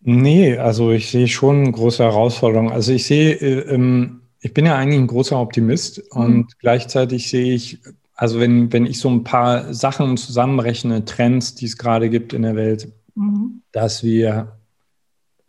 Nee, 0.00 0.58
also 0.58 0.90
ich 0.90 1.10
sehe 1.10 1.28
schon 1.28 1.72
große 1.72 2.02
Herausforderungen. 2.02 2.72
Also 2.72 2.92
ich 2.92 3.06
sehe, 3.06 3.32
äh, 3.34 3.74
ähm, 3.74 4.20
ich 4.40 4.52
bin 4.52 4.66
ja 4.66 4.76
eigentlich 4.76 5.00
ein 5.00 5.06
großer 5.06 5.40
Optimist 5.40 6.02
mhm. 6.12 6.20
und 6.20 6.58
gleichzeitig 6.58 7.30
sehe 7.30 7.54
ich, 7.54 7.78
also 8.14 8.38
wenn, 8.38 8.72
wenn 8.72 8.86
ich 8.86 9.00
so 9.00 9.08
ein 9.08 9.24
paar 9.24 9.72
Sachen 9.72 10.16
zusammenrechne, 10.16 11.04
Trends, 11.04 11.54
die 11.54 11.66
es 11.66 11.78
gerade 11.78 12.10
gibt 12.10 12.32
in 12.32 12.42
der 12.42 12.56
Welt, 12.56 12.92
mhm. 13.14 13.62
dass 13.72 14.04
wir 14.04 14.58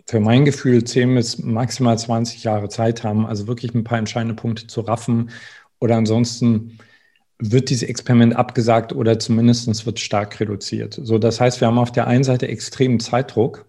für 0.08 0.20
mein 0.20 0.46
Gefühl 0.46 0.84
10 0.84 1.14
bis 1.14 1.38
maximal 1.38 1.98
20 1.98 2.44
Jahre 2.44 2.70
Zeit 2.70 3.04
haben, 3.04 3.28
also 3.28 3.48
wirklich 3.48 3.76
ein 3.76 3.84
paar 3.84 4.00
entscheidende 4.00 4.34
Punkte 4.34 4.66
zu 4.66 4.82
raffen 4.82 5.30
oder 5.80 5.96
ansonsten 5.96 6.80
wird 7.40 7.70
dieses 7.70 7.88
Experiment 7.88 8.36
abgesagt 8.36 8.94
oder 8.94 9.18
zumindest 9.18 9.86
wird 9.86 10.00
stark 10.00 10.40
reduziert. 10.40 11.00
So, 11.02 11.18
das 11.18 11.40
heißt, 11.40 11.62
wir 11.62 11.68
haben 11.68 11.80
auf 11.80 11.92
der 11.92 12.08
einen 12.08 12.24
Seite 12.26 12.48
extremen 12.48 13.00
Zeitdruck 13.00 13.66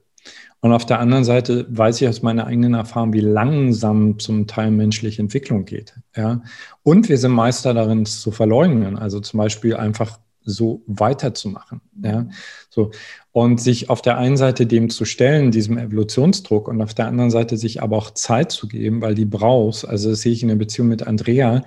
und 0.61 0.73
auf 0.73 0.85
der 0.85 1.01
anderen 1.01 1.25
Seite 1.25 1.67
weiß 1.71 2.03
ich 2.03 2.09
aus 2.09 2.23
meiner 2.23 2.47
eigenen 2.47 2.75
Erfahrung, 2.75 3.15
wie 3.15 3.21
langsam 3.21 4.19
zum 4.19 4.47
Teil 4.47 4.71
menschliche 4.71 5.23
Entwicklung 5.23 5.65
geht. 5.65 5.95
Ja? 6.15 6.43
Und 6.83 7.09
wir 7.09 7.17
sind 7.17 7.33
Meister 7.33 7.73
darin, 7.73 8.03
es 8.03 8.21
zu 8.21 8.31
verleugnen. 8.31 8.99
Also 8.99 9.21
zum 9.21 9.39
Beispiel 9.39 9.75
einfach 9.75 10.19
so 10.43 10.83
weiterzumachen. 10.87 11.81
Ja? 12.03 12.29
So. 12.69 12.91
Und 13.33 13.61
sich 13.61 13.89
auf 13.89 14.03
der 14.03 14.19
einen 14.19 14.37
Seite 14.37 14.67
dem 14.67 14.91
zu 14.91 15.07
stellen, 15.07 15.51
diesem 15.51 15.79
Evolutionsdruck, 15.79 16.69
und 16.69 16.83
auf 16.83 16.93
der 16.93 17.07
anderen 17.07 17.31
Seite 17.31 17.57
sich 17.57 17.83
aber 17.83 17.97
auch 17.97 18.11
Zeit 18.11 18.53
zu 18.53 18.69
geben, 18.69 19.01
weil 19.01 19.15
die 19.15 19.25
brauchst. 19.25 19.89
Also 19.89 20.11
das 20.11 20.21
sehe 20.21 20.33
ich 20.33 20.43
in 20.43 20.49
der 20.49 20.57
Beziehung 20.57 20.89
mit 20.89 21.07
Andrea 21.07 21.65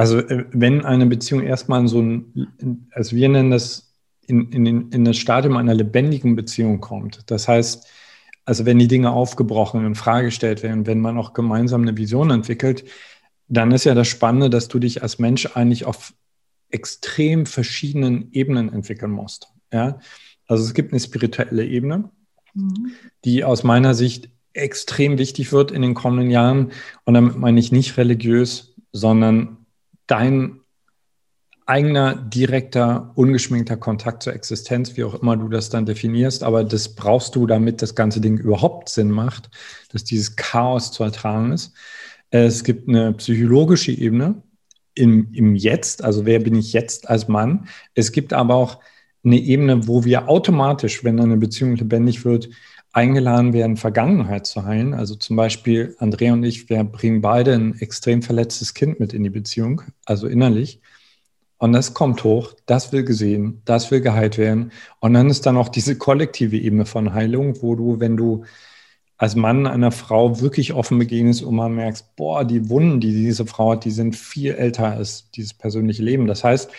also 0.00 0.20
äh, 0.20 0.46
wenn 0.52 0.82
eine 0.86 1.04
Beziehung 1.04 1.42
erstmal 1.42 1.80
in 1.80 1.88
so 1.88 2.00
ein, 2.00 2.86
also 2.92 3.14
wir 3.14 3.28
nennen 3.28 3.50
das 3.50 3.92
in, 4.26 4.50
in, 4.50 4.90
in 4.90 5.04
das 5.04 5.18
Stadium 5.18 5.58
einer 5.58 5.74
lebendigen 5.74 6.36
Beziehung 6.36 6.80
kommt. 6.80 7.30
Das 7.30 7.48
heißt, 7.48 7.86
also 8.46 8.64
wenn 8.64 8.78
die 8.78 8.88
Dinge 8.88 9.12
aufgebrochen 9.12 9.84
in 9.84 9.94
Frage 9.94 10.28
gestellt 10.28 10.62
werden, 10.62 10.86
wenn 10.86 11.00
man 11.00 11.18
auch 11.18 11.34
gemeinsam 11.34 11.82
eine 11.82 11.98
Vision 11.98 12.30
entwickelt, 12.30 12.84
dann 13.48 13.72
ist 13.72 13.84
ja 13.84 13.94
das 13.94 14.08
Spannende, 14.08 14.48
dass 14.48 14.68
du 14.68 14.78
dich 14.78 15.02
als 15.02 15.18
Mensch 15.18 15.44
eigentlich 15.54 15.84
auf 15.84 16.14
extrem 16.70 17.44
verschiedenen 17.44 18.32
Ebenen 18.32 18.72
entwickeln 18.72 19.10
musst. 19.10 19.48
Ja? 19.70 19.98
Also 20.46 20.64
es 20.64 20.72
gibt 20.72 20.94
eine 20.94 21.00
spirituelle 21.00 21.66
Ebene, 21.66 22.10
mhm. 22.54 22.92
die 23.26 23.44
aus 23.44 23.64
meiner 23.64 23.92
Sicht 23.92 24.30
extrem 24.54 25.18
wichtig 25.18 25.52
wird 25.52 25.70
in 25.72 25.82
den 25.82 25.92
kommenden 25.92 26.30
Jahren. 26.30 26.72
Und 27.04 27.12
damit 27.12 27.36
meine 27.36 27.60
ich 27.60 27.70
nicht 27.70 27.98
religiös, 27.98 28.74
sondern 28.92 29.58
dein 30.10 30.60
eigener, 31.66 32.16
direkter, 32.16 33.12
ungeschminkter 33.14 33.76
Kontakt 33.76 34.24
zur 34.24 34.34
Existenz, 34.34 34.96
wie 34.96 35.04
auch 35.04 35.22
immer 35.22 35.36
du 35.36 35.48
das 35.48 35.70
dann 35.70 35.86
definierst, 35.86 36.42
aber 36.42 36.64
das 36.64 36.96
brauchst 36.96 37.36
du, 37.36 37.46
damit 37.46 37.80
das 37.80 37.94
ganze 37.94 38.20
Ding 38.20 38.38
überhaupt 38.38 38.88
Sinn 38.88 39.10
macht, 39.10 39.50
dass 39.92 40.02
dieses 40.02 40.34
Chaos 40.34 40.90
zu 40.90 41.04
ertragen 41.04 41.52
ist. 41.52 41.72
Es 42.30 42.64
gibt 42.64 42.88
eine 42.88 43.12
psychologische 43.12 43.92
Ebene 43.92 44.42
im, 44.94 45.32
im 45.32 45.54
Jetzt, 45.54 46.02
also 46.02 46.26
wer 46.26 46.40
bin 46.40 46.56
ich 46.56 46.72
jetzt 46.72 47.08
als 47.08 47.28
Mann. 47.28 47.68
Es 47.94 48.10
gibt 48.10 48.32
aber 48.32 48.56
auch 48.56 48.80
eine 49.24 49.38
Ebene, 49.38 49.86
wo 49.86 50.04
wir 50.04 50.28
automatisch, 50.28 51.04
wenn 51.04 51.20
eine 51.20 51.36
Beziehung 51.36 51.76
lebendig 51.76 52.24
wird, 52.24 52.48
eingeladen 52.92 53.52
werden, 53.52 53.76
Vergangenheit 53.76 54.46
zu 54.46 54.64
heilen. 54.64 54.94
Also 54.94 55.14
zum 55.14 55.36
Beispiel 55.36 55.94
Andrea 55.98 56.32
und 56.32 56.42
ich, 56.42 56.68
wir 56.68 56.82
bringen 56.84 57.20
beide 57.20 57.54
ein 57.54 57.78
extrem 57.78 58.22
verletztes 58.22 58.74
Kind 58.74 58.98
mit 59.00 59.12
in 59.12 59.22
die 59.22 59.30
Beziehung, 59.30 59.82
also 60.04 60.26
innerlich. 60.26 60.80
Und 61.58 61.72
das 61.72 61.92
kommt 61.92 62.24
hoch, 62.24 62.54
das 62.66 62.90
will 62.90 63.04
gesehen, 63.04 63.60
das 63.66 63.90
will 63.90 64.00
geheilt 64.00 64.38
werden. 64.38 64.72
Und 64.98 65.14
dann 65.14 65.28
ist 65.28 65.44
dann 65.44 65.58
auch 65.58 65.68
diese 65.68 65.96
kollektive 65.96 66.56
Ebene 66.56 66.86
von 66.86 67.12
Heilung, 67.12 67.60
wo 67.62 67.74
du, 67.74 68.00
wenn 68.00 68.16
du 68.16 68.44
als 69.18 69.36
Mann 69.36 69.66
einer 69.66 69.92
Frau 69.92 70.40
wirklich 70.40 70.72
offen 70.72 70.98
begegnest 70.98 71.42
und 71.42 71.54
man 71.54 71.74
merkst, 71.74 72.16
boah, 72.16 72.42
die 72.46 72.70
Wunden, 72.70 73.00
die 73.00 73.12
diese 73.12 73.44
Frau 73.44 73.72
hat, 73.72 73.84
die 73.84 73.90
sind 73.90 74.16
viel 74.16 74.54
älter 74.54 74.92
als 74.92 75.30
dieses 75.32 75.52
persönliche 75.52 76.02
Leben. 76.02 76.26
Das 76.26 76.42
heißt, 76.42 76.70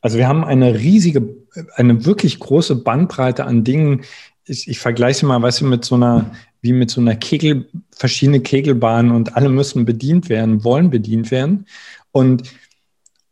also 0.00 0.16
wir 0.16 0.28
haben 0.28 0.44
eine 0.44 0.78
riesige, 0.78 1.34
eine 1.74 2.04
wirklich 2.04 2.38
große 2.38 2.76
Bandbreite 2.76 3.44
an 3.44 3.64
Dingen, 3.64 4.02
ich, 4.46 4.68
ich 4.68 4.78
vergleiche 4.78 5.26
mal, 5.26 5.40
weißt 5.40 5.62
du, 5.62 5.66
mit 5.66 5.84
so 5.84 5.94
einer, 5.94 6.30
wie 6.60 6.72
mit 6.72 6.90
so 6.90 7.00
einer 7.00 7.16
Kegel, 7.16 7.68
verschiedene 7.90 8.40
Kegelbahnen 8.40 9.12
und 9.12 9.36
alle 9.36 9.48
müssen 9.48 9.84
bedient 9.84 10.28
werden, 10.28 10.64
wollen 10.64 10.90
bedient 10.90 11.30
werden. 11.30 11.66
Und, 12.12 12.54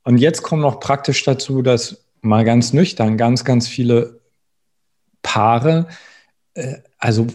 und 0.04 0.18
jetzt 0.18 0.42
kommt 0.42 0.62
noch 0.62 0.80
praktisch 0.80 1.22
dazu, 1.24 1.62
dass 1.62 2.04
mal 2.22 2.44
ganz 2.44 2.72
nüchtern 2.72 3.16
ganz, 3.16 3.44
ganz 3.44 3.68
viele 3.68 4.20
Paare, 5.22 5.88
äh, 6.54 6.78
also 6.98 7.26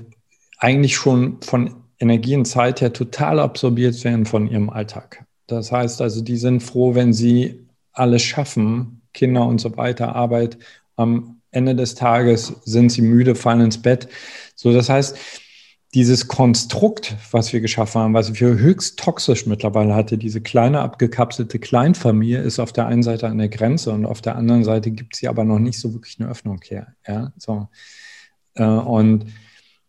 eigentlich 0.58 0.96
schon 0.96 1.42
von 1.42 1.76
Energie 2.00 2.36
und 2.36 2.46
Zeit 2.46 2.82
her 2.82 2.94
total 2.94 3.40
absorbiert 3.40 4.04
werden 4.04 4.26
von 4.26 4.48
ihrem 4.48 4.70
Alltag. 4.70 5.26
Das 5.48 5.72
heißt 5.72 6.02
also, 6.02 6.22
die 6.22 6.38
sind 6.38 6.62
froh, 6.62 6.96
wenn 6.96 7.14
sie 7.14 7.68
alles 7.92 8.22
schaffen, 8.22 9.02
Kinder 9.14 9.46
und 9.46 9.60
so 9.60 9.76
weiter, 9.78 10.16
Arbeit 10.16 10.58
am 10.96 11.37
Ende 11.58 11.76
des 11.76 11.96
Tages 11.96 12.54
sind 12.64 12.92
sie 12.92 13.02
müde, 13.02 13.36
fallen 13.36 13.62
ins 13.62 13.82
Bett. 13.82 14.08
So, 14.56 14.72
das 14.72 14.90
heißt, 14.90 15.18
dieses 15.94 16.28
Konstrukt, 16.28 17.16
was 17.32 17.54
wir 17.54 17.62
geschaffen 17.62 18.02
haben, 18.02 18.14
was 18.14 18.40
wir 18.40 18.50
höchst 18.50 19.00
toxisch 19.00 19.46
mittlerweile 19.46 19.96
hatte, 19.96 20.18
diese 20.18 20.42
kleine 20.42 20.82
abgekapselte 20.82 21.60
Kleinfamilie, 21.60 22.40
ist 22.40 22.60
auf 22.60 22.74
der 22.74 22.88
einen 22.88 23.04
Seite 23.04 23.28
an 23.28 23.38
der 23.38 23.50
Grenze 23.50 23.92
und 23.92 24.06
auf 24.06 24.22
der 24.22 24.36
anderen 24.36 24.64
Seite 24.64 24.92
gibt 24.92 25.16
es 25.16 25.22
hier 25.22 25.30
aber 25.30 25.44
noch 25.44 25.60
nicht 25.60 25.80
so 25.80 25.94
wirklich 25.94 26.18
eine 26.20 26.30
Öffnung 26.30 26.60
her. 26.68 26.94
Ja, 27.08 27.32
so. 27.38 27.68
Äh, 28.56 28.64
und, 28.64 29.26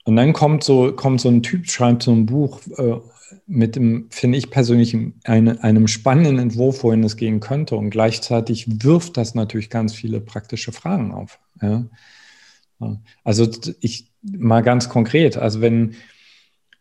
und 0.04 0.16
dann 0.16 0.32
kommt 0.32 0.64
so, 0.64 0.92
kommt 0.92 1.20
so 1.20 1.28
ein 1.28 1.42
Typ, 1.42 1.68
schreibt 1.68 2.04
so 2.04 2.12
ein 2.12 2.26
Buch 2.26 2.60
äh, 2.78 3.00
mit 3.46 3.76
dem, 3.76 4.06
finde 4.10 4.38
ich 4.38 4.50
persönlich, 4.50 4.96
eine, 5.24 5.62
einem 5.62 5.88
spannenden 5.88 6.38
Entwurf, 6.38 6.82
wohin 6.84 7.04
es 7.04 7.16
gehen 7.16 7.40
könnte. 7.40 7.76
Und 7.76 7.90
gleichzeitig 7.90 8.82
wirft 8.82 9.16
das 9.16 9.34
natürlich 9.34 9.68
ganz 9.68 9.94
viele 9.94 10.20
praktische 10.20 10.72
Fragen 10.72 11.12
auf. 11.12 11.38
Ja? 11.60 11.84
Also 13.24 13.48
ich 13.80 14.10
mal 14.22 14.62
ganz 14.62 14.88
konkret, 14.88 15.36
also 15.36 15.60
wenn 15.60 15.96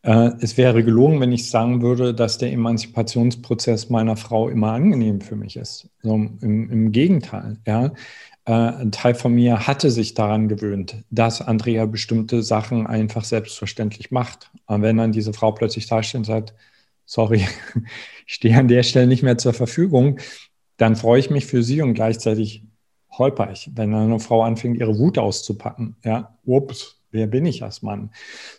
äh, 0.04 0.32
es 0.40 0.58
wäre 0.58 0.84
gelogen, 0.84 1.20
wenn 1.20 1.32
ich 1.32 1.50
sagen 1.50 1.82
würde, 1.82 2.13
dass 2.13 2.38
der 2.38 2.52
Emanzipationsprozess 2.54 3.90
meiner 3.90 4.16
Frau 4.16 4.50
immer 4.50 4.72
angenehm 4.72 5.22
für 5.22 5.36
mich 5.36 5.58
ist. 5.58 5.90
So, 6.02 6.16
im, 6.16 6.40
im, 6.42 6.92
Gegenteil, 6.92 7.58
ja. 7.66 7.88
Äh, 8.46 8.52
ein 8.54 8.92
Teil 8.92 9.16
von 9.16 9.34
mir 9.34 9.68
hatte 9.68 9.92
sich 9.92 10.13
daran 10.13 10.48
gewöhnt, 10.48 11.04
dass 11.10 11.42
Andrea 11.42 11.86
bestimmte 11.86 12.44
Sachen 12.44 12.88
einfach 12.88 13.26
selbstverständlich 13.26 14.12
macht. 14.12 14.52
Und 14.68 14.82
wenn 14.82 14.98
dann 14.98 15.12
diese 15.12 15.34
Frau 15.34 15.52
plötzlich 15.52 15.88
da 15.88 16.02
steht 16.04 16.20
und 16.20 16.26
sagt, 16.26 16.54
sorry, 17.06 17.46
ich 18.28 18.34
stehe 18.34 18.58
an 18.58 18.68
der 18.68 18.84
Stelle 18.84 19.08
nicht 19.08 19.24
mehr 19.24 19.38
zur 19.38 19.54
Verfügung, 19.54 20.20
dann 20.78 20.96
freue 20.96 21.20
ich 21.20 21.30
mich 21.32 21.48
für 21.48 21.63
sie 21.63 21.82
und 21.82 21.96
gleichzeitig 21.96 22.63
holperig, 23.17 23.71
wenn 23.75 23.93
eine 23.93 24.19
Frau 24.19 24.43
anfängt, 24.43 24.77
ihre 24.77 24.97
Wut 24.97 25.17
auszupacken. 25.17 25.95
Ja, 26.03 26.38
ups, 26.45 27.01
wer 27.12 27.27
bin 27.27 27.45
ich 27.45 27.63
als 27.63 27.82
Mann? 27.82 28.12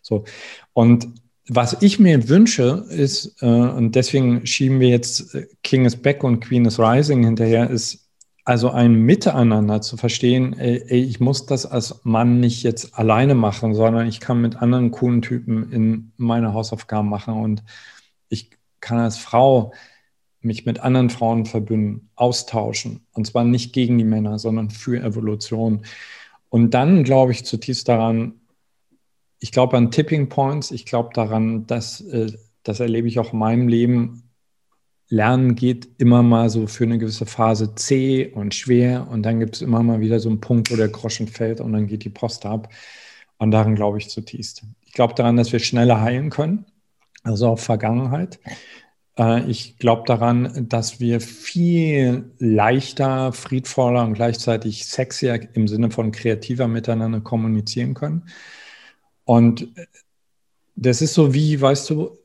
So. 0.02 0.24
Und 0.72 1.08
was 1.48 1.80
ich 1.80 1.98
mir 1.98 2.28
wünsche, 2.28 2.84
ist, 2.90 3.42
äh, 3.42 3.46
und 3.46 3.94
deswegen 3.94 4.46
schieben 4.46 4.80
wir 4.80 4.88
jetzt 4.88 5.34
äh, 5.34 5.46
King 5.62 5.86
is 5.86 5.96
Back 5.96 6.22
und 6.22 6.40
Queen 6.40 6.66
is 6.66 6.78
Rising 6.78 7.24
hinterher, 7.24 7.70
ist 7.70 8.08
also 8.44 8.70
ein 8.70 8.94
Miteinander 8.94 9.82
zu 9.82 9.96
verstehen, 9.98 10.58
ey, 10.58 10.82
ey, 10.86 11.02
ich 11.02 11.20
muss 11.20 11.44
das 11.44 11.66
als 11.66 12.00
Mann 12.04 12.40
nicht 12.40 12.62
jetzt 12.62 12.98
alleine 12.98 13.34
machen, 13.34 13.74
sondern 13.74 14.06
ich 14.06 14.20
kann 14.20 14.40
mit 14.40 14.56
anderen 14.56 14.90
coolen 14.90 15.20
Typen 15.20 15.70
in 15.70 16.12
meine 16.16 16.54
Hausaufgaben 16.54 17.08
machen 17.08 17.34
und 17.34 17.62
ich 18.30 18.50
kann 18.80 18.98
als 18.98 19.18
Frau 19.18 19.72
mich 20.40 20.66
mit 20.66 20.80
anderen 20.80 21.10
Frauen 21.10 21.46
verbünden, 21.46 22.10
austauschen. 22.14 23.06
Und 23.12 23.26
zwar 23.26 23.44
nicht 23.44 23.72
gegen 23.72 23.98
die 23.98 24.04
Männer, 24.04 24.38
sondern 24.38 24.70
für 24.70 25.02
Evolution. 25.02 25.84
Und 26.48 26.74
dann 26.74 27.04
glaube 27.04 27.32
ich 27.32 27.44
zutiefst 27.44 27.88
daran, 27.88 28.34
ich 29.40 29.52
glaube 29.52 29.76
an 29.76 29.90
Tipping 29.90 30.28
Points, 30.28 30.70
ich 30.70 30.84
glaube 30.84 31.10
daran, 31.14 31.66
dass, 31.66 32.00
äh, 32.00 32.32
das 32.62 32.80
erlebe 32.80 33.08
ich 33.08 33.18
auch 33.18 33.32
in 33.32 33.38
meinem 33.38 33.68
Leben, 33.68 34.28
Lernen 35.10 35.54
geht 35.54 35.88
immer 35.96 36.22
mal 36.22 36.50
so 36.50 36.66
für 36.66 36.84
eine 36.84 36.98
gewisse 36.98 37.24
Phase 37.24 37.74
zäh 37.74 38.30
und 38.34 38.54
schwer 38.54 39.08
und 39.10 39.22
dann 39.22 39.40
gibt 39.40 39.56
es 39.56 39.62
immer 39.62 39.82
mal 39.82 40.00
wieder 40.00 40.20
so 40.20 40.28
einen 40.28 40.40
Punkt, 40.40 40.70
wo 40.70 40.76
der 40.76 40.88
Groschen 40.88 41.28
fällt 41.28 41.60
und 41.60 41.72
dann 41.72 41.86
geht 41.86 42.04
die 42.04 42.10
Post 42.10 42.44
ab. 42.44 42.68
Und 43.38 43.52
daran 43.52 43.74
glaube 43.74 43.98
ich 43.98 44.10
zutiefst. 44.10 44.64
Ich 44.84 44.92
glaube 44.92 45.14
daran, 45.14 45.36
dass 45.36 45.52
wir 45.52 45.60
schneller 45.60 46.00
heilen 46.00 46.28
können, 46.28 46.66
also 47.22 47.48
auch 47.48 47.58
Vergangenheit. 47.58 48.38
Äh, 49.18 49.50
ich 49.50 49.78
glaube 49.78 50.04
daran, 50.06 50.66
dass 50.68 51.00
wir 51.00 51.20
viel 51.20 52.30
leichter, 52.38 53.32
friedvoller 53.32 54.04
und 54.04 54.14
gleichzeitig 54.14 54.86
sexier 54.86 55.48
im 55.54 55.68
Sinne 55.68 55.90
von 55.90 56.12
kreativer 56.12 56.68
miteinander 56.68 57.20
kommunizieren 57.20 57.94
können. 57.94 58.28
Und 59.24 59.68
das 60.76 61.02
ist 61.02 61.14
so 61.14 61.34
wie, 61.34 61.60
weißt 61.60 61.90
du, 61.90 62.16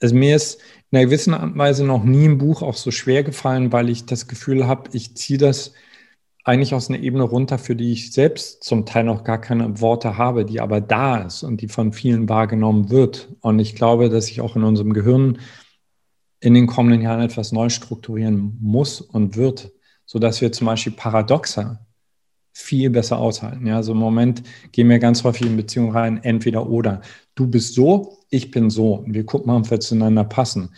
also 0.00 0.14
mir 0.14 0.36
ist 0.36 0.60
in 0.90 0.98
einer 0.98 1.06
gewissen 1.06 1.34
Art 1.34 1.44
und 1.44 1.58
Weise 1.58 1.84
noch 1.84 2.04
nie 2.04 2.26
ein 2.26 2.38
Buch 2.38 2.62
auch 2.62 2.74
so 2.74 2.90
schwer 2.90 3.22
gefallen, 3.22 3.72
weil 3.72 3.88
ich 3.90 4.06
das 4.06 4.26
Gefühl 4.28 4.66
habe, 4.66 4.90
ich 4.92 5.16
ziehe 5.16 5.38
das 5.38 5.72
eigentlich 6.44 6.74
aus 6.74 6.90
einer 6.90 7.00
Ebene 7.00 7.22
runter, 7.24 7.58
für 7.58 7.74
die 7.74 7.92
ich 7.92 8.12
selbst 8.12 8.64
zum 8.64 8.84
Teil 8.84 9.04
noch 9.04 9.24
gar 9.24 9.40
keine 9.40 9.80
Worte 9.80 10.18
habe, 10.18 10.44
die 10.44 10.60
aber 10.60 10.80
da 10.80 11.18
ist 11.18 11.42
und 11.42 11.62
die 11.62 11.68
von 11.68 11.92
vielen 11.92 12.28
wahrgenommen 12.28 12.90
wird. 12.90 13.30
Und 13.40 13.58
ich 13.60 13.74
glaube, 13.74 14.10
dass 14.10 14.28
ich 14.28 14.40
auch 14.42 14.56
in 14.56 14.64
unserem 14.64 14.92
Gehirn 14.92 15.38
in 16.44 16.52
den 16.52 16.66
kommenden 16.66 17.00
Jahren 17.00 17.22
etwas 17.22 17.52
neu 17.52 17.70
strukturieren 17.70 18.58
muss 18.60 19.00
und 19.00 19.34
wird, 19.34 19.72
sodass 20.04 20.42
wir 20.42 20.52
zum 20.52 20.66
Beispiel 20.66 20.92
Paradoxer 20.92 21.86
viel 22.52 22.90
besser 22.90 23.18
aushalten. 23.18 23.66
Ja, 23.66 23.76
also 23.76 23.92
im 23.92 23.98
Moment 23.98 24.42
gehen 24.70 24.90
wir 24.90 24.98
ganz 24.98 25.24
häufig 25.24 25.46
in 25.46 25.56
Beziehungen 25.56 25.92
rein, 25.92 26.22
entweder 26.22 26.68
oder. 26.68 27.00
Du 27.34 27.46
bist 27.46 27.72
so, 27.74 28.18
ich 28.28 28.50
bin 28.50 28.68
so. 28.68 29.04
Wir 29.06 29.24
gucken 29.24 29.46
mal, 29.46 29.56
ob 29.56 29.70
wir 29.70 29.80
zueinander 29.80 30.24
passen. 30.24 30.74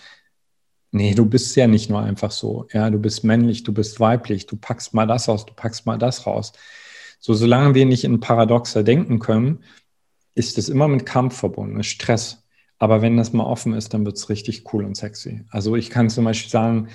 Nee, 0.93 1.15
du 1.15 1.27
bist 1.27 1.57
ja 1.57 1.67
nicht 1.67 1.91
nur 1.91 2.01
einfach 2.01 2.31
so. 2.31 2.69
Ja, 2.73 2.89
du 2.89 2.99
bist 2.99 3.25
männlich, 3.25 3.65
du 3.65 3.75
bist 3.75 3.99
weiblich, 3.99 4.47
du 4.47 4.57
packst 4.57 4.95
mal 4.95 5.09
das 5.09 5.29
aus, 5.29 5.47
du 5.47 5.53
packst 5.53 5.85
mal 5.85 5.99
das 5.99 6.29
raus. 6.29 6.53
So, 7.19 7.35
solange 7.35 7.75
wir 7.75 7.87
nicht 7.87 8.05
in 8.05 8.21
Paradoxer 8.21 8.85
denken 8.85 9.19
können, 9.19 9.65
ist 10.37 10.59
es 10.59 10.69
immer 10.69 10.87
mit 10.87 11.07
Kampf 11.07 11.37
verbunden, 11.37 11.81
ist 11.81 11.87
Stress. 11.87 12.46
Aber 12.79 13.03
wenn 13.03 13.17
das 13.17 13.33
mal 13.33 13.45
offen 13.45 13.73
ist, 13.73 13.95
dann 13.95 14.05
wird 14.05 14.17
es 14.17 14.29
richtig 14.29 14.73
cool 14.73 14.85
und 14.85 14.97
sexy. 14.97 15.45
Also 15.51 15.77
ich 15.77 15.91
kann 15.91 16.11
zum 16.11 16.25
Beispiel 16.25 16.51
sagen, 16.51 16.89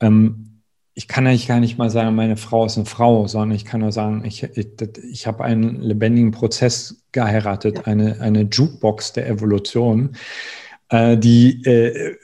ähm, 0.00 0.60
ich 0.94 1.08
kann 1.08 1.26
eigentlich 1.26 1.48
gar 1.48 1.60
nicht 1.60 1.78
mal 1.78 1.90
sagen, 1.90 2.14
meine 2.14 2.36
Frau 2.36 2.66
ist 2.66 2.76
eine 2.76 2.86
Frau, 2.86 3.26
sondern 3.26 3.56
ich 3.56 3.64
kann 3.64 3.80
nur 3.80 3.92
sagen, 3.92 4.24
ich, 4.24 4.42
ich, 4.42 4.68
ich 5.10 5.26
habe 5.26 5.42
einen 5.42 5.80
lebendigen 5.80 6.32
Prozess 6.32 7.02
geheiratet, 7.12 7.86
eine, 7.86 8.20
eine 8.20 8.42
Jukebox 8.42 9.14
der 9.14 9.28
Evolution, 9.28 10.16
äh, 10.90 11.16
die 11.16 11.64
äh, 11.64 12.16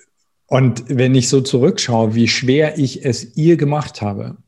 und 0.46 0.84
wenn 0.88 1.14
ich 1.14 1.28
so 1.28 1.42
zurückschaue, 1.42 2.14
wie 2.14 2.26
schwer 2.26 2.78
ich 2.78 3.04
es 3.04 3.36
ihr 3.36 3.58
gemacht 3.58 4.00
habe, 4.00 4.38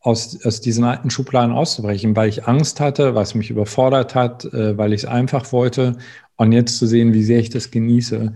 aus, 0.00 0.44
aus 0.44 0.60
diesen 0.60 0.84
alten 0.84 1.10
Schubladen 1.10 1.52
auszubrechen, 1.52 2.14
weil 2.14 2.28
ich 2.28 2.46
Angst 2.46 2.80
hatte, 2.80 3.14
was 3.14 3.34
mich 3.34 3.50
überfordert 3.50 4.14
hat, 4.14 4.44
äh, 4.46 4.76
weil 4.78 4.92
ich 4.92 5.02
es 5.02 5.08
einfach 5.08 5.52
wollte. 5.52 5.96
Und 6.36 6.52
jetzt 6.52 6.78
zu 6.78 6.86
sehen, 6.86 7.12
wie 7.14 7.24
sehr 7.24 7.40
ich 7.40 7.50
das 7.50 7.70
genieße, 7.70 8.32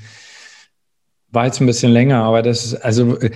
war 1.31 1.47
jetzt 1.47 1.61
ein 1.61 1.67
bisschen 1.67 1.93
länger, 1.93 2.25
aber 2.25 2.43
das 2.43 2.65
ist, 2.67 2.75
also 2.77 3.19
äh, 3.21 3.31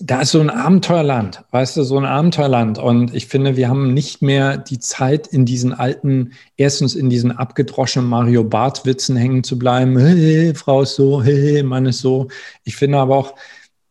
da 0.00 0.22
ist 0.22 0.32
so 0.32 0.40
ein 0.40 0.50
Abenteuerland, 0.50 1.44
weißt 1.52 1.76
du, 1.76 1.84
so 1.84 1.96
ein 1.96 2.04
Abenteuerland. 2.04 2.78
Und 2.78 3.14
ich 3.14 3.26
finde, 3.26 3.56
wir 3.56 3.68
haben 3.68 3.94
nicht 3.94 4.22
mehr 4.22 4.58
die 4.58 4.80
Zeit, 4.80 5.28
in 5.28 5.46
diesen 5.46 5.72
alten, 5.72 6.32
erstens 6.56 6.96
in 6.96 7.10
diesen 7.10 7.30
abgedroschenen 7.30 8.08
Mario 8.08 8.42
Bart-Witzen 8.42 9.16
hängen 9.16 9.44
zu 9.44 9.58
bleiben. 9.58 9.96
Hey, 9.96 10.52
Frau 10.54 10.82
ist 10.82 10.96
so, 10.96 11.22
hey, 11.22 11.62
Mann 11.62 11.86
ist 11.86 12.00
so. 12.00 12.28
Ich 12.64 12.76
finde 12.76 12.98
aber 12.98 13.16
auch, 13.16 13.34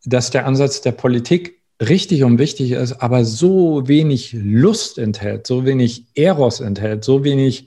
dass 0.04 0.30
der 0.30 0.46
Ansatz 0.46 0.82
der 0.82 0.92
Politik 0.92 1.63
richtig 1.80 2.24
und 2.24 2.38
wichtig 2.38 2.72
ist, 2.72 2.92
aber 2.92 3.24
so 3.24 3.88
wenig 3.88 4.32
Lust 4.32 4.98
enthält, 4.98 5.46
so 5.46 5.64
wenig 5.64 6.06
Eros 6.14 6.60
enthält, 6.60 7.04
so 7.04 7.24
wenig 7.24 7.66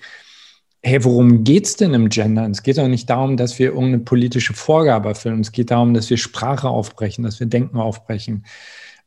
hey, 0.87 1.03
worum 1.03 1.43
geht 1.43 1.65
es 1.65 1.75
denn 1.75 1.93
im 1.93 2.09
Gendern? 2.09 2.51
Es 2.51 2.63
geht 2.63 2.77
doch 2.77 2.87
nicht 2.87 3.09
darum, 3.09 3.35
dass 3.35 3.59
wir 3.59 3.67
irgendeine 3.67 3.99
politische 3.99 4.53
Vorgabe 4.53 5.09
erfüllen. 5.09 5.41
Es 5.41 5.51
geht 5.51 5.71
darum, 5.71 5.93
dass 5.93 6.09
wir 6.09 6.17
Sprache 6.17 6.69
aufbrechen, 6.69 7.23
dass 7.23 7.39
wir 7.39 7.47
Denken 7.47 7.77
aufbrechen. 7.77 8.45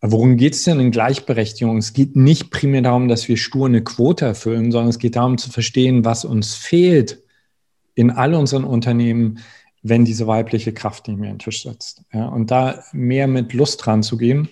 worum 0.02 0.36
geht 0.36 0.54
es 0.54 0.64
denn 0.64 0.80
in 0.80 0.90
Gleichberechtigung? 0.90 1.78
Es 1.78 1.92
geht 1.92 2.16
nicht 2.16 2.50
primär 2.50 2.82
darum, 2.82 3.08
dass 3.08 3.28
wir 3.28 3.36
stur 3.36 3.66
eine 3.66 3.82
Quote 3.82 4.24
erfüllen, 4.26 4.72
sondern 4.72 4.90
es 4.90 4.98
geht 4.98 5.16
darum 5.16 5.38
zu 5.38 5.50
verstehen, 5.50 6.04
was 6.04 6.24
uns 6.24 6.54
fehlt 6.54 7.22
in 7.94 8.10
all 8.10 8.34
unseren 8.34 8.64
Unternehmen, 8.64 9.40
wenn 9.82 10.04
diese 10.04 10.26
weibliche 10.26 10.72
Kraft 10.72 11.08
nicht 11.08 11.18
mehr 11.18 11.30
in 11.30 11.36
den 11.36 11.44
Tisch 11.44 11.62
setzt. 11.62 12.02
Ja, 12.12 12.26
und 12.26 12.50
da 12.50 12.82
mehr 12.92 13.26
mit 13.26 13.52
Lust 13.52 13.84
dran 13.84 14.02
zu 14.02 14.16
gehen. 14.16 14.48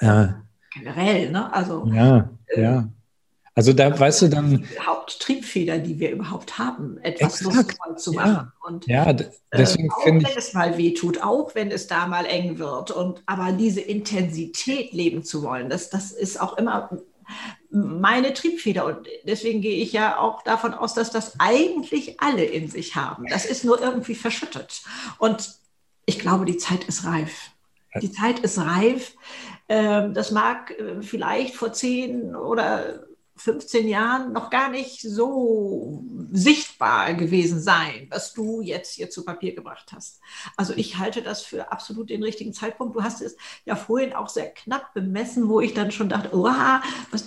Äh, 0.00 0.28
Generell, 0.72 1.30
ne? 1.30 1.52
Also 1.52 1.86
ja, 1.86 2.30
äh, 2.46 2.62
ja. 2.62 2.88
Also 3.54 3.72
da 3.72 3.90
das 3.90 4.00
weißt 4.00 4.22
du 4.22 4.28
dann. 4.28 4.58
Die 4.58 4.80
Haupttriebfeder, 4.80 5.78
die 5.78 5.98
wir 5.98 6.12
überhaupt 6.12 6.58
haben, 6.58 6.98
etwas 6.98 7.40
lustvoll 7.42 7.98
zu 7.98 8.12
machen. 8.12 8.30
Ja, 8.30 8.52
und 8.66 8.86
ja, 8.86 9.12
deswegen 9.52 9.88
äh, 9.88 9.90
auch 9.90 10.06
wenn 10.06 10.20
ich, 10.20 10.36
es 10.36 10.54
mal 10.54 10.78
wehtut, 10.78 11.22
auch 11.22 11.54
wenn 11.54 11.70
es 11.70 11.86
da 11.86 12.06
mal 12.06 12.24
eng 12.24 12.58
wird. 12.58 12.90
Und 12.92 13.22
aber 13.26 13.52
diese 13.52 13.80
Intensität 13.80 14.92
leben 14.92 15.24
zu 15.24 15.42
wollen, 15.42 15.68
das, 15.68 15.90
das 15.90 16.12
ist 16.12 16.40
auch 16.40 16.56
immer 16.56 16.90
meine 17.70 18.32
Triebfeder. 18.32 18.86
Und 18.86 19.06
deswegen 19.24 19.60
gehe 19.60 19.82
ich 19.82 19.92
ja 19.92 20.18
auch 20.18 20.42
davon 20.42 20.72
aus, 20.72 20.94
dass 20.94 21.10
das 21.10 21.38
eigentlich 21.38 22.20
alle 22.20 22.44
in 22.44 22.68
sich 22.68 22.96
haben. 22.96 23.26
Das 23.28 23.44
ist 23.44 23.64
nur 23.64 23.80
irgendwie 23.80 24.14
verschüttet. 24.14 24.82
Und 25.18 25.54
ich 26.06 26.18
glaube, 26.18 26.44
die 26.44 26.56
Zeit 26.56 26.84
ist 26.84 27.04
reif. 27.04 27.50
Die 28.00 28.12
Zeit 28.12 28.38
ist 28.40 28.58
reif. 28.58 29.14
Ähm, 29.70 30.14
das 30.14 30.32
mag 30.32 30.72
äh, 30.72 31.00
vielleicht 31.00 31.54
vor 31.54 31.72
zehn 31.72 32.34
oder 32.34 33.04
15 33.36 33.86
Jahren 33.86 34.32
noch 34.32 34.50
gar 34.50 34.68
nicht 34.68 35.00
so 35.00 36.04
sichtbar 36.32 37.14
gewesen 37.14 37.60
sein, 37.60 38.08
was 38.10 38.34
du 38.34 38.60
jetzt 38.60 38.94
hier 38.94 39.10
zu 39.10 39.24
Papier 39.24 39.54
gebracht 39.54 39.92
hast. 39.94 40.20
Also 40.56 40.74
ich 40.74 40.98
halte 40.98 41.22
das 41.22 41.42
für 41.42 41.70
absolut 41.70 42.10
den 42.10 42.24
richtigen 42.24 42.52
Zeitpunkt. 42.52 42.96
Du 42.96 43.02
hast 43.04 43.22
es 43.22 43.36
ja 43.64 43.76
vorhin 43.76 44.12
auch 44.12 44.28
sehr 44.28 44.50
knapp 44.50 44.92
bemessen, 44.92 45.48
wo 45.48 45.60
ich 45.60 45.72
dann 45.72 45.92
schon 45.92 46.08
dachte, 46.08 46.36
oha, 46.36 46.82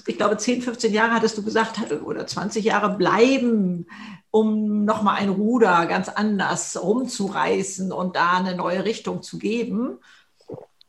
ich 0.06 0.18
glaube 0.18 0.36
10, 0.36 0.62
15 0.64 0.94
Jahre 0.94 1.14
hattest 1.14 1.38
du 1.38 1.44
gesagt, 1.44 1.80
oder 2.04 2.28
20 2.28 2.66
Jahre 2.66 2.98
bleiben, 2.98 3.88
um 4.32 4.84
nochmal 4.84 5.16
ein 5.16 5.30
Ruder 5.30 5.86
ganz 5.86 6.10
anders 6.10 6.80
rumzureißen 6.80 7.94
und 7.94 8.18
da 8.18 8.34
eine 8.34 8.56
neue 8.56 8.84
Richtung 8.84 9.22
zu 9.22 9.40
geben. 9.40 10.00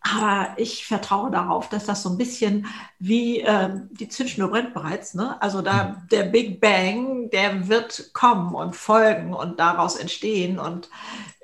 Aber 0.07 0.53
ich 0.59 0.87
vertraue 0.87 1.31
darauf, 1.31 1.71
dass 1.71 1.87
das 1.87 2.03
so 2.03 2.11
ein 2.11 2.19
bisschen 2.19 2.67
wie 2.99 3.41
äh, 3.41 3.71
die 3.91 4.09
Zündschnur 4.09 4.51
brennt 4.51 4.75
bereits. 4.75 5.15
Ne? 5.15 5.41
Also 5.41 5.63
da 5.63 5.85
mhm. 5.85 6.09
der 6.11 6.25
Big 6.25 6.61
Bang, 6.61 7.31
der 7.31 7.69
wird 7.69 8.13
kommen 8.13 8.55
und 8.55 8.77
folgen 8.77 9.33
und 9.33 9.59
daraus 9.59 9.97
entstehen. 9.97 10.59
Und 10.59 10.91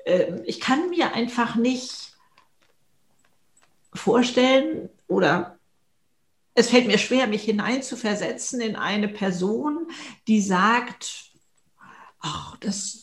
äh, 0.05 0.41
ich 0.45 0.59
kann 0.59 0.91
mir 0.91 1.15
einfach 1.15 1.55
nicht 1.55 2.13
vorstellen 3.95 4.89
oder 5.07 5.57
es 6.53 6.69
fällt 6.69 6.85
mir 6.85 6.99
schwer, 6.99 7.25
mich 7.25 7.43
hineinzuversetzen 7.43 8.61
in 8.61 8.75
eine 8.75 9.07
Person, 9.07 9.87
die 10.27 10.41
sagt, 10.41 11.31
ach, 12.19 12.57
das 12.57 13.00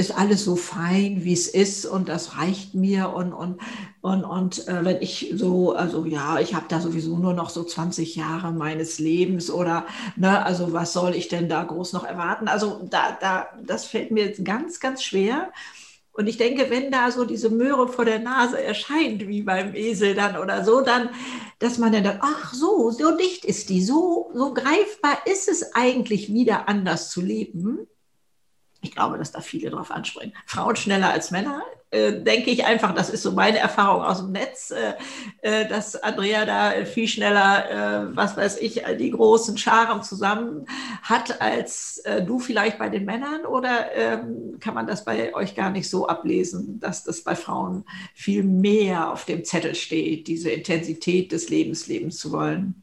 ist 0.00 0.16
alles 0.16 0.44
so 0.44 0.56
fein, 0.56 1.24
wie 1.24 1.34
es 1.34 1.46
ist 1.46 1.84
und 1.84 2.08
das 2.08 2.38
reicht 2.38 2.74
mir 2.74 3.10
und, 3.10 3.34
und, 3.34 3.60
und, 4.00 4.24
und 4.24 4.66
äh, 4.66 4.82
wenn 4.82 5.02
ich 5.02 5.32
so, 5.34 5.74
also 5.74 6.06
ja, 6.06 6.40
ich 6.40 6.54
habe 6.54 6.64
da 6.68 6.80
sowieso 6.80 7.18
nur 7.18 7.34
noch 7.34 7.50
so 7.50 7.62
20 7.62 8.16
Jahre 8.16 8.50
meines 8.50 8.98
Lebens 8.98 9.50
oder, 9.50 9.86
ne, 10.16 10.42
also 10.44 10.72
was 10.72 10.94
soll 10.94 11.14
ich 11.14 11.28
denn 11.28 11.50
da 11.50 11.62
groß 11.64 11.92
noch 11.92 12.04
erwarten? 12.04 12.48
Also 12.48 12.80
da, 12.88 13.16
da, 13.20 13.48
das 13.62 13.84
fällt 13.84 14.10
mir 14.10 14.32
ganz, 14.42 14.80
ganz 14.80 15.02
schwer. 15.02 15.52
Und 16.12 16.26
ich 16.28 16.38
denke, 16.38 16.70
wenn 16.70 16.90
da 16.90 17.10
so 17.10 17.26
diese 17.26 17.50
Möhre 17.50 17.86
vor 17.86 18.06
der 18.06 18.20
Nase 18.20 18.60
erscheint, 18.60 19.28
wie 19.28 19.42
beim 19.42 19.74
Esel 19.74 20.14
dann 20.14 20.38
oder 20.38 20.64
so, 20.64 20.80
dann, 20.80 21.10
dass 21.58 21.76
man 21.76 21.92
dann 21.92 22.20
ach 22.22 22.54
so, 22.54 22.90
so 22.90 23.16
dicht 23.16 23.44
ist 23.44 23.68
die, 23.68 23.82
so, 23.82 24.30
so 24.34 24.54
greifbar 24.54 25.18
ist 25.26 25.48
es 25.48 25.74
eigentlich 25.74 26.32
wieder 26.32 26.68
anders 26.70 27.10
zu 27.10 27.20
leben 27.20 27.86
ich 28.82 28.92
glaube, 28.92 29.18
dass 29.18 29.32
da 29.32 29.40
viele 29.40 29.70
drauf 29.70 29.90
anspringen. 29.90 30.34
Frauen 30.46 30.76
schneller 30.76 31.10
als 31.10 31.30
Männer, 31.30 31.62
äh, 31.90 32.22
denke 32.22 32.50
ich 32.50 32.64
einfach, 32.64 32.94
das 32.94 33.10
ist 33.10 33.22
so 33.22 33.32
meine 33.32 33.58
Erfahrung 33.58 34.04
aus 34.04 34.18
dem 34.18 34.32
Netz, 34.32 34.70
äh, 34.70 34.94
äh, 35.42 35.68
dass 35.68 35.96
Andrea 35.96 36.44
da 36.44 36.84
viel 36.84 37.08
schneller, 37.08 37.70
äh, 38.10 38.16
was 38.16 38.36
weiß 38.36 38.58
ich, 38.58 38.82
die 38.98 39.10
großen 39.10 39.58
Scharen 39.58 40.02
zusammen 40.02 40.66
hat 41.02 41.40
als 41.40 41.98
äh, 42.04 42.22
du 42.22 42.38
vielleicht 42.38 42.78
bei 42.78 42.88
den 42.88 43.04
Männern 43.04 43.44
oder 43.44 43.92
ähm, 43.94 44.56
kann 44.60 44.74
man 44.74 44.86
das 44.86 45.04
bei 45.04 45.34
euch 45.34 45.56
gar 45.56 45.70
nicht 45.70 45.90
so 45.90 46.06
ablesen, 46.06 46.78
dass 46.78 47.02
das 47.04 47.22
bei 47.22 47.34
Frauen 47.34 47.84
viel 48.14 48.44
mehr 48.44 49.12
auf 49.12 49.24
dem 49.24 49.44
Zettel 49.44 49.74
steht, 49.74 50.28
diese 50.28 50.50
Intensität 50.50 51.32
des 51.32 51.48
Lebens 51.48 51.88
leben 51.88 52.10
zu 52.10 52.30
wollen? 52.32 52.82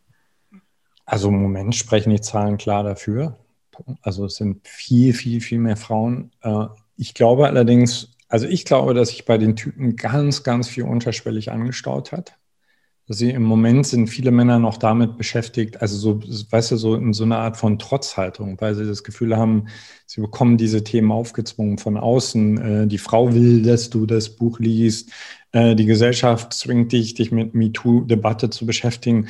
Also 1.06 1.30
im 1.30 1.42
Moment 1.42 1.74
sprechen 1.76 2.10
die 2.10 2.20
Zahlen 2.20 2.58
klar 2.58 2.84
dafür. 2.84 3.38
Also 4.02 4.26
es 4.26 4.36
sind 4.36 4.68
viel, 4.68 5.14
viel, 5.14 5.42
viel 5.42 5.60
mehr 5.60 5.78
Frauen. 5.78 6.32
Äh, 6.42 6.66
ich 6.96 7.14
glaube 7.14 7.48
allerdings, 7.48 8.16
also 8.28 8.48
ich 8.48 8.66
glaube, 8.66 8.94
dass 8.94 9.10
sich 9.10 9.26
bei 9.26 9.38
den 9.38 9.56
Typen 9.56 9.96
ganz, 9.96 10.44
ganz 10.44 10.68
viel 10.68 10.84
unterschwellig 10.84 11.52
angestaut 11.52 12.12
hat. 12.12 12.38
Sie 13.10 13.30
im 13.30 13.44
Moment 13.44 13.88
sind 13.88 14.08
viele 14.08 14.32
Männer 14.32 14.60
noch 14.60 14.78
damit 14.78 15.18
beschäftigt, 15.18 15.82
also 15.82 15.96
so, 15.98 16.22
weißt 16.52 16.72
du, 16.72 16.76
so 16.76 16.96
in 16.96 17.14
so 17.14 17.24
einer 17.24 17.38
Art 17.38 17.56
von 17.56 17.80
Trotzhaltung, 17.80 18.60
weil 18.60 18.76
sie 18.76 18.86
das 18.86 19.02
Gefühl 19.02 19.38
haben, 19.38 19.68
sie 20.06 20.20
bekommen 20.20 20.58
diese 20.58 20.84
Themen 20.84 21.14
aufgezwungen 21.14 21.78
von 21.78 21.96
außen. 21.96 22.58
Äh, 22.58 22.88
die 22.88 22.98
Frau 22.98 23.34
will, 23.34 23.62
dass 23.62 23.90
du 23.90 24.06
das 24.06 24.36
Buch 24.36 24.60
liest. 24.60 25.12
Äh, 25.54 25.76
die 25.76 25.86
Gesellschaft 25.86 26.52
zwingt 26.54 26.92
dich, 26.92 27.14
dich 27.14 27.32
mit 27.32 27.54
MeToo-Debatte 27.54 28.50
zu 28.50 28.66
beschäftigen. 28.66 29.28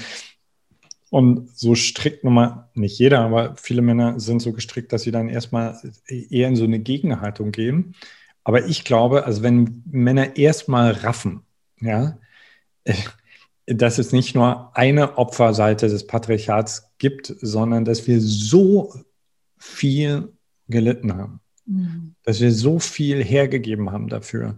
Und 1.10 1.58
so 1.58 1.74
strikt 1.74 2.24
nochmal, 2.24 2.70
nicht 2.74 3.00
jeder, 3.00 3.22
aber 3.22 3.56
viele 3.56 3.82
Männer 3.82 4.20
sind 4.20 4.42
so 4.42 4.52
gestrickt, 4.52 4.92
dass 4.92 5.04
sie 5.04 5.12
dann 5.12 5.30
erstmal 5.30 5.80
eher 6.08 6.50
in 6.50 6.56
so 6.58 6.66
eine 6.66 6.80
Gegenhaltung 6.80 7.52
gehen. 7.52 7.96
Aber 8.44 8.66
ich 8.66 8.84
glaube, 8.84 9.26
also 9.26 9.42
wenn 9.44 9.84
Männer 9.90 10.36
erstmal 10.36 10.92
raffen, 10.92 11.44
ja, 11.80 12.18
dass 13.66 13.98
es 13.98 14.14
nicht 14.14 14.36
nur 14.36 14.76
eine 14.78 15.18
Opferseite 15.18 15.90
des 15.90 16.08
Patriarchats 16.08 16.92
gibt, 16.98 17.36
sondern 17.42 17.84
dass 17.84 18.08
wir 18.08 18.22
so 18.22 18.94
viel 19.58 20.32
gelitten 20.70 21.16
haben, 21.16 21.42
mhm. 21.66 22.16
dass 22.24 22.40
wir 22.40 22.52
so 22.52 22.80
viel 22.80 23.24
hergegeben 23.24 23.92
haben 23.92 24.08
dafür, 24.08 24.58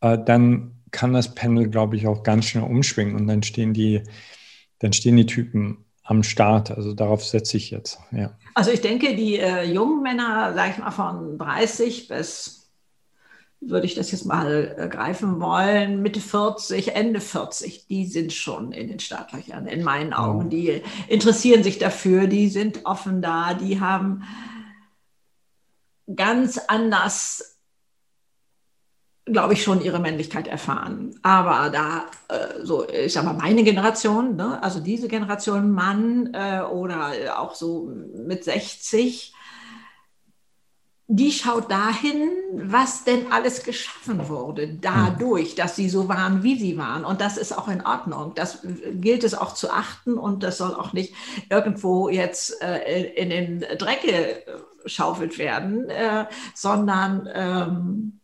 äh, 0.00 0.18
dann 0.22 0.76
kann 0.90 1.12
das 1.12 1.34
Pendel, 1.34 1.68
glaube 1.68 1.96
ich, 1.96 2.06
auch 2.06 2.22
ganz 2.22 2.46
schnell 2.46 2.64
umschwingen 2.64 3.16
und 3.16 3.26
dann 3.26 3.42
stehen 3.42 3.72
die, 3.72 4.02
dann 4.78 4.92
stehen 4.92 5.16
die 5.16 5.26
Typen 5.26 5.84
am 6.10 6.24
Start. 6.24 6.72
Also 6.72 6.92
darauf 6.92 7.24
setze 7.24 7.56
ich 7.56 7.70
jetzt. 7.70 8.00
Ja. 8.10 8.32
Also 8.54 8.72
ich 8.72 8.80
denke, 8.80 9.14
die 9.14 9.38
äh, 9.38 9.62
jungen 9.62 10.02
Männer, 10.02 10.52
sage 10.54 10.72
ich 10.72 10.78
mal 10.78 10.90
von 10.90 11.38
30 11.38 12.08
bis 12.08 12.60
würde 13.60 13.86
ich 13.86 13.94
das 13.94 14.10
jetzt 14.10 14.24
mal 14.24 14.74
äh, 14.78 14.88
greifen 14.88 15.38
wollen, 15.40 16.00
Mitte 16.00 16.20
40, 16.20 16.94
Ende 16.96 17.20
40, 17.20 17.86
die 17.86 18.06
sind 18.06 18.32
schon 18.32 18.72
in 18.72 18.88
den 18.88 19.00
Startlöchern, 19.00 19.66
in 19.66 19.84
meinen 19.84 20.14
Augen. 20.14 20.48
Die 20.48 20.82
interessieren 21.08 21.62
sich 21.62 21.78
dafür, 21.78 22.26
die 22.26 22.48
sind 22.48 22.86
offen 22.86 23.20
da, 23.20 23.52
die 23.52 23.78
haben 23.78 24.22
ganz 26.16 26.58
anders, 26.68 27.49
glaube 29.32 29.54
ich, 29.54 29.62
schon 29.62 29.80
ihre 29.82 29.98
Männlichkeit 29.98 30.48
erfahren. 30.48 31.14
Aber 31.22 31.70
da, 31.70 32.06
äh, 32.28 32.64
so, 32.64 32.88
ich 32.88 33.12
sage 33.12 33.26
mal, 33.26 33.34
meine 33.34 33.62
Generation, 33.64 34.36
ne, 34.36 34.62
also 34.62 34.80
diese 34.80 35.08
Generation 35.08 35.70
Mann 35.70 36.32
äh, 36.32 36.60
oder 36.62 37.38
auch 37.38 37.54
so 37.54 37.90
mit 38.14 38.44
60, 38.44 39.34
die 41.12 41.32
schaut 41.32 41.68
dahin, 41.68 42.30
was 42.52 43.02
denn 43.02 43.32
alles 43.32 43.64
geschaffen 43.64 44.28
wurde, 44.28 44.68
dadurch, 44.80 45.56
dass 45.56 45.74
sie 45.74 45.88
so 45.88 46.08
waren, 46.08 46.44
wie 46.44 46.56
sie 46.56 46.78
waren. 46.78 47.04
Und 47.04 47.20
das 47.20 47.36
ist 47.36 47.56
auch 47.56 47.66
in 47.66 47.84
Ordnung. 47.84 48.32
Das 48.36 48.60
gilt 48.92 49.24
es 49.24 49.34
auch 49.34 49.54
zu 49.54 49.72
achten 49.72 50.14
und 50.14 50.44
das 50.44 50.58
soll 50.58 50.72
auch 50.72 50.92
nicht 50.92 51.12
irgendwo 51.50 52.08
jetzt 52.08 52.62
äh, 52.62 53.06
in 53.14 53.30
den 53.30 53.60
Dreck 53.76 54.46
geschaufelt 54.84 55.38
werden, 55.38 55.90
äh, 55.90 56.26
sondern 56.54 57.28
ähm, 57.34 58.19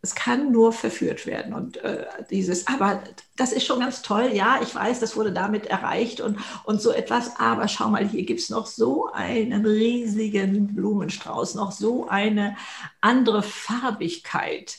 es 0.00 0.14
kann 0.14 0.52
nur 0.52 0.72
verführt 0.72 1.26
werden. 1.26 1.52
Und 1.54 1.78
äh, 1.78 2.06
dieses, 2.30 2.66
aber 2.68 3.02
das 3.36 3.52
ist 3.52 3.66
schon 3.66 3.80
ganz 3.80 4.02
toll. 4.02 4.30
Ja, 4.32 4.60
ich 4.62 4.74
weiß, 4.74 5.00
das 5.00 5.16
wurde 5.16 5.32
damit 5.32 5.66
erreicht 5.66 6.20
und, 6.20 6.38
und 6.64 6.80
so 6.80 6.92
etwas. 6.92 7.38
Aber 7.40 7.66
schau 7.66 7.88
mal, 7.88 8.06
hier 8.06 8.24
gibt 8.24 8.40
es 8.40 8.50
noch 8.50 8.66
so 8.66 9.10
einen 9.12 9.66
riesigen 9.66 10.74
Blumenstrauß, 10.74 11.56
noch 11.56 11.72
so 11.72 12.08
eine 12.08 12.56
andere 13.00 13.42
Farbigkeit 13.42 14.78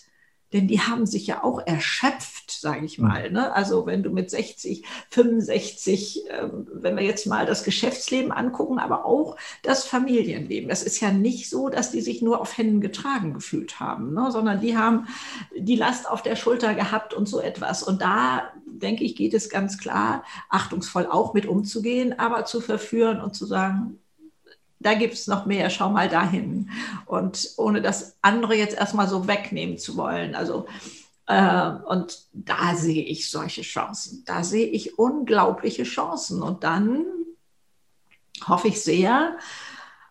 denn 0.54 0.68
die 0.68 0.82
haben 0.82 1.06
sich 1.06 1.28
ja 1.28 1.44
auch 1.44 1.60
erschöpft, 1.66 2.52
sage 2.52 2.86
ich 2.86 2.98
mal. 2.98 3.30
Ne? 3.32 3.54
Also 3.54 3.86
wenn 3.86 4.02
du 4.02 4.10
mit 4.10 4.32
60, 4.32 4.84
65, 5.10 6.24
ähm, 6.30 6.68
wenn 6.74 6.96
wir 6.96 7.04
jetzt 7.04 7.28
mal 7.28 7.46
das 7.46 7.64
Geschäftsleben 7.64 8.32
angucken, 8.32 8.80
aber 8.80 9.06
auch 9.06 9.38
das 9.62 9.86
Familienleben. 9.86 10.70
Das 10.70 10.84
ist 10.84 11.00
ja 11.00 11.12
nicht 11.12 11.50
so, 11.50 11.70
dass 11.70 11.92
die 11.92 12.02
sich 12.02 12.22
nur 12.22 12.42
auf 12.42 12.58
Händen 12.58 12.82
getragen 12.82 13.34
gefühlt 13.34 13.80
haben, 13.80 14.14
ne? 14.14 14.32
sondern 14.32 14.60
die 14.60 14.76
haben 14.76 15.08
die 15.56 15.76
Last 15.76 16.10
auf 16.10 16.24
der 16.24 16.36
Schulter 16.36 16.74
gehabt 16.74 17.14
und 17.14 17.28
so 17.28 17.40
etwas. 17.40 17.84
Und 17.84 18.02
da, 18.02 18.52
denke 18.66 19.04
ich, 19.04 19.16
geht 19.16 19.34
es 19.34 19.50
ganz 19.50 19.78
klar, 19.78 20.24
achtungsvoll 20.50 21.06
auch 21.06 21.34
mit 21.34 21.46
umzugehen, 21.46 22.18
aber 22.18 22.46
zu 22.46 22.60
verführen 22.60 23.22
und 23.22 23.36
zu 23.36 23.46
sagen, 23.46 24.00
da 24.80 24.94
gibt 24.94 25.14
es 25.14 25.28
noch 25.28 25.46
mehr, 25.46 25.70
schau 25.70 25.90
mal 25.90 26.10
dahin. 26.10 26.70
Und 27.06 27.50
ohne 27.58 27.82
das 27.82 28.18
andere 28.22 28.56
jetzt 28.56 28.78
erstmal 28.78 29.08
so 29.08 29.28
wegnehmen 29.28 29.78
zu 29.78 29.98
wollen. 29.98 30.36
Also, 30.36 30.68
äh, 31.28 31.72
und 31.88 32.26
da 32.34 32.76
sehe 32.76 33.04
ich 33.04 33.30
solche 33.30 33.62
Chancen. 33.62 34.24
Da 34.26 34.44
sehe 34.44 34.68
ich 34.68 34.98
unglaubliche 34.98 35.84
Chancen. 35.84 36.42
Und 36.42 36.64
dann 36.64 37.06
hoffe 38.48 38.70
ich 38.70 38.82
sehr, 38.82 39.38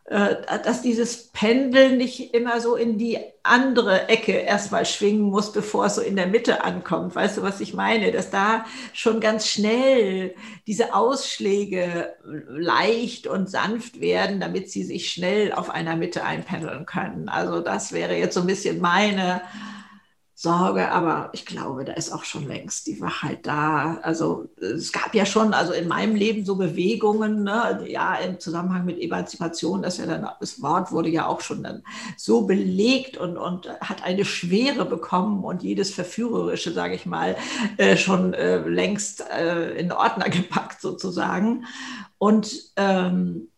dass 0.09 0.81
dieses 0.81 1.29
Pendel 1.33 1.97
nicht 1.97 2.33
immer 2.35 2.61
so 2.61 2.77
in 2.77 2.97
die 2.97 3.19
andere 3.43 4.09
Ecke 4.09 4.33
erstmal 4.33 4.87
schwingen 4.87 5.23
muss, 5.23 5.53
bevor 5.53 5.87
es 5.87 5.97
so 5.97 6.01
in 6.01 6.17
der 6.17 6.27
Mitte 6.27 6.65
ankommt. 6.65 7.15
Weißt 7.15 7.37
du, 7.37 7.43
was 7.43 7.61
ich 7.61 7.75
meine? 7.75 8.11
Dass 8.11 8.31
da 8.31 8.65
schon 8.95 9.21
ganz 9.21 9.49
schnell 9.49 10.35
diese 10.67 10.95
Ausschläge 10.95 12.15
leicht 12.25 13.27
und 13.27 13.51
sanft 13.51 14.01
werden, 14.01 14.41
damit 14.41 14.71
sie 14.71 14.83
sich 14.83 15.11
schnell 15.11 15.53
auf 15.53 15.69
einer 15.69 15.97
Mitte 15.97 16.25
einpendeln 16.25 16.87
können. 16.87 17.29
Also 17.29 17.61
das 17.61 17.93
wäre 17.93 18.17
jetzt 18.17 18.35
so 18.35 18.41
ein 18.41 18.47
bisschen 18.47 18.81
meine 18.81 19.43
Sorge, 20.41 20.93
aber 20.93 21.31
ich 21.33 21.45
glaube, 21.45 21.85
da 21.85 21.95
ist 21.95 22.13
auch 22.13 22.23
schon 22.23 22.47
längst 22.47 22.87
die 22.87 23.01
Wachheit 23.01 23.45
da. 23.45 23.99
Also 24.03 24.49
es 24.61 24.93
gab 24.93 25.13
ja 25.13 25.27
schon, 25.27 25.53
also 25.53 25.73
in 25.73 25.89
meinem 25.89 26.15
Leben 26.15 26.45
so 26.45 26.55
Bewegungen, 26.55 27.43
ne, 27.43 27.85
ja, 27.89 28.15
im 28.15 28.39
Zusammenhang 28.39 28.85
mit 28.85 29.01
Emanzipation, 29.01 29.83
das 29.83 29.99
ja 29.99 30.07
dann, 30.07 30.29
das 30.39 30.63
Wort 30.63 30.93
wurde 30.93 31.09
ja 31.09 31.27
auch 31.27 31.41
schon 31.41 31.65
dann 31.65 31.83
so 32.17 32.43
belegt 32.47 33.17
und, 33.17 33.37
und 33.37 33.69
hat 33.81 34.05
eine 34.05 34.25
Schwere 34.25 34.85
bekommen 34.85 35.43
und 35.43 35.65
jedes 35.65 35.93
Verführerische, 35.93 36.73
sage 36.73 36.95
ich 36.95 37.05
mal, 37.05 37.35
äh, 37.77 37.97
schon 37.97 38.33
äh, 38.33 38.59
längst 38.59 39.29
äh, 39.29 39.73
in 39.73 39.91
Ordner 39.91 40.29
gepackt 40.31 40.81
sozusagen. 40.81 41.65
Und 42.19 42.55
ähm, 42.77 43.49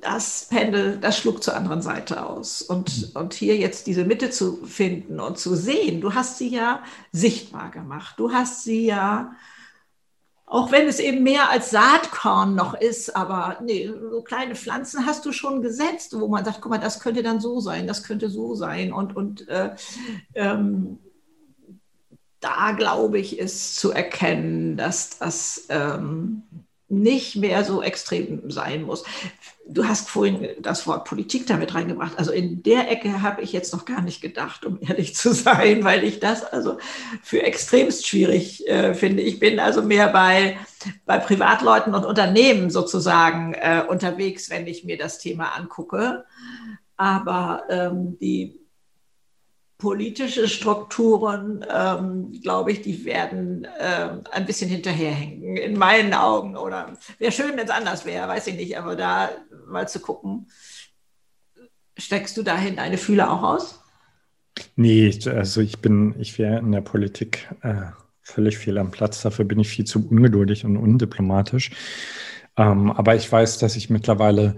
das 0.00 0.46
Pendel, 0.50 0.98
das 0.98 1.18
schlug 1.18 1.42
zur 1.42 1.56
anderen 1.56 1.82
Seite 1.82 2.26
aus. 2.26 2.62
Und, 2.62 3.14
und 3.14 3.34
hier 3.34 3.56
jetzt 3.56 3.86
diese 3.86 4.04
Mitte 4.04 4.30
zu 4.30 4.64
finden 4.64 5.20
und 5.20 5.38
zu 5.38 5.54
sehen, 5.54 6.00
du 6.00 6.14
hast 6.14 6.38
sie 6.38 6.48
ja 6.48 6.82
sichtbar 7.12 7.70
gemacht. 7.70 8.14
Du 8.18 8.32
hast 8.32 8.64
sie 8.64 8.86
ja, 8.86 9.32
auch 10.46 10.72
wenn 10.72 10.86
es 10.86 11.00
eben 11.00 11.22
mehr 11.22 11.50
als 11.50 11.70
Saatkorn 11.70 12.54
noch 12.54 12.74
ist, 12.74 13.16
aber 13.16 13.58
nee, 13.64 13.90
so 14.10 14.22
kleine 14.22 14.54
Pflanzen 14.54 15.06
hast 15.06 15.24
du 15.24 15.32
schon 15.32 15.62
gesetzt, 15.62 16.18
wo 16.18 16.28
man 16.28 16.44
sagt, 16.44 16.60
guck 16.60 16.70
mal, 16.70 16.78
das 16.78 17.00
könnte 17.00 17.22
dann 17.22 17.40
so 17.40 17.60
sein, 17.60 17.86
das 17.86 18.02
könnte 18.02 18.30
so 18.30 18.54
sein. 18.54 18.92
Und, 18.92 19.16
und 19.16 19.48
äh, 19.48 19.74
ähm, 20.34 20.98
da 22.40 22.72
glaube 22.72 23.18
ich, 23.18 23.38
ist 23.38 23.76
zu 23.78 23.90
erkennen, 23.90 24.76
dass 24.76 25.18
das 25.18 25.66
ähm, 25.70 26.42
nicht 26.88 27.36
mehr 27.36 27.64
so 27.64 27.82
extrem 27.82 28.50
sein 28.50 28.82
muss. 28.82 29.04
Du 29.66 29.88
hast 29.88 30.10
vorhin 30.10 30.48
das 30.60 30.86
Wort 30.86 31.06
Politik 31.06 31.46
damit 31.46 31.74
reingebracht. 31.74 32.18
Also 32.18 32.32
in 32.32 32.62
der 32.62 32.90
Ecke 32.90 33.22
habe 33.22 33.40
ich 33.40 33.52
jetzt 33.52 33.72
noch 33.72 33.86
gar 33.86 34.02
nicht 34.02 34.20
gedacht, 34.20 34.66
um 34.66 34.78
ehrlich 34.80 35.14
zu 35.14 35.32
sein, 35.32 35.84
weil 35.84 36.04
ich 36.04 36.20
das 36.20 36.44
also 36.44 36.78
für 37.22 37.42
extremst 37.42 38.06
schwierig 38.06 38.68
äh, 38.68 38.94
finde. 38.94 39.22
Ich 39.22 39.40
bin 39.40 39.58
also 39.60 39.82
mehr 39.82 40.08
bei, 40.08 40.58
bei 41.06 41.18
Privatleuten 41.18 41.94
und 41.94 42.04
Unternehmen 42.04 42.68
sozusagen 42.70 43.54
äh, 43.54 43.82
unterwegs, 43.88 44.50
wenn 44.50 44.66
ich 44.66 44.84
mir 44.84 44.98
das 44.98 45.18
Thema 45.18 45.56
angucke. 45.56 46.24
Aber 46.96 47.64
ähm, 47.70 48.18
die 48.18 48.63
politische 49.78 50.48
Strukturen, 50.48 51.64
ähm, 51.72 52.32
glaube 52.42 52.72
ich, 52.72 52.82
die 52.82 53.04
werden 53.04 53.64
äh, 53.64 54.10
ein 54.30 54.46
bisschen 54.46 54.70
hinterherhängen, 54.70 55.56
in 55.56 55.76
meinen 55.76 56.14
Augen. 56.14 56.56
Oder 56.56 56.96
wäre 57.18 57.32
schön, 57.32 57.56
wenn 57.56 57.64
es 57.64 57.70
anders 57.70 58.04
wäre, 58.06 58.28
weiß 58.28 58.46
ich 58.46 58.54
nicht, 58.54 58.78
aber 58.78 58.96
da 58.96 59.30
mal 59.66 59.88
zu 59.88 60.00
gucken, 60.00 60.48
steckst 61.96 62.36
du 62.36 62.42
dahin 62.42 62.76
deine 62.76 62.98
Fühler 62.98 63.30
auch 63.30 63.42
aus? 63.42 63.80
Nee, 64.76 65.18
also 65.26 65.60
ich 65.60 65.78
bin, 65.78 66.14
ich 66.18 66.38
wäre 66.38 66.58
in 66.58 66.70
der 66.70 66.80
Politik 66.80 67.50
äh, 67.62 67.86
völlig 68.22 68.58
fehl 68.58 68.78
am 68.78 68.90
Platz. 68.90 69.22
Dafür 69.22 69.44
bin 69.44 69.58
ich 69.58 69.68
viel 69.68 69.84
zu 69.84 70.08
ungeduldig 70.08 70.64
und 70.64 70.76
undiplomatisch. 70.76 71.70
Ähm, 72.56 72.92
aber 72.92 73.16
ich 73.16 73.30
weiß, 73.30 73.58
dass 73.58 73.76
ich 73.76 73.90
mittlerweile 73.90 74.56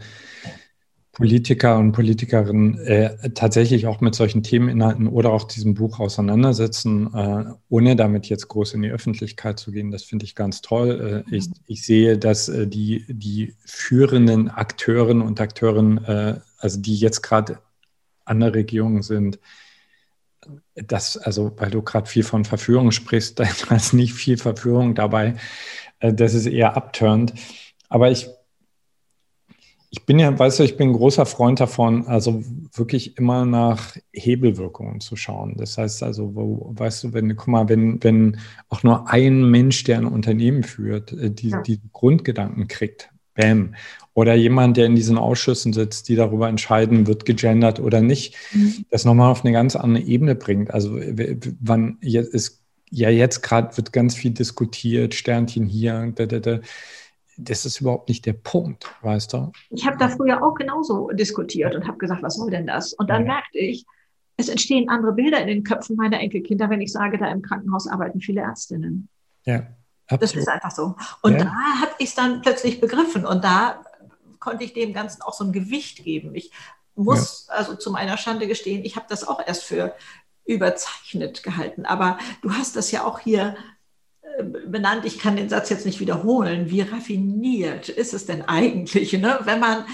Politiker 1.16 1.78
und 1.78 1.92
Politikerinnen 1.92 2.78
äh, 2.80 3.30
tatsächlich 3.30 3.86
auch 3.86 4.02
mit 4.02 4.14
solchen 4.14 4.42
Themeninhalten 4.42 5.06
oder 5.06 5.32
auch 5.32 5.44
diesem 5.44 5.72
Buch 5.72 5.98
auseinandersetzen, 5.98 7.14
äh, 7.14 7.44
ohne 7.70 7.96
damit 7.96 8.26
jetzt 8.26 8.48
groß 8.48 8.74
in 8.74 8.82
die 8.82 8.90
Öffentlichkeit 8.90 9.58
zu 9.58 9.72
gehen. 9.72 9.90
Das 9.90 10.04
finde 10.04 10.26
ich 10.26 10.34
ganz 10.34 10.60
toll. 10.60 11.24
Äh, 11.26 11.34
ich, 11.34 11.46
ich, 11.64 11.86
sehe, 11.86 12.18
dass 12.18 12.50
äh, 12.50 12.66
die, 12.66 13.06
die 13.08 13.54
führenden 13.64 14.50
Akteuren 14.50 15.22
und 15.22 15.40
Akteurinnen, 15.40 16.04
äh, 16.04 16.34
also 16.58 16.78
die 16.78 16.96
jetzt 16.96 17.22
gerade 17.22 17.60
an 18.26 18.40
der 18.40 18.52
Regierung 18.52 19.02
sind, 19.02 19.38
das, 20.74 21.16
also 21.16 21.50
weil 21.56 21.70
du 21.70 21.80
gerade 21.80 22.10
viel 22.10 22.24
von 22.24 22.44
Verführung 22.44 22.90
sprichst, 22.90 23.40
da 23.40 23.46
ist 23.74 23.94
nicht 23.94 24.12
viel 24.12 24.36
Verführung 24.36 24.94
dabei. 24.94 25.36
Äh, 25.98 26.12
das 26.12 26.34
ist 26.34 26.44
eher 26.44 26.76
abturnt. 26.76 27.32
Aber 27.88 28.10
ich 28.10 28.28
ich 29.96 30.04
bin 30.04 30.18
ja, 30.18 30.38
weißt 30.38 30.58
du, 30.58 30.62
ich 30.62 30.76
bin 30.76 30.90
ein 30.90 30.92
großer 30.92 31.24
Freund 31.24 31.58
davon, 31.58 32.06
also 32.06 32.44
wirklich 32.74 33.16
immer 33.16 33.46
nach 33.46 33.96
Hebelwirkungen 34.12 35.00
zu 35.00 35.16
schauen. 35.16 35.54
Das 35.56 35.78
heißt 35.78 36.02
also, 36.02 36.34
wo, 36.34 36.70
weißt 36.74 37.04
du, 37.04 37.12
wenn, 37.14 37.34
guck 37.34 37.48
mal, 37.48 37.68
wenn, 37.70 38.04
wenn 38.04 38.38
auch 38.68 38.82
nur 38.82 39.08
ein 39.08 39.50
Mensch, 39.50 39.84
der 39.84 39.96
ein 39.96 40.04
Unternehmen 40.04 40.64
führt, 40.64 41.12
äh, 41.12 41.30
die, 41.30 41.48
ja. 41.48 41.62
die 41.62 41.80
Grundgedanken 41.94 42.68
kriegt, 42.68 43.08
bam. 43.34 43.74
Oder 44.12 44.34
jemand, 44.34 44.76
der 44.76 44.84
in 44.84 44.96
diesen 44.96 45.16
Ausschüssen 45.16 45.72
sitzt, 45.72 46.10
die 46.10 46.14
darüber 46.14 46.50
entscheiden, 46.50 47.06
wird 47.06 47.24
gegendert 47.24 47.80
oder 47.80 48.02
nicht, 48.02 48.34
mhm. 48.52 48.84
das 48.90 49.06
nochmal 49.06 49.30
auf 49.30 49.44
eine 49.44 49.52
ganz 49.52 49.76
andere 49.76 50.04
Ebene 50.04 50.34
bringt. 50.34 50.74
Also 50.74 51.00
wann 51.60 51.96
jetzt 52.02 52.34
ist 52.34 52.62
ja 52.90 53.08
jetzt 53.08 53.42
gerade 53.42 53.74
wird 53.78 53.94
ganz 53.94 54.14
viel 54.14 54.32
diskutiert, 54.32 55.14
Sternchen 55.14 55.66
hier, 55.66 56.12
da, 56.14 56.26
da, 56.26 56.38
da 56.38 56.60
das 57.36 57.66
ist 57.66 57.80
überhaupt 57.80 58.08
nicht 58.08 58.26
der 58.26 58.32
Punkt, 58.32 58.86
weißt 59.02 59.32
du? 59.32 59.52
Ich 59.70 59.86
habe 59.86 59.96
da 59.98 60.08
früher 60.08 60.42
auch 60.42 60.54
genauso 60.54 61.10
diskutiert 61.10 61.74
und 61.74 61.86
habe 61.86 61.98
gesagt, 61.98 62.22
was 62.22 62.36
soll 62.36 62.50
denn 62.50 62.66
das? 62.66 62.92
Und 62.92 63.10
dann 63.10 63.22
ja. 63.26 63.34
merkte 63.34 63.58
ich, 63.58 63.84
es 64.36 64.48
entstehen 64.48 64.88
andere 64.88 65.12
Bilder 65.12 65.40
in 65.40 65.48
den 65.48 65.64
Köpfen 65.64 65.96
meiner 65.96 66.20
Enkelkinder, 66.20 66.68
wenn 66.70 66.80
ich 66.80 66.92
sage, 66.92 67.18
da 67.18 67.30
im 67.30 67.42
Krankenhaus 67.42 67.86
arbeiten 67.86 68.20
viele 68.20 68.42
Ärztinnen. 68.42 69.08
Ja. 69.44 69.66
Absolut. 70.08 70.22
Das 70.22 70.34
ist 70.34 70.48
einfach 70.48 70.70
so. 70.70 70.94
Und 71.22 71.32
ja. 71.32 71.44
da 71.44 71.50
habe 71.80 71.92
ich 71.98 72.08
es 72.08 72.14
dann 72.14 72.40
plötzlich 72.40 72.80
begriffen 72.80 73.26
und 73.26 73.42
da 73.42 73.82
konnte 74.38 74.64
ich 74.64 74.72
dem 74.72 74.92
Ganzen 74.92 75.22
auch 75.22 75.32
so 75.32 75.44
ein 75.44 75.52
Gewicht 75.52 76.04
geben. 76.04 76.34
Ich 76.34 76.52
muss 76.94 77.46
ja. 77.48 77.54
also 77.54 77.74
zu 77.74 77.90
meiner 77.90 78.16
Schande 78.16 78.46
gestehen, 78.46 78.84
ich 78.84 78.94
habe 78.94 79.06
das 79.08 79.26
auch 79.26 79.44
erst 79.44 79.64
für 79.64 79.94
überzeichnet 80.44 81.42
gehalten. 81.42 81.84
Aber 81.86 82.18
du 82.42 82.52
hast 82.52 82.76
das 82.76 82.92
ja 82.92 83.04
auch 83.04 83.18
hier 83.18 83.56
benannt, 84.66 85.04
ich 85.04 85.18
kann 85.18 85.36
den 85.36 85.48
Satz 85.48 85.70
jetzt 85.70 85.86
nicht 85.86 86.00
wiederholen, 86.00 86.70
wie 86.70 86.82
raffiniert 86.82 87.88
ist 87.88 88.14
es 88.14 88.26
denn 88.26 88.42
eigentlich, 88.42 89.12
ne? 89.14 89.38
wenn 89.44 89.60
man 89.60 89.84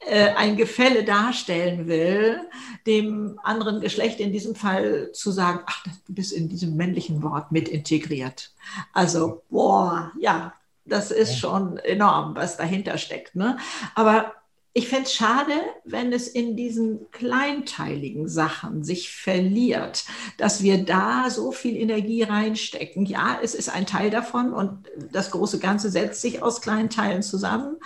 äh, 0.00 0.30
ein 0.34 0.56
Gefälle 0.56 1.04
darstellen 1.04 1.86
will, 1.88 2.40
dem 2.86 3.38
anderen 3.42 3.80
Geschlecht 3.80 4.20
in 4.20 4.32
diesem 4.32 4.54
Fall 4.54 5.10
zu 5.12 5.30
sagen, 5.30 5.60
ach, 5.66 5.84
du 6.06 6.14
bist 6.14 6.32
in 6.32 6.48
diesem 6.48 6.76
männlichen 6.76 7.22
Wort 7.22 7.52
mit 7.52 7.68
integriert. 7.68 8.52
Also, 8.92 9.42
boah, 9.50 10.12
ja, 10.20 10.54
das 10.84 11.10
ist 11.10 11.38
schon 11.38 11.78
enorm, 11.78 12.36
was 12.36 12.56
dahinter 12.56 12.98
steckt. 12.98 13.34
Ne? 13.34 13.58
Aber 13.94 14.32
ich 14.76 14.88
fände 14.88 15.04
es 15.04 15.14
schade, 15.14 15.54
wenn 15.84 16.12
es 16.12 16.28
in 16.28 16.54
diesen 16.54 17.10
kleinteiligen 17.10 18.28
Sachen 18.28 18.84
sich 18.84 19.10
verliert, 19.10 20.04
dass 20.36 20.62
wir 20.62 20.84
da 20.84 21.30
so 21.30 21.50
viel 21.50 21.76
Energie 21.76 22.22
reinstecken. 22.22 23.06
Ja, 23.06 23.38
es 23.42 23.54
ist 23.54 23.70
ein 23.70 23.86
Teil 23.86 24.10
davon 24.10 24.52
und 24.52 24.84
das 25.10 25.30
große 25.30 25.60
Ganze 25.60 25.88
setzt 25.90 26.20
sich 26.20 26.42
aus 26.42 26.60
kleinen 26.60 26.90
Teilen 26.90 27.22
zusammen. 27.22 27.78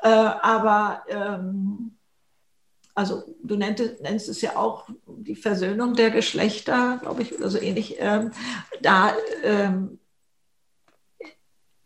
Äh, 0.00 0.08
aber 0.08 1.02
ähm, 1.08 1.98
also 2.94 3.22
du 3.44 3.56
nennst, 3.56 4.00
nennst, 4.00 4.30
es 4.30 4.40
ja 4.40 4.56
auch 4.56 4.88
die 5.06 5.36
Versöhnung 5.36 5.92
der 5.92 6.10
Geschlechter, 6.10 7.00
glaube 7.02 7.20
ich, 7.20 7.36
oder 7.36 7.50
so 7.50 7.60
ähnlich. 7.60 7.96
Ähm, 7.98 8.30
da 8.80 9.12
ähm, 9.44 9.99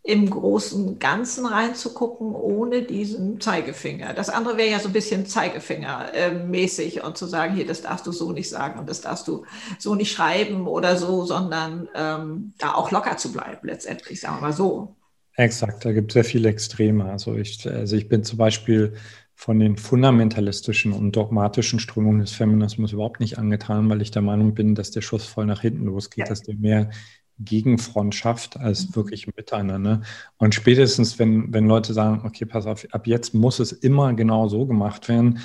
im 0.05 0.29
großen 0.29 0.99
Ganzen 0.99 1.47
reinzugucken, 1.47 2.35
ohne 2.35 2.83
diesen 2.83 3.41
Zeigefinger. 3.41 4.13
Das 4.13 4.29
andere 4.29 4.55
wäre 4.55 4.69
ja 4.69 4.79
so 4.79 4.89
ein 4.89 4.93
bisschen 4.93 5.25
Zeigefinger-mäßig 5.25 7.03
und 7.03 7.17
zu 7.17 7.25
sagen, 7.25 7.55
hier, 7.55 7.65
das 7.65 7.81
darfst 7.81 8.05
du 8.05 8.11
so 8.11 8.31
nicht 8.31 8.47
sagen 8.47 8.79
und 8.79 8.87
das 8.87 9.01
darfst 9.01 9.27
du 9.27 9.45
so 9.79 9.95
nicht 9.95 10.11
schreiben 10.11 10.67
oder 10.67 10.95
so, 10.95 11.25
sondern 11.25 11.89
ähm, 11.95 12.53
da 12.59 12.75
auch 12.75 12.91
locker 12.91 13.17
zu 13.17 13.31
bleiben, 13.31 13.67
letztendlich, 13.67 14.21
sagen 14.21 14.37
wir 14.37 14.41
mal 14.41 14.53
so. 14.53 14.95
Exakt, 15.37 15.83
da 15.83 15.91
gibt 15.91 16.11
es 16.11 16.13
sehr 16.13 16.23
viele 16.23 16.49
Extreme. 16.49 17.05
Also 17.05 17.35
ich, 17.35 17.67
also 17.67 17.95
ich 17.95 18.07
bin 18.07 18.23
zum 18.23 18.37
Beispiel 18.37 18.93
von 19.33 19.59
den 19.59 19.75
fundamentalistischen 19.75 20.93
und 20.93 21.15
dogmatischen 21.15 21.79
Strömungen 21.79 22.19
des 22.19 22.31
Feminismus 22.31 22.93
überhaupt 22.93 23.19
nicht 23.19 23.39
angetan, 23.39 23.89
weil 23.89 24.03
ich 24.03 24.11
der 24.11 24.21
Meinung 24.21 24.53
bin, 24.53 24.75
dass 24.75 24.91
der 24.91 25.01
Schuss 25.01 25.25
voll 25.25 25.47
nach 25.47 25.61
hinten 25.61 25.85
losgeht, 25.85 26.25
ja. 26.25 26.29
dass 26.29 26.43
der 26.43 26.55
mehr 26.55 26.91
Gegenfreundschaft 27.39 28.57
als 28.57 28.89
mhm. 28.89 28.95
wirklich 28.95 29.27
Miteinander. 29.35 30.01
Und 30.37 30.55
spätestens, 30.55 31.19
wenn, 31.19 31.53
wenn 31.53 31.67
Leute 31.67 31.93
sagen, 31.93 32.21
okay, 32.25 32.45
pass 32.45 32.65
auf, 32.65 32.85
ab 32.91 33.07
jetzt 33.07 33.33
muss 33.33 33.59
es 33.59 33.71
immer 33.71 34.13
genau 34.13 34.47
so 34.47 34.65
gemacht 34.65 35.09
werden, 35.09 35.39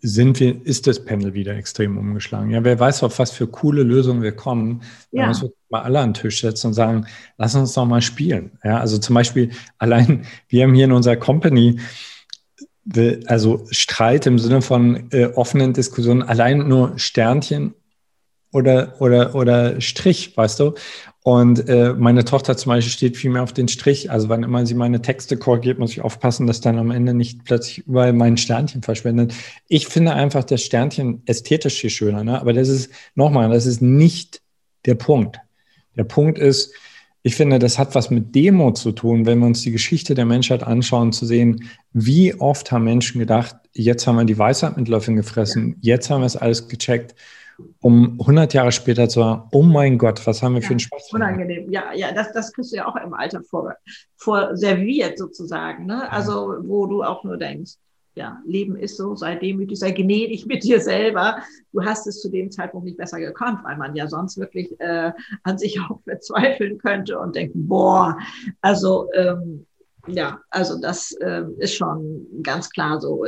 sind 0.00 0.38
wir, 0.38 0.64
ist 0.64 0.86
das 0.86 1.04
Panel 1.04 1.34
wieder 1.34 1.56
extrem 1.56 1.98
umgeschlagen. 1.98 2.50
Ja, 2.50 2.62
wer 2.62 2.78
weiß, 2.78 3.02
auf 3.02 3.18
was 3.18 3.32
für 3.32 3.48
coole 3.48 3.82
Lösungen 3.82 4.22
wir 4.22 4.32
kommen, 4.32 4.82
wenn 5.10 5.22
ja. 5.22 5.24
wir 5.24 5.28
uns 5.30 5.44
mal 5.70 5.82
alle 5.82 5.98
an 5.98 6.10
den 6.10 6.14
Tisch 6.14 6.40
setzen 6.40 6.68
und 6.68 6.74
sagen, 6.74 7.06
lass 7.36 7.56
uns 7.56 7.72
doch 7.72 7.84
mal 7.84 8.00
spielen. 8.00 8.58
Ja, 8.62 8.78
also 8.78 8.98
zum 8.98 9.14
Beispiel 9.14 9.50
allein, 9.78 10.24
wir 10.48 10.62
haben 10.62 10.74
hier 10.74 10.84
in 10.84 10.92
unserer 10.92 11.16
Company, 11.16 11.80
also 13.26 13.66
Streit 13.70 14.26
im 14.26 14.38
Sinne 14.38 14.62
von 14.62 15.10
äh, 15.10 15.26
offenen 15.26 15.72
Diskussionen, 15.72 16.22
allein 16.22 16.68
nur 16.68 16.96
Sternchen 16.98 17.74
oder, 18.52 18.94
oder, 19.00 19.34
oder 19.34 19.80
Strich, 19.80 20.36
weißt 20.36 20.60
du? 20.60 20.74
Und 21.22 21.68
äh, 21.68 21.92
meine 21.92 22.24
Tochter 22.24 22.56
zum 22.56 22.70
Beispiel 22.70 22.92
steht 22.92 23.16
viel 23.18 23.30
mehr 23.30 23.42
auf 23.42 23.52
den 23.52 23.68
Strich. 23.68 24.10
Also 24.10 24.30
wann 24.30 24.42
immer 24.42 24.64
sie 24.64 24.74
meine 24.74 25.02
Texte 25.02 25.36
korrigiert, 25.36 25.78
muss 25.78 25.92
ich 25.92 26.00
aufpassen, 26.00 26.46
dass 26.46 26.62
dann 26.62 26.78
am 26.78 26.90
Ende 26.90 27.12
nicht 27.12 27.44
plötzlich 27.44 27.86
überall 27.86 28.14
mein 28.14 28.38
Sternchen 28.38 28.82
verschwendet. 28.82 29.34
Ich 29.68 29.88
finde 29.88 30.14
einfach 30.14 30.44
das 30.44 30.62
Sternchen 30.62 31.22
ästhetisch 31.26 31.80
viel 31.80 31.90
schöner. 31.90 32.24
Ne? 32.24 32.40
Aber 32.40 32.54
das 32.54 32.68
ist, 32.68 32.90
nochmal, 33.14 33.50
das 33.50 33.66
ist 33.66 33.82
nicht 33.82 34.40
der 34.86 34.94
Punkt. 34.94 35.38
Der 35.96 36.04
Punkt 36.04 36.38
ist, 36.38 36.72
ich 37.22 37.34
finde, 37.34 37.58
das 37.58 37.78
hat 37.78 37.94
was 37.94 38.08
mit 38.08 38.34
Demo 38.34 38.72
zu 38.72 38.92
tun, 38.92 39.26
wenn 39.26 39.40
wir 39.40 39.46
uns 39.46 39.60
die 39.60 39.72
Geschichte 39.72 40.14
der 40.14 40.24
Menschheit 40.24 40.62
anschauen, 40.62 41.12
zu 41.12 41.26
sehen, 41.26 41.68
wie 41.92 42.34
oft 42.34 42.72
haben 42.72 42.84
Menschen 42.84 43.18
gedacht, 43.18 43.56
jetzt 43.74 44.06
haben 44.06 44.16
wir 44.16 44.24
die 44.24 44.38
Weisheit 44.38 44.78
mit 44.78 44.88
Löffeln 44.88 45.16
gefressen, 45.16 45.76
jetzt 45.80 46.08
haben 46.08 46.22
wir 46.22 46.26
es 46.26 46.36
alles 46.36 46.68
gecheckt 46.68 47.14
um 47.80 48.18
100 48.20 48.54
Jahre 48.54 48.72
später 48.72 49.08
zu 49.08 49.20
sagen, 49.20 49.48
oh 49.52 49.62
mein 49.62 49.98
Gott, 49.98 50.26
was 50.26 50.42
haben 50.42 50.54
wir 50.54 50.60
ja, 50.60 50.66
für 50.66 50.72
einen 50.72 50.80
Spaß. 50.80 51.12
Unangenehm, 51.12 51.70
ja, 51.70 51.92
ja, 51.92 52.12
das, 52.12 52.32
das 52.32 52.52
kriegst 52.52 52.72
du 52.72 52.76
ja 52.76 52.86
auch 52.86 52.96
im 52.96 53.14
Alter 53.14 53.42
vor, 53.42 53.74
vor 54.16 54.56
serviert 54.56 55.18
sozusagen, 55.18 55.86
ne? 55.86 56.10
also 56.10 56.56
wo 56.62 56.86
du 56.86 57.02
auch 57.02 57.24
nur 57.24 57.36
denkst, 57.36 57.74
ja, 58.18 58.42
Leben 58.44 58.76
ist 58.76 58.96
so, 58.96 59.14
sei 59.14 59.36
demütig, 59.36 59.78
sei 59.78 59.92
gnädig 59.92 60.44
mit 60.44 60.64
dir 60.64 60.80
selber. 60.80 61.38
Du 61.72 61.84
hast 61.84 62.04
es 62.08 62.20
zu 62.20 62.28
dem 62.28 62.50
Zeitpunkt 62.50 62.84
nicht 62.84 62.98
besser 62.98 63.20
gekonnt, 63.20 63.60
weil 63.62 63.76
man 63.76 63.94
ja 63.94 64.08
sonst 64.08 64.38
wirklich 64.38 64.78
äh, 64.80 65.12
an 65.44 65.56
sich 65.56 65.80
auch 65.80 66.00
verzweifeln 66.02 66.78
könnte 66.78 67.16
und 67.18 67.36
denken, 67.36 67.68
boah, 67.68 68.18
also 68.60 69.08
ähm, 69.14 69.66
ja, 70.08 70.40
also 70.50 70.80
das 70.80 71.12
äh, 71.20 71.44
ist 71.58 71.76
schon 71.76 72.26
ganz 72.42 72.70
klar 72.70 73.00
so. 73.00 73.24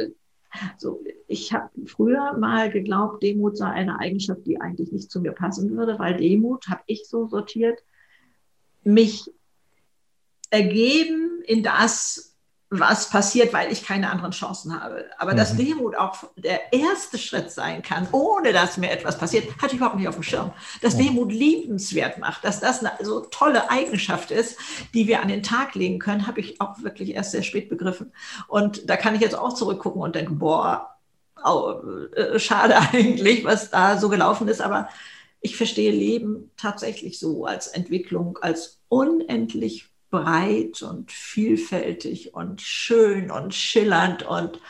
So, 0.78 1.02
ich 1.28 1.52
habe 1.52 1.70
früher 1.86 2.36
mal 2.36 2.70
geglaubt, 2.70 3.22
Demut 3.22 3.56
sei 3.56 3.68
eine 3.68 3.98
Eigenschaft, 3.98 4.46
die 4.46 4.60
eigentlich 4.60 4.92
nicht 4.92 5.10
zu 5.10 5.20
mir 5.20 5.32
passen 5.32 5.76
würde, 5.76 5.98
weil 5.98 6.16
Demut 6.16 6.68
habe 6.68 6.82
ich 6.86 7.06
so 7.08 7.28
sortiert, 7.28 7.78
mich 8.82 9.30
ergeben 10.50 11.42
in 11.46 11.62
das, 11.62 12.29
was 12.72 13.10
passiert, 13.10 13.52
weil 13.52 13.72
ich 13.72 13.84
keine 13.84 14.10
anderen 14.10 14.30
Chancen 14.30 14.80
habe. 14.80 15.04
Aber 15.18 15.32
mhm. 15.32 15.36
dass 15.36 15.56
Demut 15.56 15.96
auch 15.96 16.22
der 16.36 16.72
erste 16.72 17.18
Schritt 17.18 17.50
sein 17.50 17.82
kann, 17.82 18.06
ohne 18.12 18.52
dass 18.52 18.76
mir 18.76 18.90
etwas 18.92 19.18
passiert, 19.18 19.48
hatte 19.60 19.74
ich 19.74 19.78
überhaupt 19.78 19.96
nicht 19.96 20.06
auf 20.06 20.14
dem 20.14 20.22
Schirm. 20.22 20.52
Dass. 20.80 20.96
Demut 20.96 21.32
liebenswert 21.32 22.18
macht, 22.18 22.44
dass 22.44 22.60
das 22.60 22.84
eine 22.84 22.92
so 23.00 23.20
tolle 23.20 23.70
Eigenschaft 23.70 24.30
ist, 24.30 24.58
die 24.94 25.08
wir 25.08 25.22
an 25.22 25.28
den 25.28 25.42
Tag 25.42 25.74
legen 25.74 25.98
können, 25.98 26.26
habe 26.26 26.40
ich 26.40 26.60
auch 26.60 26.82
wirklich 26.82 27.14
erst 27.14 27.32
sehr 27.32 27.42
spät 27.42 27.68
begriffen. 27.70 28.12
Und 28.48 28.88
da 28.88 28.96
kann 28.96 29.14
ich 29.14 29.20
jetzt 29.20 29.36
auch 29.36 29.54
zurückgucken 29.54 30.02
und 30.02 30.14
denken, 30.14 30.38
boah, 30.38 30.96
oh, 31.44 31.74
äh, 32.14 32.38
schade 32.38 32.76
eigentlich, 32.92 33.44
was 33.44 33.70
da 33.70 33.98
so 33.98 34.08
gelaufen 34.08 34.46
ist. 34.46 34.60
Aber 34.60 34.88
ich 35.40 35.56
verstehe 35.56 35.90
Leben 35.90 36.50
tatsächlich 36.56 37.18
so 37.18 37.46
als 37.46 37.66
Entwicklung, 37.66 38.38
als 38.42 38.80
unendlich 38.88 39.89
breit 40.10 40.82
und 40.82 41.12
vielfältig 41.12 42.34
und 42.34 42.60
schön 42.60 43.30
und 43.30 43.54
schillernd 43.54 44.22
und 44.22 44.60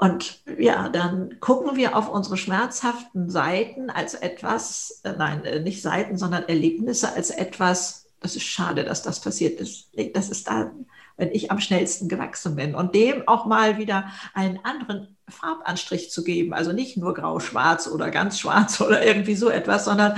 und 0.00 0.40
ja, 0.58 0.88
dann 0.88 1.40
gucken 1.40 1.76
wir 1.76 1.94
auf 1.94 2.08
unsere 2.08 2.38
schmerzhaften 2.38 3.28
Seiten 3.28 3.90
als 3.90 4.14
etwas, 4.14 5.02
äh, 5.04 5.12
nein, 5.12 5.44
äh, 5.44 5.60
nicht 5.60 5.82
Seiten, 5.82 6.16
sondern 6.16 6.44
Erlebnisse 6.44 7.12
als 7.12 7.28
etwas, 7.28 8.06
das 8.18 8.34
ist 8.34 8.44
schade, 8.44 8.84
dass 8.84 9.02
das 9.02 9.20
passiert 9.20 9.60
ist. 9.60 9.90
Das 10.14 10.30
ist 10.30 10.48
dann, 10.48 10.86
wenn 11.18 11.30
ich 11.32 11.50
am 11.50 11.60
schnellsten 11.60 12.08
gewachsen 12.08 12.56
bin. 12.56 12.74
Und 12.74 12.94
dem 12.94 13.28
auch 13.28 13.44
mal 13.44 13.76
wieder 13.76 14.10
einen 14.32 14.58
anderen 14.64 15.18
Farbanstrich 15.28 16.10
zu 16.10 16.24
geben. 16.24 16.54
Also 16.54 16.72
nicht 16.72 16.96
nur 16.96 17.12
grau-schwarz 17.12 17.86
oder 17.86 18.10
ganz 18.10 18.40
schwarz 18.40 18.80
oder 18.80 19.04
irgendwie 19.04 19.36
so 19.36 19.50
etwas, 19.50 19.84
sondern 19.84 20.16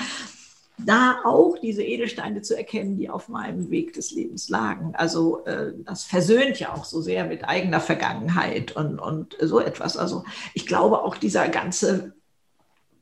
da 0.79 1.21
auch 1.25 1.57
diese 1.59 1.83
Edelsteine 1.83 2.43
zu 2.43 2.57
erkennen, 2.57 2.97
die 2.97 3.11
auf 3.11 3.29
meinem 3.29 3.71
Weg 3.71 3.93
des 3.93 4.11
Lebens 4.11 4.49
lagen. 4.49 4.95
Also 4.97 5.45
äh, 5.45 5.73
das 5.85 6.05
versöhnt 6.05 6.59
ja 6.59 6.75
auch 6.75 6.85
so 6.85 7.01
sehr 7.01 7.25
mit 7.25 7.45
eigener 7.45 7.81
Vergangenheit 7.81 8.73
und, 8.75 8.99
und 8.99 9.37
so 9.41 9.61
etwas. 9.61 9.97
Also 9.97 10.25
ich 10.55 10.67
glaube 10.67 11.03
auch 11.03 11.17
dieser 11.17 11.49
ganze 11.49 12.15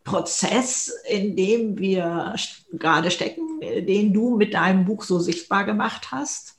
Prozess, 0.04 0.92
in 1.08 1.36
dem 1.36 1.78
wir 1.78 2.34
gerade 2.72 3.10
stecken, 3.10 3.60
den 3.60 4.12
du 4.12 4.36
mit 4.36 4.54
deinem 4.54 4.84
Buch 4.84 5.04
so 5.04 5.18
sichtbar 5.18 5.64
gemacht 5.64 6.10
hast, 6.10 6.56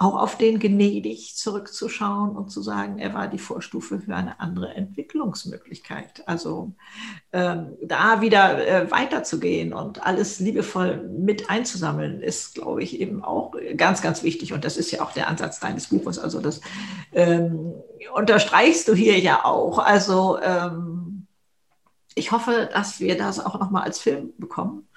auch 0.00 0.16
auf 0.16 0.38
den 0.38 0.58
gnädig 0.58 1.36
zurückzuschauen 1.36 2.34
und 2.34 2.50
zu 2.50 2.62
sagen, 2.62 2.98
er 2.98 3.12
war 3.12 3.28
die 3.28 3.38
Vorstufe 3.38 4.00
für 4.00 4.16
eine 4.16 4.40
andere 4.40 4.74
Entwicklungsmöglichkeit. 4.74 6.26
Also 6.26 6.72
ähm, 7.34 7.76
da 7.82 8.22
wieder 8.22 8.66
äh, 8.66 8.90
weiterzugehen 8.90 9.74
und 9.74 10.06
alles 10.06 10.40
liebevoll 10.40 11.06
mit 11.06 11.50
einzusammeln, 11.50 12.22
ist, 12.22 12.54
glaube 12.54 12.82
ich, 12.82 12.98
eben 12.98 13.22
auch 13.22 13.52
ganz, 13.76 14.00
ganz 14.00 14.22
wichtig. 14.22 14.54
Und 14.54 14.64
das 14.64 14.78
ist 14.78 14.90
ja 14.90 15.02
auch 15.02 15.12
der 15.12 15.28
Ansatz 15.28 15.60
deines 15.60 15.88
Buches. 15.88 16.18
Also 16.18 16.40
das 16.40 16.62
ähm, 17.12 17.74
unterstreichst 18.14 18.88
du 18.88 18.94
hier 18.94 19.18
ja 19.18 19.44
auch. 19.44 19.78
Also 19.78 20.38
ähm, 20.40 21.26
ich 22.14 22.32
hoffe, 22.32 22.70
dass 22.72 23.00
wir 23.00 23.18
das 23.18 23.44
auch 23.44 23.60
nochmal 23.60 23.82
als 23.82 23.98
Film 23.98 24.32
bekommen 24.38 24.88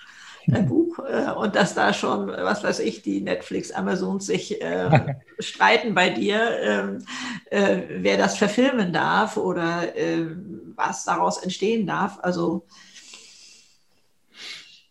ein 0.51 0.65
Buch 0.95 1.05
äh, 1.05 1.31
und 1.31 1.55
dass 1.55 1.73
da 1.73 1.93
schon, 1.93 2.27
was 2.27 2.63
weiß 2.63 2.79
ich, 2.79 3.01
die 3.01 3.21
Netflix, 3.21 3.71
Amazon 3.71 4.19
sich 4.19 4.61
äh, 4.61 5.15
streiten 5.39 5.93
bei 5.93 6.09
dir, 6.09 6.59
ähm, 6.61 7.05
äh, 7.49 7.81
wer 7.89 8.17
das 8.17 8.37
verfilmen 8.37 8.93
darf 8.93 9.37
oder 9.37 9.95
äh, 9.95 10.27
was 10.75 11.05
daraus 11.05 11.37
entstehen 11.37 11.87
darf. 11.87 12.19
Also 12.21 12.65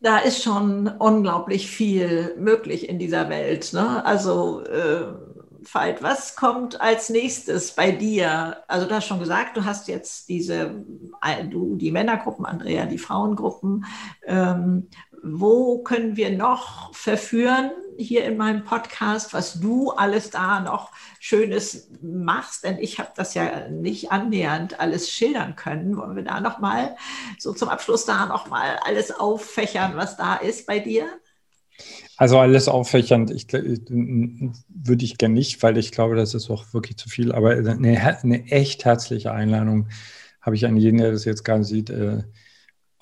da 0.00 0.18
ist 0.18 0.42
schon 0.42 0.88
unglaublich 0.88 1.70
viel 1.70 2.34
möglich 2.36 2.88
in 2.88 2.98
dieser 2.98 3.28
Welt. 3.28 3.72
Ne? 3.72 4.04
Also 4.04 4.64
äh, 4.64 5.04
Veit, 5.70 6.02
was 6.02 6.34
kommt 6.34 6.80
als 6.80 7.08
nächstes 7.08 7.72
bei 7.72 7.92
dir? 7.92 8.56
Also 8.68 8.86
du 8.86 8.94
hast 8.94 9.06
schon 9.06 9.20
gesagt, 9.20 9.56
du 9.56 9.64
hast 9.64 9.88
jetzt 9.88 10.28
diese, 10.28 10.84
du 11.50 11.76
die 11.76 11.92
Männergruppen, 11.92 12.44
Andrea 12.44 12.86
die 12.86 12.98
Frauengruppen. 12.98 13.84
Ähm, 14.26 14.88
wo 15.22 15.78
können 15.78 16.16
wir 16.16 16.30
noch 16.30 16.94
verführen 16.94 17.70
hier 17.96 18.24
in 18.24 18.36
meinem 18.36 18.64
Podcast, 18.64 19.32
was 19.32 19.60
du 19.60 19.90
alles 19.90 20.30
da 20.30 20.60
noch 20.60 20.90
Schönes 21.20 21.90
machst? 22.02 22.64
Denn 22.64 22.78
ich 22.78 22.98
habe 22.98 23.10
das 23.14 23.34
ja 23.34 23.68
nicht 23.68 24.10
annähernd 24.10 24.80
alles 24.80 25.10
schildern 25.10 25.54
können. 25.54 25.96
Wollen 25.96 26.16
wir 26.16 26.24
da 26.24 26.40
noch 26.40 26.58
mal 26.58 26.96
so 27.38 27.52
zum 27.52 27.68
Abschluss 27.68 28.04
da 28.04 28.26
noch 28.26 28.48
mal 28.48 28.78
alles 28.84 29.12
auffächern, 29.12 29.92
was 29.96 30.16
da 30.16 30.34
ist 30.36 30.66
bei 30.66 30.80
dir? 30.80 31.06
Also 32.16 32.38
alles 32.38 32.68
auffächernd, 32.68 33.30
ich, 33.30 33.52
würde 33.52 35.04
ich 35.04 35.18
gerne 35.18 35.34
nicht, 35.34 35.62
weil 35.62 35.78
ich 35.78 35.92
glaube, 35.92 36.16
das 36.16 36.34
ist 36.34 36.50
auch 36.50 36.72
wirklich 36.72 36.96
zu 36.96 37.08
viel. 37.08 37.32
Aber 37.32 37.50
eine, 37.50 38.18
eine 38.22 38.44
echt 38.50 38.84
herzliche 38.84 39.32
Einladung 39.32 39.88
habe 40.40 40.56
ich 40.56 40.66
an 40.66 40.76
jeden, 40.76 40.98
der 40.98 41.12
das 41.12 41.24
jetzt 41.24 41.44
gerade 41.44 41.64
sieht, 41.64 41.90
äh, 41.90 42.24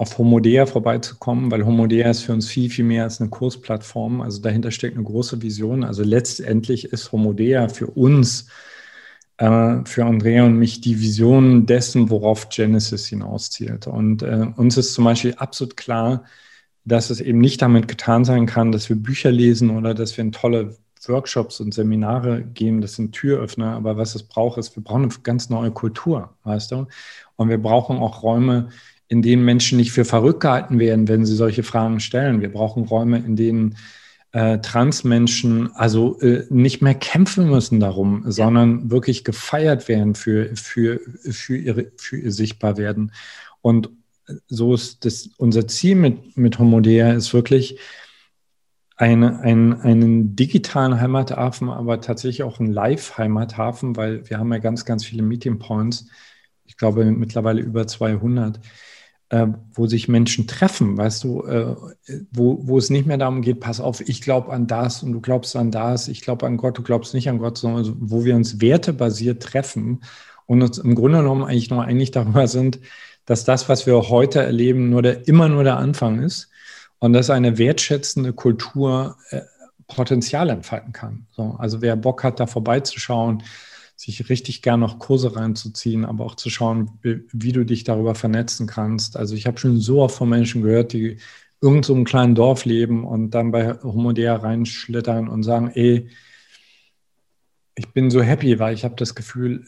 auf 0.00 0.16
Homodea 0.16 0.64
vorbeizukommen, 0.64 1.50
weil 1.50 1.66
Homodea 1.66 2.08
ist 2.08 2.22
für 2.22 2.32
uns 2.32 2.48
viel, 2.48 2.70
viel 2.70 2.86
mehr 2.86 3.04
als 3.04 3.20
eine 3.20 3.28
Kursplattform. 3.28 4.22
Also 4.22 4.40
dahinter 4.40 4.70
steckt 4.70 4.96
eine 4.96 5.04
große 5.04 5.42
Vision. 5.42 5.84
Also 5.84 6.02
letztendlich 6.02 6.86
ist 6.86 7.12
Homodea 7.12 7.68
für 7.68 7.86
uns, 7.86 8.46
äh, 9.36 9.80
für 9.84 10.06
Andrea 10.06 10.46
und 10.46 10.54
mich, 10.54 10.80
die 10.80 10.98
Vision 11.00 11.66
dessen, 11.66 12.08
worauf 12.08 12.48
Genesis 12.48 13.08
hinauszielt. 13.08 13.88
Und 13.88 14.22
äh, 14.22 14.46
uns 14.56 14.78
ist 14.78 14.94
zum 14.94 15.04
Beispiel 15.04 15.34
absolut 15.34 15.76
klar, 15.76 16.24
dass 16.86 17.10
es 17.10 17.20
eben 17.20 17.38
nicht 17.38 17.60
damit 17.60 17.86
getan 17.86 18.24
sein 18.24 18.46
kann, 18.46 18.72
dass 18.72 18.88
wir 18.88 18.96
Bücher 18.96 19.30
lesen 19.30 19.68
oder 19.68 19.92
dass 19.92 20.16
wir 20.16 20.24
in 20.24 20.32
tolle 20.32 20.78
Workshops 21.08 21.60
und 21.60 21.74
Seminare 21.74 22.42
gehen, 22.42 22.80
das 22.80 22.94
sind 22.94 23.12
Türöffner, 23.12 23.74
aber 23.74 23.98
was 23.98 24.14
es 24.14 24.22
braucht, 24.22 24.56
ist, 24.56 24.76
wir 24.76 24.82
brauchen 24.82 25.04
eine 25.04 25.12
ganz 25.22 25.50
neue 25.50 25.72
Kultur, 25.72 26.30
weißt 26.44 26.72
du? 26.72 26.86
Und 27.36 27.50
wir 27.50 27.58
brauchen 27.60 27.98
auch 27.98 28.22
Räume, 28.22 28.70
in 29.10 29.22
denen 29.22 29.44
Menschen 29.44 29.76
nicht 29.76 29.90
für 29.90 30.04
verrückt 30.04 30.40
gehalten 30.40 30.78
werden, 30.78 31.08
wenn 31.08 31.26
sie 31.26 31.34
solche 31.34 31.64
Fragen 31.64 31.98
stellen. 31.98 32.40
Wir 32.40 32.52
brauchen 32.52 32.84
Räume, 32.84 33.18
in 33.18 33.34
denen 33.34 33.76
äh, 34.30 34.58
Transmenschen 34.60 35.74
also 35.74 36.20
äh, 36.20 36.46
nicht 36.48 36.80
mehr 36.80 36.94
kämpfen 36.94 37.50
müssen 37.50 37.80
darum, 37.80 38.22
ja. 38.24 38.30
sondern 38.30 38.88
wirklich 38.92 39.24
gefeiert 39.24 39.88
werden 39.88 40.14
für, 40.14 40.54
für, 40.54 41.00
für, 41.28 41.56
ihre, 41.56 41.90
für 41.96 42.18
ihr 42.18 42.30
Sichtbarwerden. 42.30 43.10
Und 43.60 43.90
so 44.46 44.74
ist 44.74 45.04
das, 45.04 45.28
unser 45.38 45.66
Ziel 45.66 45.96
mit, 45.96 46.36
mit 46.36 46.60
Homodea 46.60 47.12
ist 47.12 47.34
wirklich, 47.34 47.80
eine, 48.96 49.40
ein, 49.40 49.80
einen 49.80 50.36
digitalen 50.36 51.00
Heimathafen, 51.00 51.68
aber 51.68 52.00
tatsächlich 52.00 52.44
auch 52.44 52.60
einen 52.60 52.70
Live-Heimathafen, 52.70 53.96
weil 53.96 54.28
wir 54.28 54.38
haben 54.38 54.52
ja 54.52 54.58
ganz, 54.58 54.84
ganz 54.84 55.04
viele 55.04 55.22
Meeting 55.22 55.58
Points. 55.58 56.06
Ich 56.64 56.76
glaube 56.76 57.06
mittlerweile 57.06 57.60
über 57.60 57.86
200 57.86 58.60
äh, 59.30 59.46
wo 59.72 59.86
sich 59.86 60.08
Menschen 60.08 60.46
treffen, 60.46 60.96
weißt 60.96 61.24
du, 61.24 61.44
äh, 61.44 61.76
wo, 62.32 62.58
wo 62.62 62.78
es 62.78 62.90
nicht 62.90 63.06
mehr 63.06 63.16
darum 63.16 63.42
geht, 63.42 63.60
pass 63.60 63.80
auf, 63.80 64.00
ich 64.00 64.20
glaube 64.20 64.52
an 64.52 64.66
das 64.66 65.02
und 65.02 65.12
du 65.12 65.20
glaubst 65.20 65.56
an 65.56 65.70
das, 65.70 66.08
ich 66.08 66.20
glaube 66.20 66.46
an 66.46 66.56
Gott, 66.56 66.76
du 66.76 66.82
glaubst 66.82 67.14
nicht 67.14 67.28
an 67.28 67.38
Gott, 67.38 67.56
sondern 67.56 67.96
wo 68.00 68.24
wir 68.24 68.34
uns 68.34 68.60
wertebasiert 68.60 69.42
treffen 69.42 70.02
und 70.46 70.62
uns 70.62 70.78
im 70.78 70.96
Grunde 70.96 71.18
genommen 71.18 71.44
eigentlich 71.44 71.70
nur 71.70 71.84
einig 71.84 72.10
darüber 72.10 72.48
sind, 72.48 72.80
dass 73.24 73.44
das, 73.44 73.68
was 73.68 73.86
wir 73.86 74.08
heute 74.08 74.42
erleben, 74.42 74.90
nur 74.90 75.02
der, 75.02 75.28
immer 75.28 75.48
nur 75.48 75.62
der 75.62 75.76
Anfang 75.76 76.20
ist 76.22 76.50
und 76.98 77.12
dass 77.12 77.30
eine 77.30 77.56
wertschätzende 77.56 78.32
Kultur 78.32 79.16
äh, 79.30 79.42
Potenzial 79.86 80.50
entfalten 80.50 80.92
kann. 80.92 81.26
So, 81.30 81.56
also 81.58 81.82
wer 81.82 81.96
Bock 81.96 82.24
hat, 82.24 82.40
da 82.40 82.46
vorbeizuschauen, 82.46 83.42
sich 84.00 84.30
richtig 84.30 84.62
gern 84.62 84.80
noch 84.80 84.98
Kurse 84.98 85.36
reinzuziehen, 85.36 86.06
aber 86.06 86.24
auch 86.24 86.34
zu 86.34 86.48
schauen, 86.48 86.90
wie, 87.02 87.20
wie 87.32 87.52
du 87.52 87.64
dich 87.66 87.84
darüber 87.84 88.14
vernetzen 88.14 88.66
kannst. 88.66 89.18
Also 89.18 89.34
ich 89.34 89.46
habe 89.46 89.58
schon 89.58 89.78
so 89.78 90.00
oft 90.00 90.16
von 90.16 90.30
Menschen 90.30 90.62
gehört, 90.62 90.94
die 90.94 91.18
irgend 91.60 91.84
so 91.84 91.94
einem 91.94 92.06
kleinen 92.06 92.34
Dorf 92.34 92.64
leben 92.64 93.04
und 93.04 93.32
dann 93.32 93.50
bei 93.50 93.74
Homodea 93.82 94.36
reinschlittern 94.36 95.28
und 95.28 95.42
sagen, 95.42 95.70
ey, 95.74 96.08
ich 97.74 97.92
bin 97.92 98.10
so 98.10 98.22
happy, 98.22 98.58
weil 98.58 98.72
ich 98.72 98.84
habe 98.84 98.94
das 98.96 99.14
Gefühl, 99.14 99.66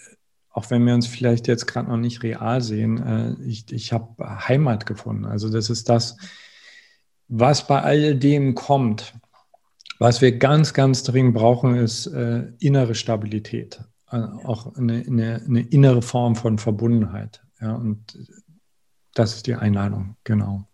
auch 0.49 0.71
wenn 0.71 0.87
wir 0.87 0.95
uns 0.95 1.07
vielleicht 1.07 1.47
jetzt 1.47 1.67
gerade 1.67 1.91
noch 1.91 1.99
nicht 1.99 2.23
real 2.23 2.63
sehen, 2.63 3.03
äh, 3.03 3.35
ich, 3.47 3.71
ich 3.71 3.93
habe 3.93 4.17
Heimat 4.49 4.87
gefunden. 4.87 5.27
Also 5.27 5.51
das 5.51 5.69
ist 5.69 5.91
das, 5.91 6.17
was 7.29 7.67
bei 7.67 7.83
all 7.83 8.15
dem 8.15 8.55
kommt. 8.55 9.13
Was 9.99 10.23
wir 10.23 10.39
ganz, 10.39 10.73
ganz 10.73 11.03
dringend 11.03 11.35
brauchen, 11.35 11.77
ist 11.77 12.07
äh, 12.07 12.45
innere 12.61 12.95
Stabilität. 12.95 13.83
Äh, 14.13 14.17
auch 14.45 14.77
eine, 14.77 15.05
eine, 15.07 15.43
eine, 15.47 15.61
innere 15.63 16.03
Form 16.03 16.37
von 16.37 16.59
Verbundenheit. 16.59 17.43
Ja, 17.61 17.75
und 17.75 18.19
das 19.15 19.35
ist 19.35 19.47
die 19.47 19.55
Einladung, 19.55 20.17
genau. 20.25 20.69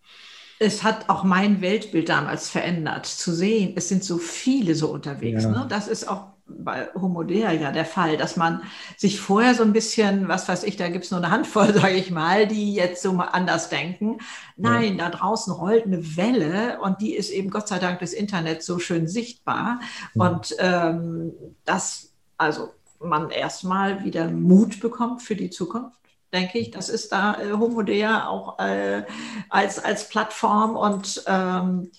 Es 0.59 0.83
hat 0.83 1.07
auch 1.07 1.23
mein 1.23 1.61
Weltbild 1.61 2.09
damals 2.09 2.49
verändert, 2.49 3.05
zu 3.05 3.33
sehen, 3.33 3.73
es 3.77 3.87
sind 3.87 4.03
so 4.03 4.17
viele 4.17 4.75
so 4.75 4.91
unterwegs. 4.91 5.43
Ja. 5.43 5.51
Ne? 5.51 5.65
Das 5.69 5.87
ist 5.87 6.09
auch 6.09 6.33
bei 6.45 6.89
Homodea 6.95 7.51
ja 7.51 7.71
der 7.71 7.85
Fall, 7.85 8.17
dass 8.17 8.35
man 8.35 8.63
sich 8.97 9.21
vorher 9.21 9.53
so 9.53 9.63
ein 9.63 9.71
bisschen, 9.71 10.27
was 10.27 10.49
weiß 10.49 10.63
ich, 10.63 10.75
da 10.75 10.89
gibt 10.89 11.05
es 11.05 11.11
nur 11.11 11.19
eine 11.19 11.31
Handvoll, 11.31 11.73
sage 11.79 11.95
ich 11.95 12.11
mal, 12.11 12.47
die 12.47 12.73
jetzt 12.73 13.01
so 13.01 13.13
mal 13.13 13.25
anders 13.25 13.69
denken. 13.69 14.17
Nein, 14.57 14.97
ja. 14.97 15.09
da 15.09 15.17
draußen 15.17 15.53
rollt 15.53 15.85
eine 15.85 16.17
Welle 16.17 16.79
und 16.81 16.99
die 16.99 17.15
ist 17.15 17.29
eben 17.29 17.49
Gott 17.51 17.69
sei 17.69 17.79
Dank 17.79 17.99
des 17.99 18.11
Internets 18.13 18.65
so 18.65 18.79
schön 18.79 19.07
sichtbar. 19.07 19.79
Ja. 20.15 20.27
Und 20.27 20.55
ähm, 20.59 21.31
das, 21.63 22.13
also 22.37 22.73
man 22.99 23.29
erstmal 23.29 24.03
wieder 24.03 24.29
Mut 24.29 24.79
bekommt 24.79 25.21
für 25.21 25.35
die 25.35 25.49
Zukunft 25.49 25.99
denke 26.33 26.59
ich. 26.59 26.71
Das 26.71 26.89
ist 26.89 27.11
da 27.11 27.39
äh, 27.39 27.53
Homodea 27.53 28.27
auch 28.27 28.59
äh, 28.59 29.03
als, 29.49 29.79
als 29.79 30.09
Plattform 30.09 30.75
und 30.75 31.23
ähm, 31.27 31.91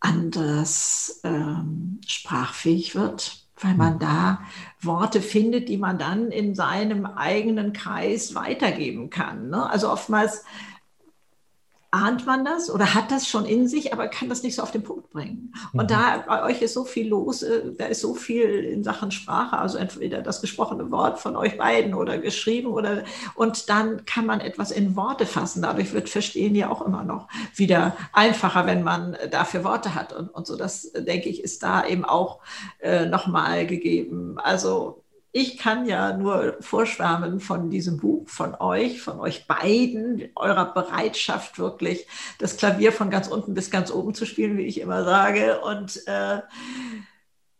anders 0.00 1.20
ähm, 1.24 2.00
sprachfähig 2.06 2.94
wird, 2.94 3.46
weil 3.60 3.74
man 3.74 3.98
da 3.98 4.40
Worte 4.80 5.22
findet, 5.22 5.68
die 5.68 5.78
man 5.78 5.98
dann 5.98 6.30
in 6.30 6.54
seinem 6.54 7.06
eigenen 7.06 7.72
Kreis 7.72 8.34
weitergeben 8.34 9.10
kann. 9.10 9.50
Ne? 9.50 9.68
Also 9.68 9.90
oftmals 9.90 10.44
ahnt 11.92 12.24
man 12.26 12.42
das 12.42 12.70
oder 12.70 12.94
hat 12.94 13.10
das 13.10 13.28
schon 13.28 13.44
in 13.44 13.68
sich, 13.68 13.92
aber 13.92 14.08
kann 14.08 14.30
das 14.30 14.42
nicht 14.42 14.56
so 14.56 14.62
auf 14.62 14.70
den 14.70 14.82
Punkt 14.82 15.10
bringen. 15.10 15.52
Und 15.74 15.84
mhm. 15.84 15.88
da 15.88 16.24
bei 16.26 16.42
euch 16.42 16.62
ist 16.62 16.72
so 16.72 16.84
viel 16.84 17.06
los, 17.06 17.42
äh, 17.42 17.70
da 17.76 17.84
ist 17.84 18.00
so 18.00 18.14
viel 18.14 18.48
in 18.64 18.82
Sachen 18.82 19.10
Sprache, 19.10 19.58
also 19.58 19.76
entweder 19.76 20.22
das 20.22 20.40
gesprochene 20.40 20.90
Wort 20.90 21.20
von 21.20 21.36
euch 21.36 21.58
beiden 21.58 21.92
oder 21.92 22.16
geschrieben 22.16 22.68
oder 22.68 23.04
und 23.34 23.68
dann 23.68 24.06
kann 24.06 24.24
man 24.24 24.40
etwas 24.40 24.70
in 24.70 24.96
Worte 24.96 25.26
fassen. 25.26 25.60
Dadurch 25.60 25.92
wird 25.92 26.08
Verstehen 26.08 26.54
ja 26.54 26.70
auch 26.70 26.80
immer 26.80 27.04
noch 27.04 27.28
wieder 27.54 27.94
einfacher, 28.14 28.64
wenn 28.64 28.82
man 28.82 29.18
dafür 29.30 29.62
Worte 29.62 29.94
hat 29.94 30.14
und, 30.14 30.30
und 30.30 30.46
so. 30.46 30.56
Das 30.56 30.90
denke 30.92 31.28
ich 31.28 31.44
ist 31.44 31.62
da 31.62 31.86
eben 31.86 32.06
auch 32.06 32.40
äh, 32.80 33.04
nochmal 33.04 33.66
gegeben. 33.66 34.38
Also 34.38 35.01
ich 35.32 35.56
kann 35.56 35.86
ja 35.86 36.14
nur 36.14 36.58
vorschwärmen 36.60 37.40
von 37.40 37.70
diesem 37.70 37.96
Buch, 37.96 38.28
von 38.28 38.54
euch, 38.54 39.00
von 39.00 39.18
euch 39.18 39.46
beiden, 39.46 40.28
eurer 40.36 40.74
Bereitschaft 40.74 41.58
wirklich, 41.58 42.06
das 42.38 42.58
Klavier 42.58 42.92
von 42.92 43.08
ganz 43.08 43.28
unten 43.28 43.54
bis 43.54 43.70
ganz 43.70 43.90
oben 43.90 44.14
zu 44.14 44.26
spielen, 44.26 44.58
wie 44.58 44.66
ich 44.66 44.78
immer 44.78 45.04
sage. 45.04 45.60
Und 45.62 46.06
äh, 46.06 46.42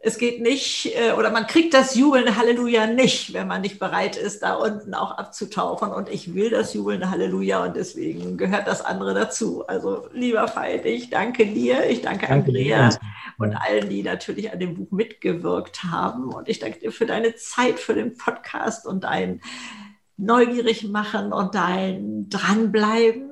es 0.05 0.18
geht 0.18 0.42
nicht, 0.42 0.96
äh, 0.96 1.12
oder 1.12 1.30
man 1.30 1.46
kriegt 1.46 1.74
das 1.74 1.94
jubelnde 1.94 2.36
Halleluja 2.36 2.88
nicht, 2.88 3.32
wenn 3.34 3.46
man 3.46 3.61
nicht 3.61 3.78
bereit 3.78 4.16
ist, 4.16 4.42
da 4.42 4.55
unten 4.55 4.94
auch 4.94 5.12
abzutauchen. 5.12 5.92
Und 5.92 6.09
ich 6.09 6.34
will 6.34 6.50
das 6.50 6.74
jubelnde 6.74 7.09
Halleluja 7.09 7.64
und 7.64 7.76
deswegen 7.76 8.36
gehört 8.36 8.66
das 8.66 8.84
andere 8.84 9.14
dazu. 9.14 9.64
Also 9.68 10.09
lieber 10.12 10.50
Veit, 10.57 10.86
ich 10.86 11.09
danke 11.11 11.46
dir, 11.46 11.88
ich 11.88 12.03
danke, 12.03 12.26
danke 12.26 12.48
Andrea 12.50 12.88
dir. 12.88 12.98
und 13.38 13.55
allen, 13.55 13.88
die 13.88 14.03
natürlich 14.03 14.53
an 14.53 14.59
dem 14.59 14.74
Buch 14.74 14.90
mitgewirkt 14.90 15.84
haben. 15.84 16.34
Und 16.34 16.48
ich 16.48 16.59
danke 16.59 16.80
dir 16.80 16.90
für 16.90 17.07
deine 17.07 17.36
Zeit, 17.36 17.78
für 17.78 17.94
den 17.94 18.16
Podcast 18.16 18.88
und 18.88 19.05
dein 19.05 19.40
neugierig 20.16 20.88
machen 20.88 21.32
und 21.32 21.55
dein 21.55 22.28
dranbleiben 22.28 23.32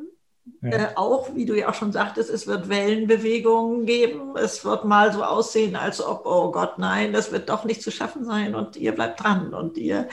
ja. 0.62 0.70
Äh, 0.70 0.88
auch, 0.96 1.34
wie 1.34 1.46
du 1.46 1.56
ja 1.56 1.70
auch 1.70 1.74
schon 1.74 1.92
sagtest, 1.92 2.28
es 2.28 2.46
wird 2.46 2.68
Wellenbewegungen 2.68 3.86
geben. 3.86 4.36
Es 4.36 4.64
wird 4.64 4.84
mal 4.84 5.12
so 5.12 5.24
aussehen, 5.24 5.74
als 5.74 6.02
ob, 6.04 6.26
oh 6.26 6.50
Gott, 6.50 6.78
nein, 6.78 7.12
das 7.12 7.32
wird 7.32 7.48
doch 7.48 7.64
nicht 7.64 7.82
zu 7.82 7.90
schaffen 7.90 8.24
sein. 8.24 8.54
Und 8.54 8.76
ihr 8.76 8.94
bleibt 8.94 9.22
dran 9.22 9.54
und 9.54 9.78
ihr 9.78 10.08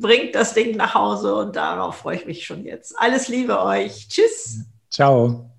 bringt 0.00 0.34
das 0.34 0.54
Ding 0.54 0.76
nach 0.76 0.94
Hause. 0.94 1.34
Und 1.34 1.56
darauf 1.56 1.96
freue 1.96 2.16
ich 2.16 2.26
mich 2.26 2.46
schon 2.46 2.64
jetzt. 2.64 2.98
Alles 2.98 3.28
Liebe 3.28 3.60
euch. 3.62 4.08
Tschüss. 4.08 4.60
Ciao. 4.90 5.53